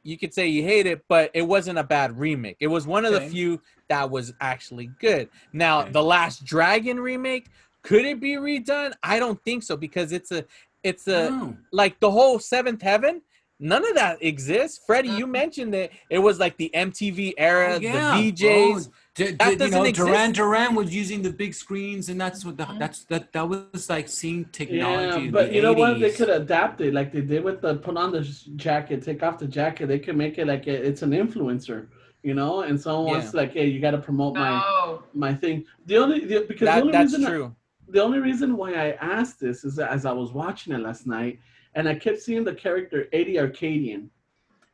[0.05, 2.57] you could say you hate it but it wasn't a bad remake.
[2.61, 3.25] It was one of Okay.
[3.25, 5.29] the few that was actually good.
[5.53, 5.91] Now Okay.
[5.93, 7.47] the last dragon remake
[7.83, 8.93] could it be redone?
[9.03, 10.45] I don't think so because it's a
[10.85, 13.20] it's a like the whole seventh heaven
[13.60, 17.78] none of that exists freddie you mentioned that it was like the mtv era Oh,
[17.80, 18.16] yeah.
[18.16, 20.06] the vjs Oh, d- That d- you doesn't know, exist.
[20.06, 23.90] Duran Duran was using the big screens, and that's what the, that's that that was
[23.90, 25.18] like seeing technology.
[25.22, 25.98] Yeah, in but the you know what?
[25.98, 28.20] They could adapt it like they did with the put on the
[28.55, 29.86] jacket, take off the jacket.
[29.89, 31.89] They could make it like a, it's an influencer,
[32.22, 32.60] you know.
[32.60, 35.02] And someone wants like, hey, you got to promote my No.
[35.14, 35.64] my thing.
[35.86, 37.51] The only the, because the only that's reason I-
[37.89, 41.09] the only reason why I asked this is that as I was watching it last
[41.09, 41.40] night,
[41.74, 44.09] and I kept seeing the character Eddie Arkadian,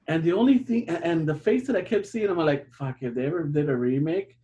[0.09, 3.03] and the only thing and- and the face that I kept seeing, I'm like, fuck,
[3.03, 4.37] if they ever did a remake,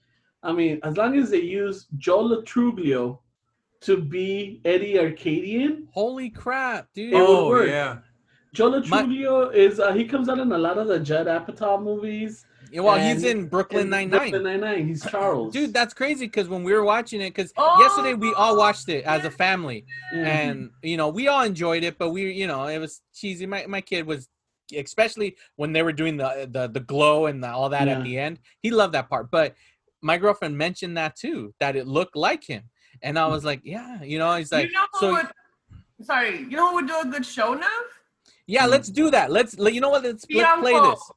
[0.42, 3.18] I mean, as long as they use Joe Lo Truglio
[3.82, 7.68] to be Eddie Arkadian, holy crap dude It Oh work.
[7.68, 7.98] yeah.
[8.52, 9.04] Joe My-
[9.54, 12.46] is uh, he comes out in a lot of the Judd Apatow movies.
[12.72, 14.60] Well, he's in Brooklyn in Nine Brooklyn Nine.
[14.60, 14.86] Nine-Nine.
[14.88, 15.52] He's Charles.
[15.52, 18.88] Dude, that's crazy because when we were watching it, because Oh, yesterday we all watched
[18.88, 20.24] it as a family, Yeah.
[20.26, 23.46] and you know we all enjoyed it, but we, you know, it was cheesy.
[23.46, 24.28] My my kid was,
[24.76, 27.98] especially when they were doing the the the glow and the, all that Yeah.
[27.98, 28.38] at the end.
[28.62, 29.54] He loved that part, but
[30.02, 32.62] my girlfriend mentioned that too, that it looked like him,
[33.02, 35.26] and I was like, yeah, you know, he's like, you know who so would,
[36.02, 37.78] sorry, you know who would do a good show now?
[38.46, 39.30] yeah, let's do that.
[39.30, 40.02] Let's let- you know what?
[40.04, 41.10] Let's let's play this.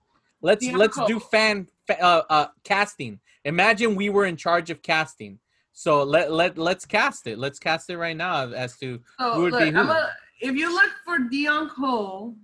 [0.43, 1.13] Let's let's Bianco.
[1.13, 3.19] do fan uh, uh casting.
[3.45, 5.39] Imagine we were in charge of casting.
[5.71, 7.39] So let let let's cast it.
[7.39, 9.79] Let's cast it right now as to So Who would look, be who?
[9.79, 10.11] I'm a,
[10.41, 12.35] if you look for Deon Cole,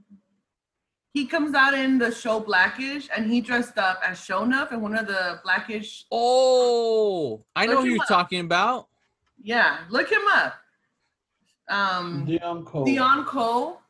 [1.13, 4.95] he comes out in the show Blackish, and he dressed up as Sho'nuff in one
[4.95, 6.05] of the Blackish.
[6.11, 8.07] Oh, I know Look who you're up.
[8.07, 8.87] talking about.
[9.41, 10.55] Yeah, look him up.
[11.67, 12.85] Um, Deon Cole.
[12.85, 13.81] Deon Cole.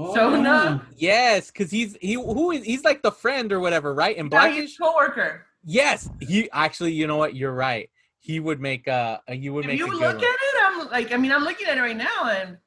[0.00, 0.84] Oh, Sho'nuff.
[0.96, 4.16] Yes, because he's he who is he's like the friend or whatever, right?
[4.16, 4.56] In Yeah, Blackish.
[4.56, 5.44] his coworker.
[5.64, 6.92] Yes, he actually.
[6.92, 7.34] You know what?
[7.34, 7.90] You're right.
[8.20, 9.20] He would make a.
[9.26, 10.24] a you would If make you a good look one.
[10.24, 12.58] at it, I'm like, I mean, I'm looking at it right now, and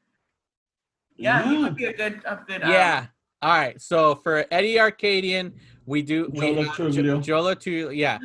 [1.15, 2.63] yeah, he would be a good, a good.
[2.63, 3.05] um, Yeah.
[3.41, 3.81] All right.
[3.81, 5.53] So for Eddie Arkadian,
[5.85, 7.21] we do we Jolo have Trujillo.
[7.21, 7.95] Joe Lo Truglio.
[7.95, 8.19] Yeah.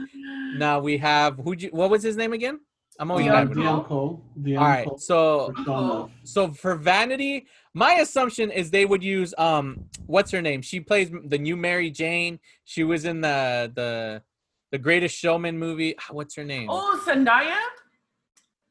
[0.56, 1.54] Now we have who?
[1.70, 2.58] What was his name again?
[2.98, 4.22] I'm always Uh, bad with Deon Cole.
[4.40, 4.86] Deon All right.
[4.88, 4.98] Cole.
[4.98, 7.46] So for so for Vanity,
[7.76, 10.62] my assumption is they would use um what's her name?
[10.62, 12.40] She plays the new Mary Jane.
[12.64, 14.22] She was in the the
[14.72, 15.94] the Greatest Showman movie.
[15.98, 16.68] Ah, What's her name?
[16.70, 17.60] Oh, Zendaya.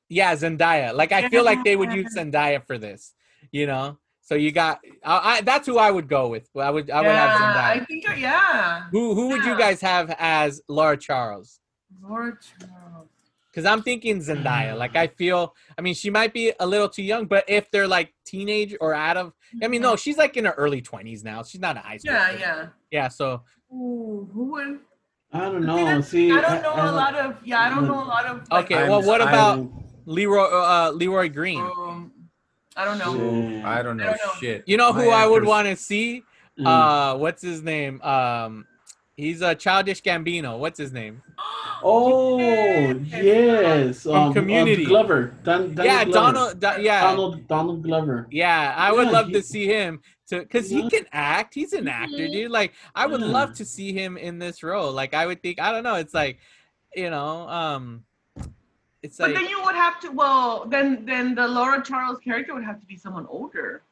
[0.10, 0.92] Yeah, Zendaya.
[0.94, 3.14] Like I feel like they would use Zendaya for this.
[3.52, 4.00] You know.
[4.22, 6.50] So you got I, I that's who I would go with.
[6.60, 7.82] I would I would have yeah, Zendaya.
[7.82, 8.84] I think, yeah.
[8.92, 11.60] Who who would you guys have as Laura Charles?
[12.02, 13.10] Laura Charles.
[13.56, 14.78] Because I'm thinking Zendaya.
[14.78, 17.88] Like I feel, I mean, she might be a little too young, but if they're
[17.88, 19.32] like teenage or out of,
[19.64, 21.42] I mean, no, she's like in her early 20s now.
[21.42, 22.14] She's not a high school.
[22.14, 22.40] Yeah, kid.
[22.42, 22.66] yeah.
[22.92, 23.08] Yeah.
[23.08, 24.80] So Ooh, who would?
[25.32, 25.78] I don't know.
[25.78, 27.38] that's- See, I don't know I- a lot of.
[27.46, 28.46] Yeah, I don't know a lot of.
[28.52, 28.76] like, okay.
[28.76, 29.72] I'm- well, what I'm- about
[30.06, 31.62] Leroy uh, Leroy Green?
[31.62, 32.12] Um,
[32.76, 33.14] I don't know.
[33.16, 33.70] Yeah.
[33.70, 34.34] I don't know, I don't know.
[34.42, 34.64] shit.
[34.68, 36.24] You know My who I would want to see?
[36.60, 36.66] Mm.
[36.68, 38.02] Uh, what's his name?
[38.02, 38.66] Um,
[39.18, 40.58] he's a childish Gambino.
[40.58, 41.22] What's his name?
[41.84, 42.38] oh
[43.12, 44.86] yes, um, Community.
[44.86, 45.34] uh, Glover.
[45.44, 46.12] Don, Donald yeah, Glover.
[46.34, 46.60] Donald.
[46.60, 48.28] Do- yeah, Donald Donald Glover.
[48.32, 51.54] Yeah, I would Yeah, love he- to see him to because he can act.
[51.54, 52.32] He's an actor, Mhm.
[52.32, 52.52] dude.
[52.52, 53.28] Like I would Yeah.
[53.28, 54.92] love to see him in this role.
[54.92, 55.96] Like I would think I don't know.
[55.96, 56.40] It's like,
[56.96, 58.04] you know, um,
[59.04, 60.10] it's But like then you would have to.
[60.12, 63.84] Well, then then the Laura Charles character would have to be someone older.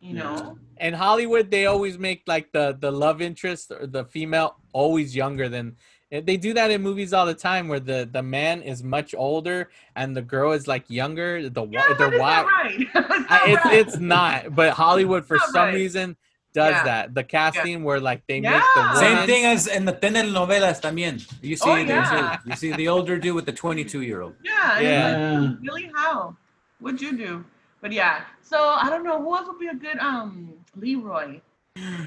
[0.00, 0.58] You know.
[0.78, 5.48] in Hollywood they always make like the the love interest or the female always younger
[5.48, 5.76] than.
[6.12, 9.14] eh, They do that in movies all the time, where the the man is much
[9.16, 11.48] older and the girl is like younger.
[11.48, 12.46] The Yeah, wa- but they're it's wild.
[12.46, 12.78] right.
[12.94, 13.78] It's not It's right.
[13.80, 15.74] it's not, but Hollywood for some right.
[15.82, 16.16] reason
[16.52, 16.84] does Yeah.
[16.90, 17.14] that.
[17.18, 19.00] The casting where like they make the Yeah.
[19.06, 21.14] Same thing as in the telenovelas también.
[21.42, 22.36] You see, Oh, yeah.
[22.36, 24.34] a- you see the older dude with the 22 year old.
[24.44, 24.52] Yeah.
[24.54, 24.80] Yeah.
[24.80, 25.40] yeah.
[25.40, 25.52] Yeah.
[25.66, 26.36] Really, how?
[26.80, 27.44] What'd you do?
[27.80, 28.22] But yeah.
[28.42, 31.40] So I don't know who else would be a good um Leroy.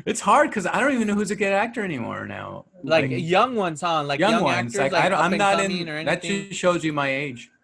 [0.06, 2.66] It's hard because I don't even know who's a good actor anymore now.
[2.84, 4.04] like young ones, huh?
[4.04, 4.76] Like young, young, ones.
[4.76, 6.06] actors, Like, like I don't, I'm not in.
[6.06, 7.52] That just shows you my age.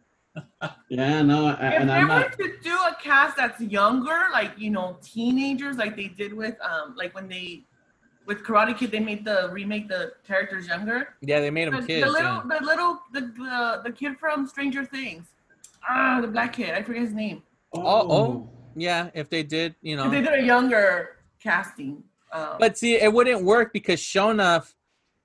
[0.90, 2.34] Yeah, no, If and they I'm were not.
[2.38, 6.94] to do a cast that's younger, like you know, teenagers, like they did with um,
[6.98, 7.64] like when they
[8.26, 11.16] with Karate Kid, they made the remake the characters younger.
[11.22, 12.08] Yeah, they made The, them the kids.
[12.12, 12.58] little, yeah.
[12.60, 15.28] the little, the, the the kid from Stranger Things.
[15.88, 16.72] Ah, the black kid.
[16.74, 17.42] I forget his name.
[17.84, 18.50] Oh, oh.
[18.76, 22.04] yeah, if they did, you know, If They did a younger casting.
[22.32, 24.74] Um, But see, it wouldn't work because Sho'nuff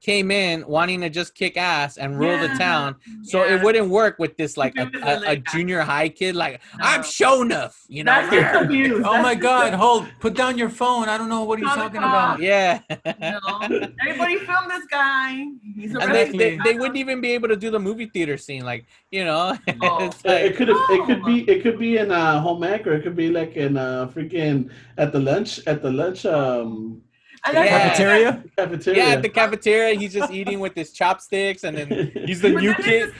[0.00, 2.96] came in wanting to just kick ass and rule the town.
[3.22, 3.56] So yeah.
[3.56, 6.34] it wouldn't work with this like a, a, a junior high kid.
[6.36, 6.84] Like No.
[6.86, 8.12] I'm Sho'nuff, you know.
[8.12, 9.02] That's just abuse.
[9.04, 9.68] Oh That's my God!
[9.68, 9.80] abuse.
[9.80, 11.08] Hold, put down your phone.
[11.08, 12.38] I don't know what are you talking cops.
[12.38, 12.40] about.
[12.40, 12.80] yeah.
[13.20, 13.40] No.
[14.06, 15.44] Everybody film this guy.
[15.74, 18.64] He's and they, they, they wouldn't even be able to do the movie theater scene,
[18.64, 19.56] like you know.
[19.82, 19.96] Oh.
[19.98, 21.26] Uh, like, it could it could Oh.
[21.26, 24.10] be it could be in a home ec or it could be like in a
[24.14, 27.09] freaking at the lunch at the lunch um And then- Yeah.
[27.44, 28.44] Cafeteria?
[28.56, 28.98] cafeteria.
[29.06, 32.62] yeah, at the cafeteria, he's just eating with his chopsticks, and then he's the But
[32.62, 33.02] new kid.
[33.08, 33.12] it's-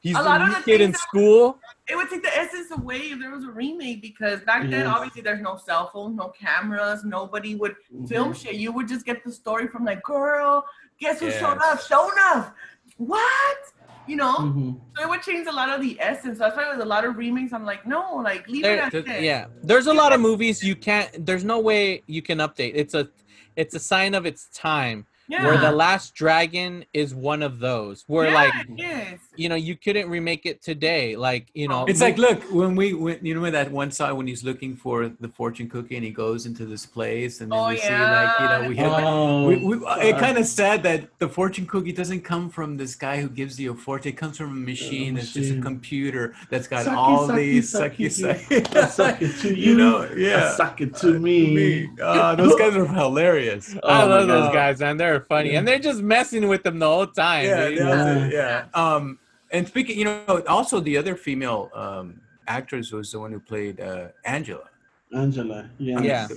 [0.00, 1.58] He's a the lot of new the kid in that- school.
[1.88, 5.22] it would take the essence away if there was a remake because back then obviously
[5.22, 7.74] there's no cell phones, no cameras, nobody would
[8.08, 8.54] film shit.
[8.54, 10.64] You would just get the story from like, girl,
[11.00, 11.78] guess who showed up?
[11.80, 11.88] Yes.
[11.88, 12.54] Shown up.
[12.96, 13.58] What?
[14.06, 14.36] You know?
[14.36, 14.80] Mhm.
[14.96, 16.38] So it would change a lot of the essence.
[16.38, 19.04] That's why with a lot of remakes, I'm like, no, like leave There- it as
[19.04, 21.26] th- yeah, there's a lot of movies you can't.
[21.26, 22.72] There's no way you can update.
[22.74, 23.08] It's a,
[23.58, 25.44] it's a sign of its time Yeah.
[25.44, 28.54] where the last dragon is one of those where yeah, like
[29.36, 32.94] you know you couldn't remake it today like you know It's like, look, when we
[32.94, 36.10] went, you know, that one side when he's looking for the fortune cookie and he
[36.12, 38.92] goes into this place and then Oh, we see like, you know, we have.
[39.04, 39.76] Oh, We, we,
[40.08, 43.60] it kind of sad that the fortune cookie doesn't come from this guy who gives
[43.60, 44.12] you a fortune.
[44.12, 45.16] It comes from a machine.
[45.18, 48.62] It's just a computer that's got Sucky, all sucky, these sucky, sucky, sucky.
[48.64, 48.88] sucky.
[48.90, 49.76] Suck it to You you.
[49.76, 50.54] know, I yeah.
[50.56, 51.54] suck it to me.
[51.58, 51.88] Me.
[52.00, 53.74] Uh, those guys are hilarious.
[53.74, 54.96] I Oh my love those guys, man.
[54.96, 57.44] They're funny, and they're just messing with them the whole time.
[57.46, 58.30] yeah, yeah, Yeah.
[58.30, 58.64] yeah.
[58.74, 59.18] Um,
[59.50, 63.80] and speaking, you know, also the other female um, actress was the one who played
[63.80, 64.68] uh, Angela.
[65.14, 65.70] Angela.
[65.78, 66.00] Yeah.
[66.02, 66.28] Yeah.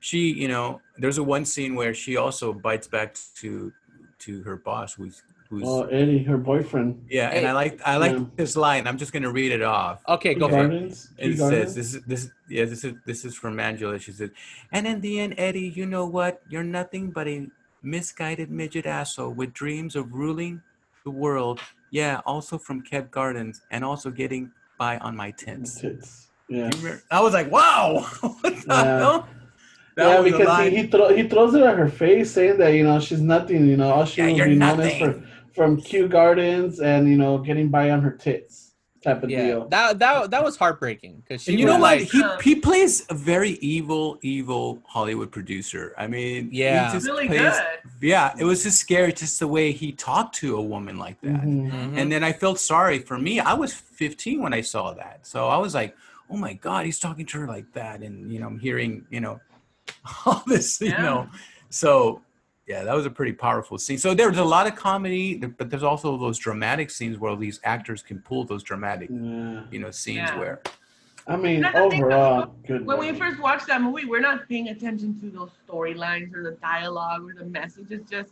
[0.00, 3.72] She, you know, there's a one scene where she also bites back to
[4.20, 7.04] to her boss, who's who's Oh, Eddie, her boyfriend.
[7.10, 8.24] yeah, and I like I like Yeah.
[8.36, 8.86] this line.
[8.86, 10.02] I'm just gonna read it off.
[10.08, 10.68] Okay, go Tea for it.
[10.68, 11.08] Gardens.
[11.18, 13.98] It says this is this yeah this is this is from Angela.
[13.98, 14.30] She said,
[14.72, 16.42] and in the end, Eddie, you know what?
[16.48, 17.46] You're nothing but a
[17.84, 20.62] misguided midget asshole with dreams of ruling
[21.04, 21.60] the world.
[21.90, 25.80] Yeah, also from Kew Gardens, and also getting by on my tits.
[25.80, 26.30] Tits.
[26.48, 26.70] Yeah.
[27.10, 28.98] I was like, wow, what the Yeah.
[28.98, 29.28] hell?
[29.96, 32.82] That yeah, because he he, throw, he throws it at her face, saying that you
[32.82, 33.66] know she's nothing.
[33.66, 35.22] You know, all she Yeah, will be known as for
[35.54, 38.63] from Kew Gardens and you know getting by on her tits
[39.04, 39.68] type of Yeah, deal.
[39.68, 41.98] that that that was heartbreaking because she you was know what?
[42.00, 45.94] like, He uh, he plays a very evil, evil Hollywood producer.
[45.96, 46.92] I mean, he Yeah.
[46.92, 47.62] just Really plays- good.
[48.00, 51.42] Yeah, it was just scary, just the way he talked to a woman like that.
[51.42, 51.70] Mhm.
[51.70, 51.98] mhm.
[51.98, 53.38] And then I felt sorry for me.
[53.40, 55.94] I was 15 when I saw that, so I was like,
[56.30, 59.20] "Oh my God, he's talking to her like that," and you know, I'm hearing, you
[59.20, 59.40] know,
[60.26, 61.02] all this, you Yeah.
[61.02, 61.28] know.
[61.70, 62.22] So,
[62.66, 63.98] yeah, that was a pretty powerful scene.
[63.98, 68.02] So there's a lot of comedy, but there's also those dramatic scenes where these actors
[68.02, 69.62] can pull those dramatic, Yeah.
[69.70, 70.38] you know, scenes Yeah.
[70.38, 70.62] where.
[71.26, 72.84] I mean, That's thing, overall, good.
[72.86, 76.56] When we first watched that movie, we're not paying attention to those storylines or the
[76.60, 77.86] dialogue or the message.
[77.90, 78.30] It's just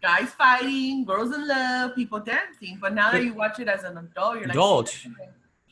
[0.00, 2.78] guys fighting, girls in love, people dancing.
[2.80, 5.06] But now that you watch it as an adult, you're like, Adult.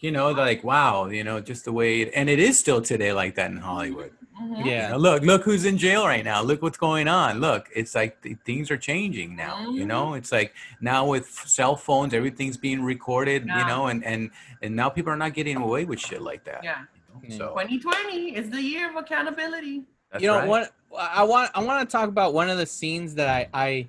[0.00, 3.14] You know, like wow, you know, just the way, it, and it is still today
[3.14, 4.12] like that in Hollywood.
[4.40, 4.64] Mhm.
[4.64, 6.42] Yeah, look, look who's in jail right now.
[6.42, 7.40] Look what's going on.
[7.40, 9.70] Look, it's like th- things are changing now.
[9.70, 13.42] You know, it's like now with cell phones, everything's being recorded.
[13.46, 14.30] You know, and and
[14.62, 16.64] and now people are not getting away with shit like that.
[16.64, 16.82] Yeah.
[17.22, 17.36] you know?
[17.36, 19.84] So 2020 is the year of accountability.
[20.10, 20.48] that's you know right.
[20.48, 23.88] what I want I want to talk about one of the scenes that I I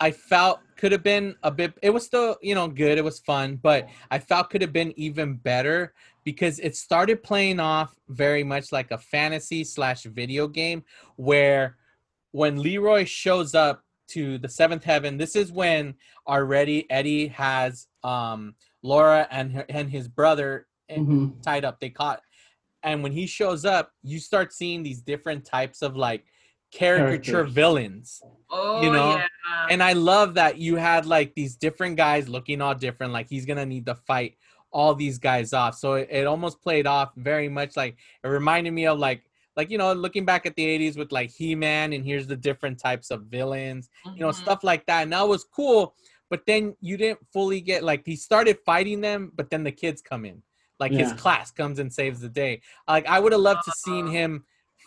[0.00, 3.18] I felt could have been a bit it was still you know good it was
[3.20, 5.94] fun but I felt could have been even better
[6.24, 10.84] because it started playing off very much like a fantasy slash video game
[11.16, 11.76] where
[12.32, 15.94] when Leroy shows up to the seventh heaven this is when
[16.26, 21.42] already Eddie has um Laura and her, and his brother Mhm.
[21.42, 21.80] tied up.
[21.80, 22.20] They caught,
[22.82, 26.26] and when he shows up, you start seeing these different types of like
[26.74, 27.52] caricature Characters.
[27.54, 28.22] villains.
[28.50, 29.26] Oh, You know, yeah.
[29.70, 33.12] And I love that you had like these different guys looking all different.
[33.12, 34.36] Like he's gonna need to fight
[34.70, 35.76] all these guys off.
[35.76, 39.22] So it, it almost played off very much like it reminded me of like
[39.56, 42.78] like you know looking back at the 80s with like he-man and here's the different
[42.78, 44.34] types of villains you know Mhm.
[44.34, 45.94] stuff like that and that was cool
[46.28, 50.02] but then you didn't fully get like he started fighting them but then the kids
[50.02, 50.42] come in
[50.80, 54.08] like his class comes and saves the day like i would have loved to seen
[54.08, 54.44] him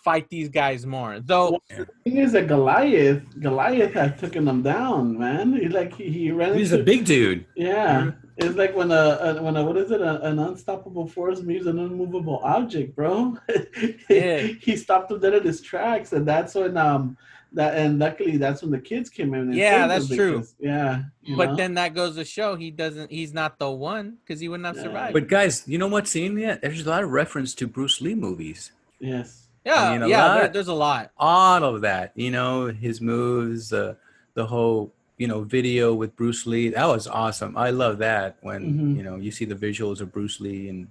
[0.07, 4.61] fight these guys more though Well, the thing is that Goliath, Goliath had taken them
[4.73, 5.45] down, man.
[5.61, 7.39] He like he, he ran He's into a big dude.
[7.55, 8.11] Yeah,
[8.43, 10.01] it's like when a, a when a what is it?
[10.11, 13.13] A, an unstoppable force meets an unmovable object, bro.
[14.09, 14.37] Yeah.
[14.65, 17.17] he stopped him dead in his tracks, and that's when um
[17.59, 19.41] that and luckily that's when the kids came in.
[19.49, 20.37] And Yeah, that's true.
[20.39, 21.03] because- yeah,
[21.39, 21.55] but know?
[21.61, 24.77] then that goes to show he doesn't he's not the one because he wouldn't have
[24.77, 24.83] Yeah.
[24.87, 26.61] survived But guys, you know what's in yet?
[26.61, 28.71] There's a lot of reference to Bruce Lee movies.
[28.99, 32.51] yes, yeah I mean, yeah there- there's a lot All of that, you know,
[32.85, 33.93] his moves, uh,
[34.39, 34.91] the whole,
[35.21, 36.69] you know, video with Bruce Lee.
[36.77, 37.57] That was awesome.
[37.57, 38.97] I love that when Mhm.
[38.97, 40.87] you know you see the visuals of Bruce Lee and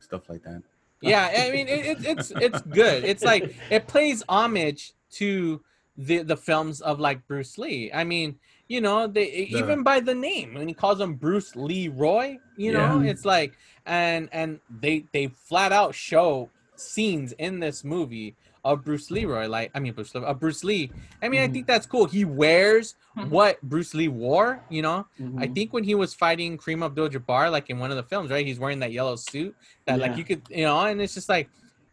[0.00, 0.62] stuff like that.
[1.02, 5.60] yeah i mean it, it, it's it's good it's like it plays homage to
[5.96, 8.28] the the films of like bruce lee i mean
[8.68, 12.38] you know they The- even by the name when he calls him bruce lee roy
[12.58, 13.10] you know Yeah.
[13.10, 13.56] it's like
[13.86, 16.50] and and they they flat out show
[16.80, 18.34] scenes in this movie
[18.64, 20.90] of bruce leroy like i mean bruce, Lee- of bruce lee
[21.22, 21.52] i mean i Mhm.
[21.52, 23.28] think that's cool he wears Mhm.
[23.30, 25.06] what bruce lee wore you know
[25.38, 25.54] I Mhm.
[25.54, 28.44] think when he was fighting Kareem Abdul-Jabbar, like in one of the films, right?
[28.44, 29.54] He's wearing that yellow suit
[29.86, 31.48] that, like, you could, you know, and it's just like,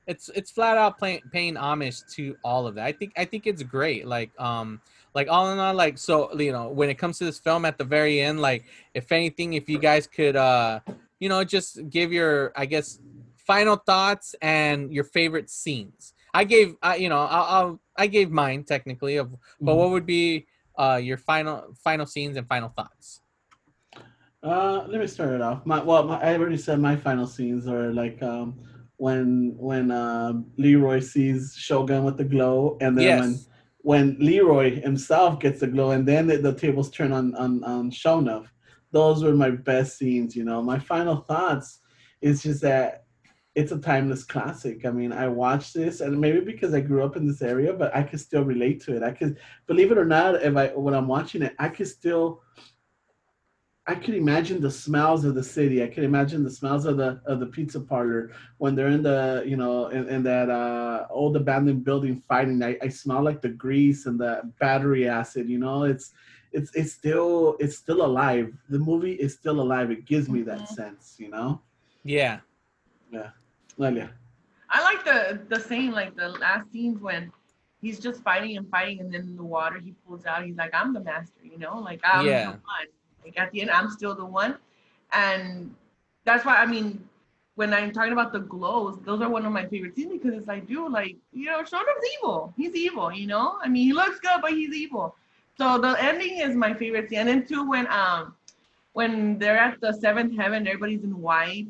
[0.05, 2.85] it's it's flat out paying homage to all of that.
[2.85, 4.07] I think I think it's great.
[4.07, 4.81] Like, um,
[5.13, 7.77] like all in all, like, so you know, when it comes to this film at
[7.77, 10.79] the very end, like, if anything, if you guys could, uh,
[11.19, 12.99] you know, just give your, I guess,
[13.47, 16.13] final thoughts and your favorite scenes.
[16.33, 19.77] I gave, I, you know, I'll, I'll I gave mine technically of, but Mhm.
[19.77, 20.45] what would be
[20.77, 23.21] uh your final final scenes and final thoughts?
[24.43, 25.65] Uh, let me start it off.
[25.65, 28.59] My well, my, I already said my final scenes are like um
[28.97, 33.47] when when uh, Leroy sees Sho'nuff with the glow, and then when Yes.
[33.79, 37.89] when Leroy himself gets the glow, and then the, the tables turn on on on
[37.91, 38.47] Sho'nuff.
[38.91, 40.35] Those were my best scenes.
[40.35, 41.79] You know, my final thoughts
[42.21, 43.06] is just that
[43.57, 44.85] it's a timeless classic.
[44.85, 47.95] I mean, I watched this, and maybe because I grew up in this area, but
[47.95, 49.03] I could still relate to it.
[49.03, 52.41] I could, believe it or not, if I when I'm watching it, I could still
[53.87, 55.81] I could imagine the smells of the city.
[55.83, 59.43] I could imagine the smells of the of the pizza parlor when they're in the
[59.45, 62.61] you know in, in that uh, old abandoned building fighting.
[62.63, 65.49] I, I smell like the grease and the battery acid.
[65.49, 66.11] You know, it's
[66.51, 68.53] it's it's still it's still alive.
[68.69, 69.89] The movie is still alive.
[69.91, 70.67] It gives me that Mhm.
[70.67, 71.15] sense.
[71.17, 71.61] You know,
[72.03, 72.39] Yeah.
[73.11, 73.31] Yeah.
[73.77, 74.11] Lelia.
[74.69, 77.31] I like the the same like the last scenes when
[77.81, 80.43] he's just fighting and fighting, and then in the water he pulls out.
[80.45, 82.43] He's like, "I'm the master," you know, like I'm Yeah.
[82.43, 82.87] the one.
[83.23, 84.57] Like at the end, I'm still the one,
[85.13, 85.73] and
[86.25, 87.07] that's why I mean,
[87.55, 90.47] when I'm talking about the glows, those are one of my favorite scenes because it's
[90.47, 92.53] like, dude, like you know, Sho'nuff's evil.
[92.57, 93.57] He's evil, you know.
[93.63, 95.15] I mean, he looks good, but he's evil.
[95.57, 98.35] So the ending is my favorite scene, and then too when um
[98.93, 101.67] when they're at the seventh heaven, everybody's in white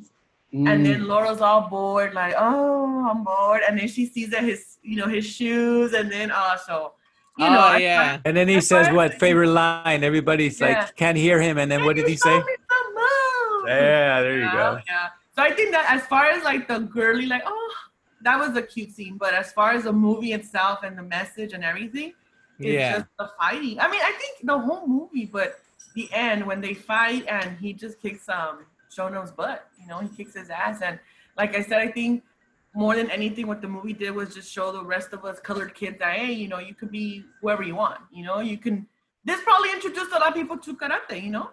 [0.65, 0.83] and Mm.
[0.85, 3.61] then Laura's all bored, like, oh, I'm bored.
[3.67, 6.93] And then she sees that his, you know, his shoes, and then also,
[7.37, 8.17] you know, oh I- yeah.
[8.25, 10.67] And then he That's says, "What favorite line?" Everybody's Yeah.
[10.67, 12.39] like, "Can't hear him." And then what did you he say?
[12.39, 14.79] show me some moves?" Yeah, there you yeah, go.
[14.87, 15.07] Yeah.
[15.35, 17.73] So I think that as far as like the girly, like, oh,
[18.21, 19.17] that was a cute scene.
[19.17, 22.13] But as far as the movie itself and the message and everything,
[22.59, 22.93] it's Yeah.
[22.93, 23.79] just the fighting.
[23.79, 25.59] I mean, I think the whole movie, but
[25.93, 28.65] the end when they fight and he just kicks um
[28.97, 29.69] Sho'nuff's butt.
[29.79, 30.81] You know, he kicks his ass.
[30.81, 30.99] And
[31.37, 32.23] like I said, I think
[32.73, 35.73] more than anything, what the movie did was just show the rest of us colored
[35.73, 37.99] kids that hey, you know, you could be whoever you want.
[38.11, 38.87] You know, you can.
[39.25, 41.21] This probably introduced a lot of people to karate.
[41.21, 41.49] You know,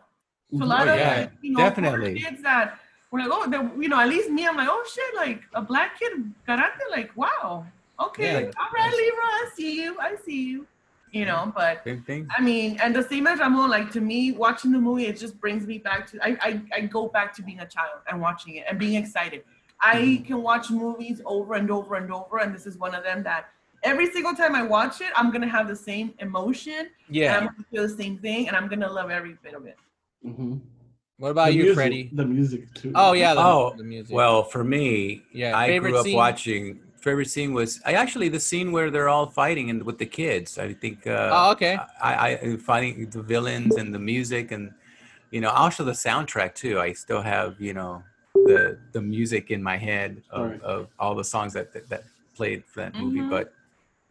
[0.56, 2.20] to a oh, lot Oh, of you know, definitely.
[2.20, 2.78] kids that
[3.10, 5.98] were like, oh, you know, at least me, I'm like, oh shit, like a black
[5.98, 6.12] kid
[6.48, 7.66] karate, like wow,
[8.00, 8.34] okay, Yeah.
[8.38, 10.66] like, all right, Libra, I see you, I see you.
[11.14, 12.26] You know, but Same thing.
[12.36, 15.40] I mean, and the same as Ramon, like to me, watching the movie, it just
[15.40, 18.56] brings me back to I, I, I go back to being a child and watching
[18.56, 19.44] it and being excited.
[19.80, 20.24] I Mm-hmm.
[20.24, 23.46] can watch movies over and over and over, and this is one of them that
[23.84, 27.36] every single time I watch it, I'm gonna have the same emotion, and Yeah.
[27.36, 29.76] I'm gonna feel the same thing, and I'm gonna love every bit of it.
[30.26, 30.56] Mm-hmm.
[31.18, 32.10] What about The you, music- Freddie?
[32.12, 32.90] The music too.
[32.96, 33.34] Oh yeah.
[33.34, 34.12] The, Oh, the music.
[34.16, 36.16] Well, for me, Yeah, I favorite grew up scene?
[36.16, 36.80] watching.
[37.04, 40.58] Favorite scene was I actually the scene where they're all fighting and with the kids.
[40.58, 41.06] I think.
[41.06, 41.74] Uh, Oh, okay.
[42.02, 42.12] I,
[42.42, 44.64] I fighting the villains and the music and
[45.34, 46.74] you know also the soundtrack too.
[46.86, 48.02] I still have you know
[48.48, 50.60] the the music in my head of, Right.
[50.62, 52.04] of all the songs that that, that
[52.38, 53.20] played for that movie.
[53.20, 53.30] Mhm.
[53.36, 53.46] But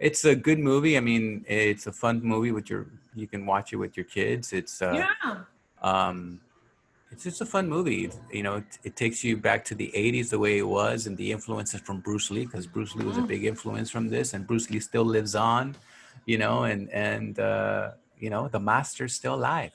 [0.07, 0.95] it's a good movie.
[0.95, 2.86] I mean, it's a fun movie with your
[3.22, 4.53] you can watch it with your kids.
[4.53, 5.36] It's uh, yeah.
[5.91, 6.40] um,
[7.14, 8.06] it's just a fun movie.
[8.06, 10.98] It- you know, it, it takes you back to the '80s, the way it was,
[11.07, 13.27] and the influences from Bruce Lee, because Bruce Lee was a Mm.
[13.34, 15.76] big influence from this, and Bruce Lee still lives on.
[16.31, 17.91] You know, and and uh,
[18.23, 19.73] you know the master's still alive.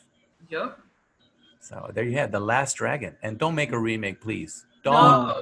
[0.48, 0.81] Yup.
[1.60, 4.52] So there you have the Last Dragon, and don't make a remake, please.
[4.82, 4.94] Don't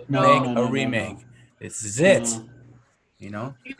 [0.09, 1.19] no, make no, a no, no, remake.
[1.19, 1.25] no.
[1.61, 2.27] This is it.
[2.29, 2.45] No.
[3.25, 3.55] You know,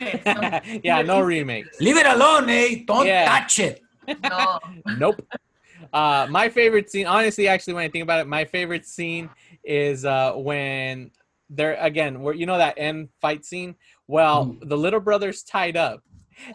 [0.83, 1.01] yeah.
[1.13, 1.65] No remake.
[1.79, 2.83] leave it alone, eh?
[2.87, 3.25] Don't Yeah.
[3.31, 3.75] touch it.
[4.23, 4.59] No.
[4.97, 5.21] nope.
[5.93, 9.29] Uh, my favorite scene, honestly, actually, when I think about it, my favorite scene
[9.63, 11.11] is uh, when
[11.49, 13.75] they're again, where you know that end fight scene.
[14.07, 14.69] Well, Mm.
[14.69, 16.03] the little brother's tied up,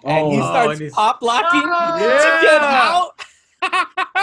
[0.04, 3.12] and he Oh, starts and pop locking Oh, to get out.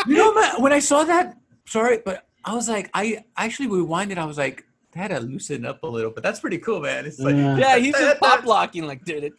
[0.08, 4.18] You know, man, when I saw that, sorry, but I was like, I actually rewinded.
[4.18, 7.06] I was like, that had to loosen up a little, but that's pretty cool, man.
[7.06, 7.58] It's like, Yeah.
[7.58, 9.34] yeah, he's just pop locking like, dude,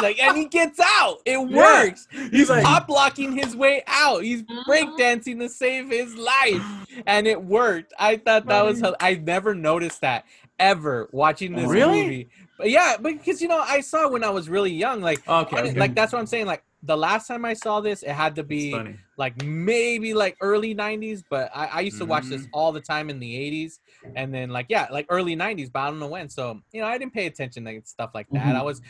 [0.00, 1.18] like, and he gets out.
[1.24, 1.56] It Yeah.
[1.56, 2.06] works.
[2.30, 4.22] He's like- pop locking his way out.
[4.22, 5.42] He's breakdancing uh-huh.
[5.42, 6.62] to save his life,
[7.06, 7.92] and it worked.
[7.98, 8.82] I thought that was.
[9.00, 10.24] I never noticed that
[10.58, 12.02] ever watching this Really?
[12.02, 12.28] movie.
[12.58, 15.00] But yeah, because you know, I saw it when I was really young.
[15.00, 15.78] Like, okay, okay.
[15.78, 16.46] like that's what I'm saying.
[16.46, 18.72] Like the last time I saw this, it had to be
[19.16, 22.48] like maybe like early 90s but i, I used to watch this Mhm.
[22.52, 23.78] all the time in the 80s
[24.16, 26.28] and then like yeah like early 90s but i don't know when.
[26.30, 28.54] So you know i didn't pay attention to stuff like that.
[28.54, 28.58] Mhm.
[28.58, 28.80] i was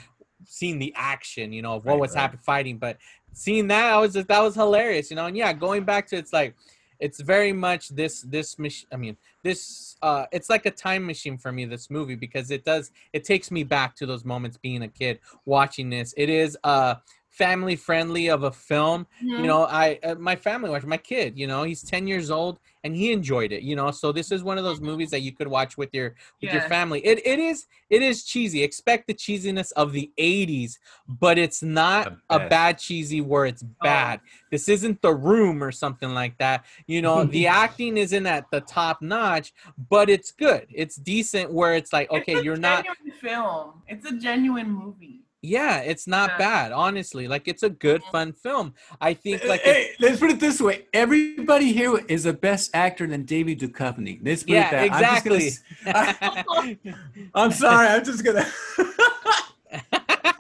[0.46, 2.20] seeing the action you know of what Right, was right.
[2.22, 2.78] happening fighting.
[2.78, 2.98] But
[3.32, 5.26] seeing that i was just that was hilarious you know?
[5.26, 6.54] And yeah going back to it's like
[7.00, 11.36] it's very much this this mach- i mean this uh it's like a time machine
[11.36, 14.82] for me this movie because it does it takes me back to those moments being
[14.82, 16.14] a kid watching this.
[16.16, 16.94] It is uh
[17.32, 19.06] family friendly of a film.
[19.36, 19.46] You Mhm.
[19.48, 21.38] know, I uh, my family watched my kid.
[21.38, 23.62] You know, he's ten years old and he enjoyed it.
[23.62, 26.14] You know, so this is one of those movies that you could watch with your
[26.40, 27.00] with your family.
[27.04, 28.62] It it is it is cheesy.
[28.62, 30.78] Expect the cheesiness of the '80s,
[31.08, 34.20] but it's not a bad cheesy where it's bad.
[34.50, 36.64] This isn't The Room or something like that.
[36.86, 39.52] You know, the acting isn't at the top notch,
[39.90, 40.66] but it's good.
[40.70, 42.84] It's decent where it's like, okay, it's a you're not
[43.20, 43.82] film.
[43.86, 45.21] It's a genuine movie.
[45.44, 46.38] Yeah, it's not Yeah.
[46.38, 47.26] bad, honestly.
[47.26, 48.74] Like it's a good, fun film.
[49.00, 53.08] I think like hey, let's put it this way: everybody here is a best actor
[53.08, 54.20] than David Duchovny.
[54.22, 54.82] Let's put Yeah, it that.
[54.94, 55.46] I'm gonna exactly.
[55.48, 57.88] s- I'm sorry.
[57.88, 58.46] I'm just gonna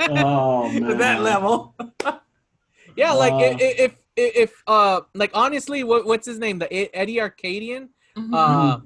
[0.08, 0.98] Oh man.
[0.98, 1.74] that level.
[2.96, 6.58] yeah, like Uh, i- if if, if uh like honestly, what what's his name?
[6.60, 7.88] The Eddie Arkadian.
[8.16, 8.30] Mhm.
[8.32, 8.78] Uh,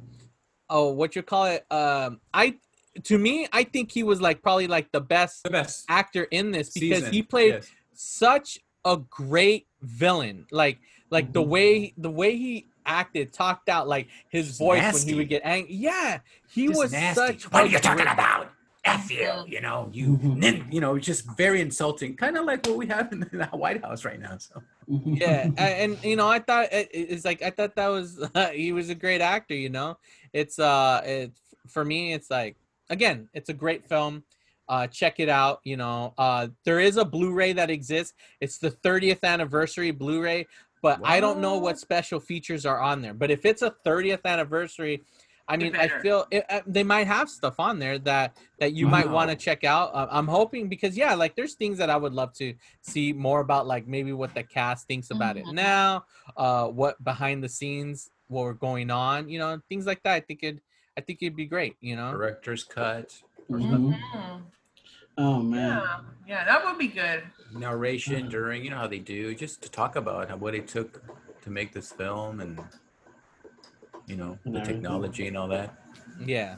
[0.70, 1.66] oh, what you call it?
[1.70, 2.56] Um, I
[3.04, 6.50] to me, I think he was like probably like the best The best actor in
[6.50, 7.12] this because season.
[7.12, 7.70] he played Yes.
[7.94, 10.46] such a great villain.
[10.50, 10.78] Like
[11.10, 11.48] like the Mhm.
[11.48, 15.42] way the way he acted, talked out, like his Just voice when he would get
[15.44, 15.74] angry.
[15.74, 16.20] Yeah,
[16.50, 17.20] he Just was nasty.
[17.38, 17.52] such.
[17.52, 18.52] What are you talking great- about?
[18.84, 19.32] F you.
[19.48, 20.72] You know, you, Mhm.
[20.72, 22.14] you know, it's just very insulting.
[22.16, 24.38] Kind of like what we have in the White House right now.
[24.38, 28.22] So yeah and, you know i thought it, it's like i thought that was
[28.54, 29.98] he was a great actor you know
[30.32, 31.32] it's uh it
[31.66, 32.54] for me it's like
[32.90, 34.24] again it's a great film.
[34.68, 36.12] Uh check it out you know.
[36.18, 38.14] Uh there is a blu-ray that exists.
[38.40, 40.46] It's the 30th anniversary blu-ray
[40.82, 41.78] but i don't know what What?
[41.78, 43.14] special features are on there.
[43.14, 45.02] But if it's a 30th anniversary
[45.48, 48.84] i mean i feel it, uh, they might have stuff on there that that you
[48.88, 49.94] might want to check out.
[49.94, 52.52] Uh, i'm hoping because yeah like there's things that i would love to
[52.82, 55.54] see more about like maybe what the cast thinks about it Mhm.
[55.54, 56.04] now
[56.36, 60.14] uh what behind the scenes what were going on you know things like that.
[60.14, 60.60] I think it
[60.96, 63.14] i think it'd be great you know director's cut,
[63.50, 63.94] Mhm.
[63.94, 64.42] Mhm.
[65.18, 65.80] Oh man.
[65.82, 65.98] Yeah,
[66.28, 67.22] yeah, that would be good.
[67.54, 68.62] narration during.
[68.64, 71.00] You know how they do, just to talk about how, what it took
[71.42, 72.58] to make this film and
[74.06, 74.82] you know And the everything.
[74.82, 75.74] technology and all that.
[76.26, 76.56] yeah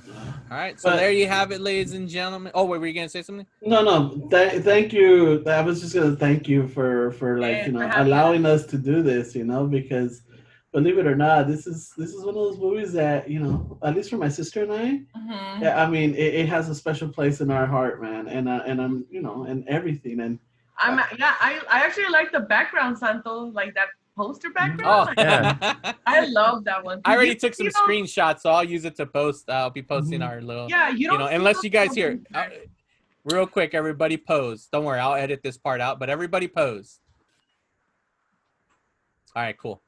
[0.51, 2.95] all right so But- there you have it ladies and gentlemen oh wait were you
[2.95, 4.29] gonna say something No, no.
[4.31, 5.43] Th- thank you.
[5.47, 8.47] I was just gonna thank you for for like Yeah, you know for having allowing
[8.47, 9.35] us to do this.
[9.35, 10.23] You know because
[10.73, 13.79] believe it or not, this is this is one of those movies that you know
[13.83, 15.01] at least for my sister and I.
[15.19, 15.61] Mhm.
[15.63, 18.29] Yeah, I mean it, it has a special place in our heart, man.
[18.29, 20.39] And uh, and I'm you know and everything and
[20.79, 25.07] I'm yeah, I, I actually like the background, Santo, like that poster oh background.
[25.17, 25.93] Like, Yeah.
[26.07, 27.01] I love that one.
[27.05, 29.53] i already You- took some you know- screenshots so i'll use it to post uh,
[29.53, 30.29] i'll be posting Mhm.
[30.29, 32.47] our little Yeah, you you don't know unless you guys hear uh,
[33.25, 36.99] real quick everybody pose don't worry i'll edit this part out but everybody pose
[39.37, 39.81] all right cool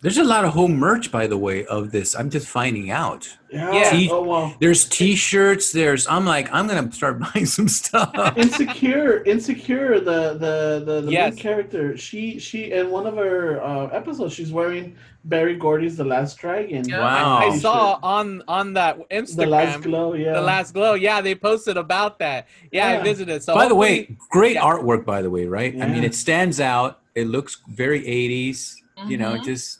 [0.00, 2.14] There's a lot of home merch, by the way, of this.
[2.14, 3.28] I'm just finding out.
[3.50, 3.72] yeah.
[3.72, 3.90] Yeah.
[3.90, 4.54] T- Oh well.
[4.60, 5.72] There's T-shirts.
[5.72, 6.06] There's.
[6.06, 8.14] I'm like, I'm gonna start buying some stuff.
[8.36, 9.98] Insecure, insecure.
[9.98, 11.34] The the the, the Yes.
[11.34, 11.96] main character.
[11.96, 14.94] She she in one of her uh, episodes, she's wearing
[15.24, 16.88] Berry Gordy's The Last Dragon.
[16.88, 17.00] Yeah.
[17.00, 17.38] Wow.
[17.38, 17.62] I t-shirt.
[17.62, 20.12] saw on on that Instagram the last glow.
[20.14, 20.32] Yeah.
[20.34, 20.94] the last glow.
[20.94, 22.46] Yeah, they posted about that.
[22.70, 23.42] Yeah, I visited.
[23.42, 24.62] So by the way, great yeah.
[24.62, 25.04] artwork.
[25.04, 25.74] By the way, right?
[25.82, 27.00] I mean, it stands out.
[27.16, 28.76] It looks very 80s.
[29.06, 29.44] You know, Mhm.
[29.44, 29.78] just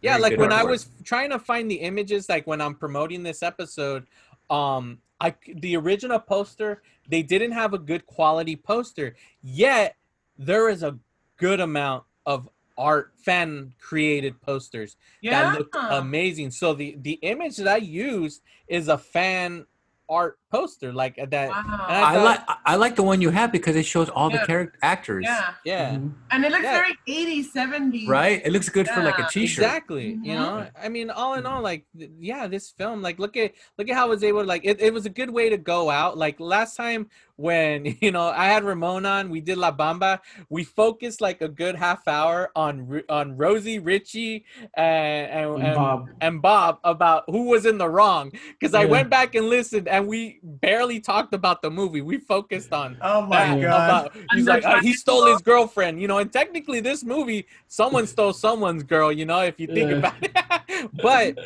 [0.00, 2.74] yeah, very like good when I was trying to find the images, like when I'm
[2.74, 4.06] promoting this episode,
[4.50, 9.16] um, I the original poster they didn't have a good quality poster.
[9.42, 9.96] Yet
[10.36, 10.98] there is a
[11.36, 15.52] good amount of art fan created posters yeah.
[15.52, 16.50] that look amazing.
[16.50, 19.66] So the the image that I used is a fan
[20.08, 21.48] art poster like uh, that.
[21.50, 21.86] Wow.
[21.88, 24.40] And I I like I like the one you have because it shows all Yeah.
[24.40, 25.24] the character actors.
[25.26, 25.50] yeah.
[25.64, 25.90] Yeah.
[25.94, 26.12] Mhm.
[26.30, 26.82] And it looks Yeah.
[26.82, 28.08] very 80s, 70s.
[28.08, 28.40] Right?
[28.44, 29.64] It looks good for like a Yeah, t-shirt.
[29.64, 30.08] Exactly.
[30.22, 30.38] You Mhm.
[30.38, 33.88] know, I mean, all in all, like, th- yeah, this film, like, look at look
[33.88, 35.90] at how it was able to like it, it was a good way to go
[35.90, 36.16] out.
[36.18, 40.20] Like last time when you know I had Ramon on, we did La Bamba.
[40.48, 44.44] We focused like a good half hour on on Rosie, Richie,
[44.74, 46.08] and and, And and- Bob.
[46.20, 48.32] and Bob about who was in the wrong.
[48.58, 52.00] Because I went back and listened, and we barely talked about the movie.
[52.00, 53.84] We focused on Oh my that, god.
[53.88, 58.06] about- he's like, uh, he stole his girlfriend, you know, and technically this movie, someone
[58.06, 59.98] stole someone's girl, you know, if you think Yeah.
[59.98, 60.90] about it.
[61.02, 61.36] but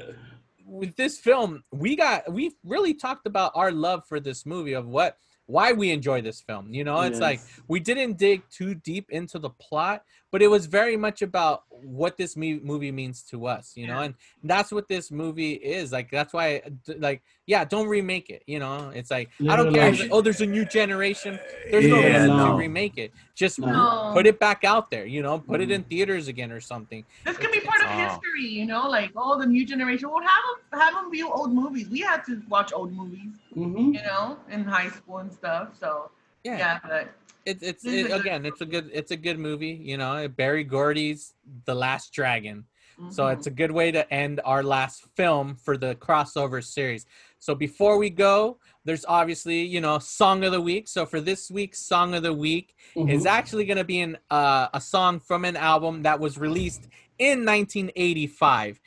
[0.66, 4.86] with this film, we got we really talked about our love for this movie of
[4.86, 5.18] what
[5.52, 6.72] why we enjoy this film.
[6.72, 10.64] You know, it's like we didn't dig too deep into the plot, but it was
[10.64, 14.14] very much about what this me- movie means to us, you know, and
[14.44, 15.92] that's what this movie is.
[15.92, 16.62] Like that's why
[16.96, 18.90] like yeah, don't remake it, you know.
[18.94, 19.82] It's like I don't it care.
[19.82, 19.92] alone.
[19.92, 21.38] It's like, oh, there's a new generation.
[21.70, 23.12] There's no Yeah, reason to remake it.
[23.34, 23.66] Just No.
[23.72, 24.10] No.
[24.14, 25.88] put it back out there, you know, put it in mm-hmm.
[25.90, 27.04] theaters again or something.
[27.26, 27.98] This can be part of Oh.
[28.08, 30.08] history, you know, like oh, the new generation.
[30.08, 31.88] Well, have them have them view old movies.
[31.90, 33.94] We had to watch old movies, Mhm.
[33.94, 35.76] you know, in high school and stuff.
[35.78, 36.10] So
[36.44, 36.58] Yeah.
[36.58, 37.14] Yeah, but
[37.44, 39.78] It's it's it, again, it's a good it's a good movie.
[39.90, 41.34] You know, Berry Gordy's
[41.64, 42.64] The Last Dragon.
[43.10, 43.32] So mhm.
[43.32, 47.04] it's a good way to end our last film for the crossover series.
[47.38, 50.86] So before we go, there's obviously you know song of the week.
[50.88, 52.76] So for this week's song of the week
[53.08, 53.26] is Mhm.
[53.38, 56.88] actually going to be an uh, a song from an album that was released
[57.18, 58.80] in 1985.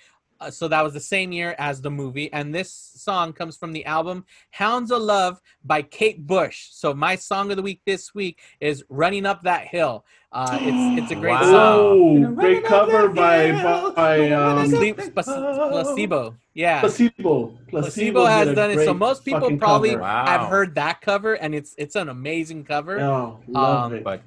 [0.45, 3.73] Uh, so that was the same year as the movie, and this song comes from
[3.73, 6.67] the album "Hounds of Love" by Kate Bush.
[6.71, 11.01] So my song of the week this week is "Running Up That Hill." Uh, it's
[11.03, 11.41] it's a great Wow.
[11.41, 12.25] song.
[12.25, 16.35] Oh, great cover by by um, Sleep, Plac- placebo.
[16.53, 16.79] Yeah.
[16.81, 17.57] Placebo.
[17.69, 18.85] Placebo has done it.
[18.85, 19.95] So most people probably.
[19.95, 20.25] Wow.
[20.27, 22.99] have heard that cover, and it's it's an amazing cover.
[22.99, 24.03] Oh, love Um, it.
[24.03, 24.21] But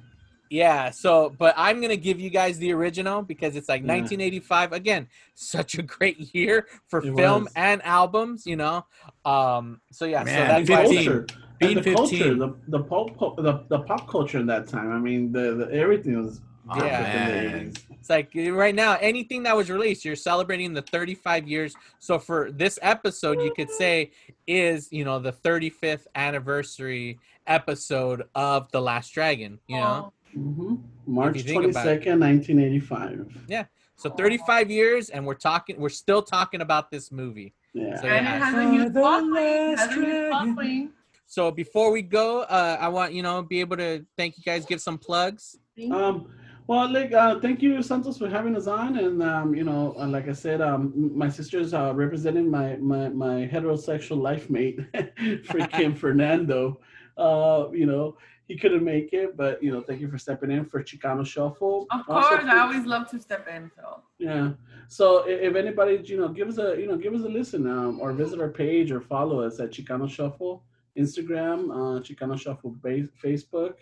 [0.49, 0.89] Yeah.
[0.89, 3.93] So, but I'm gonna give you guys the original because it's like Yeah.
[3.93, 4.73] 1985.
[4.73, 7.53] Again, such a great year for It film was.
[7.55, 8.45] and albums.
[8.45, 8.85] You know.
[9.25, 9.81] Um.
[9.91, 10.23] So yeah.
[10.23, 11.05] Man, so that's the why- 15.
[11.05, 11.27] culture,
[11.59, 12.37] Being and the culture, 15.
[12.39, 14.91] the the pop, the, the pop culture in that time.
[14.91, 17.73] I mean, the, the everything was Oh, perfect in the man.
[17.99, 21.73] It's like right now, anything that was released, you're celebrating the 35 years.
[21.97, 24.11] So for this episode, you could say
[24.45, 27.17] is you know the 35th anniversary
[27.47, 29.59] episode of The Last Dragon.
[29.67, 30.13] You know.
[30.33, 30.75] Hmm
[31.05, 33.09] March twenty second, nineteen eighty five.
[33.09, 33.49] twenty about it.
[33.49, 33.69] second, nineteen eighty five.
[33.99, 35.77] So 35 years, and we're talking.
[35.77, 37.53] We're still talking about this movie.
[37.73, 37.99] Yeah.
[37.99, 38.15] So, yeah.
[38.15, 39.35] it has a huge For the following.
[39.35, 40.55] It has a huge dragon.
[40.55, 40.89] following.
[41.25, 44.65] So before we go, uh, I want you know be able to thank you guys,
[44.65, 45.57] give some plugs.
[45.91, 46.29] Um,
[46.65, 48.97] well, like, uh, thank you, Santos, for having us on.
[48.97, 53.09] And um, you know, uh, like I said, um, my sister's uh, representing my my
[53.09, 56.79] my heterosexual life mate, freaking Fernando.
[57.17, 58.17] Uh, you know,
[58.49, 61.85] he couldn't make it, but you know, thank you for stepping in for Chicano Shuffle.
[61.91, 63.71] Of course, for- I always love to step in.
[63.75, 64.53] So Yeah.
[64.87, 67.99] So if anybody, you know, give us a, you know, give us a listen, um,
[68.01, 70.63] or visit our page or follow us at Chicano Shuffle,
[70.97, 73.75] Instagram, uh, Chicano Shuffle ba- Facebook,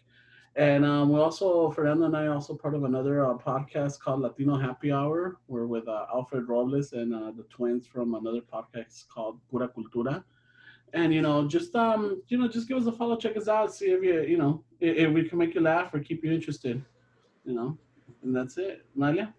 [0.57, 4.19] and um, we also Fernando and I are also part of another uh, podcast called
[4.21, 5.37] Latino Happy Hour.
[5.47, 10.23] We're with uh, Alfred Robles and uh, the twins from another podcast called Pura Cultura.
[10.93, 13.73] And you know, just um, you know, just give us a follow, check us out,
[13.73, 16.31] see if you, you know, if, if we can make you laugh or keep you
[16.31, 16.83] interested,
[17.45, 17.77] you know,
[18.23, 19.33] and that's it, Nalia.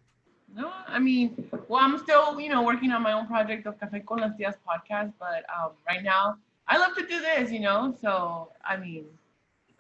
[0.55, 4.05] no, I mean, well, I'm still, you know, working on my own project of Café
[4.05, 7.97] con las Tías podcast, but um, right now I love to do this, you know.
[8.01, 9.05] So I mean,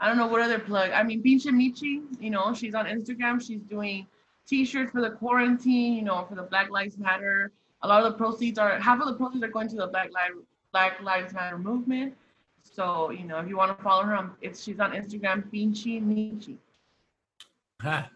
[0.00, 0.90] I don't know what other plug.
[0.92, 3.44] I mean, Pinche Michi, you know, she's on Instagram.
[3.44, 4.06] She's doing
[4.46, 7.52] T-shirts for the quarantine, you know, for the Black Lives Matter.
[7.82, 10.10] A lot of the proceeds are half of the proceeds are going to the Black
[10.12, 12.14] Lives Black Lives Matter movement.
[12.62, 16.02] So you know, if you want to follow her, um, it's she's on Instagram, Pinche
[16.02, 16.56] Michi.
[17.82, 18.10] Ha.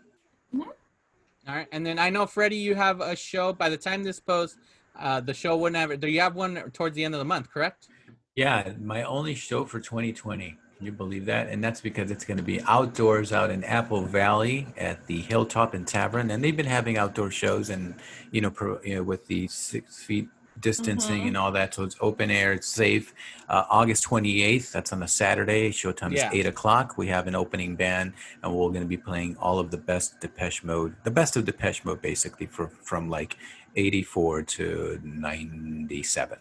[1.49, 3.53] All right, and then I know Freddie, you have a show.
[3.53, 4.59] By the time this post,
[4.99, 5.99] uh, the show wouldn't have.
[5.99, 7.51] Do you have one towards the end of the month?
[7.51, 7.89] Correct.
[8.37, 10.57] Yeah, my only show for 2020.
[10.77, 11.49] Can you believe that?
[11.49, 15.74] And that's because it's going to be outdoors out in Apple Valley at the Hilltop
[15.74, 17.95] and Tavern, and they've been having outdoor shows and
[18.31, 20.29] you know, pro, you know with the six feet
[20.63, 21.29] distancing Mhm.
[21.29, 23.13] and all that, so it's open air, it's safe.
[23.49, 25.71] Uh, August 28th, that's on a Saturday.
[25.71, 26.29] Showtime Yeah.
[26.29, 26.97] is eight o'clock.
[26.97, 30.21] We have an opening band, and we're going to be playing all of the best
[30.21, 33.37] Depeche Mode, the best of Depeche Mode, basically for from like
[33.77, 36.39] 84 to 97.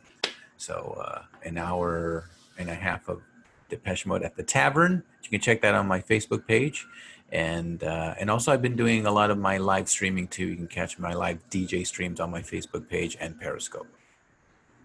[0.57, 3.21] So uh, an hour and a half of
[3.69, 5.03] Depeche Mode at the Tavern.
[5.23, 6.85] You can check that on my Facebook page,
[7.31, 10.45] and uh, and also I've been doing a lot of my live streaming too.
[10.45, 13.87] You can catch my live DJ streams on my Facebook page and Periscope.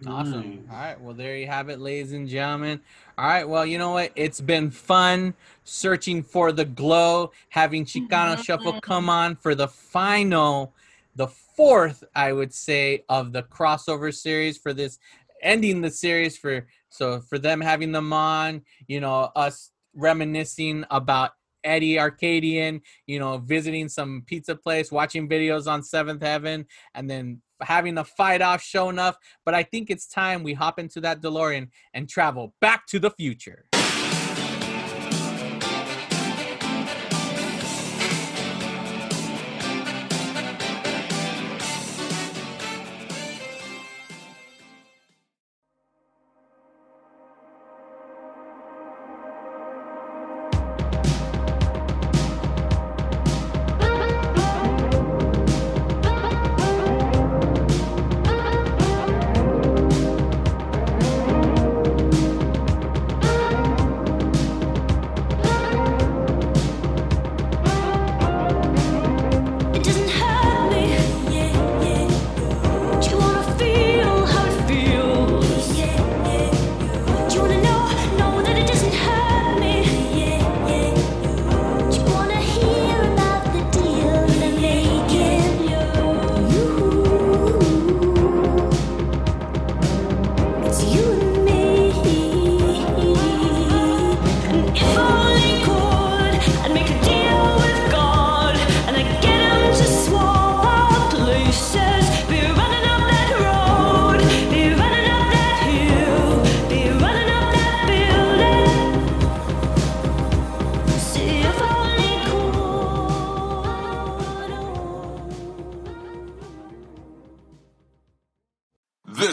[0.05, 0.41] Awesome.
[0.41, 0.59] Nice.
[0.69, 1.01] All right.
[1.01, 2.79] Well, there you have it, ladies and gentlemen.
[3.17, 3.47] All right.
[3.47, 4.11] Well, you know what?
[4.15, 5.33] It's been fun
[5.63, 8.41] searching for the glow, having Chicano mm-hmm.
[8.41, 10.73] Shuffle come on for the final,
[11.15, 14.99] the fourth, I would say, of the crossover series for this,
[15.41, 21.31] ending the series for, so for them having them on, you know, us reminiscing about
[21.63, 27.41] Eddie Arkadian, you know, visiting some pizza place, watching videos on Seventh Heaven, and then
[27.61, 29.15] having a fight off, Sho'nuff.
[29.45, 33.11] But I think it's time we hop into that DeLorean and travel back to the
[33.11, 33.65] future.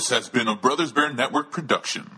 [0.04, 2.13] This has been a Brothers Bear Network production.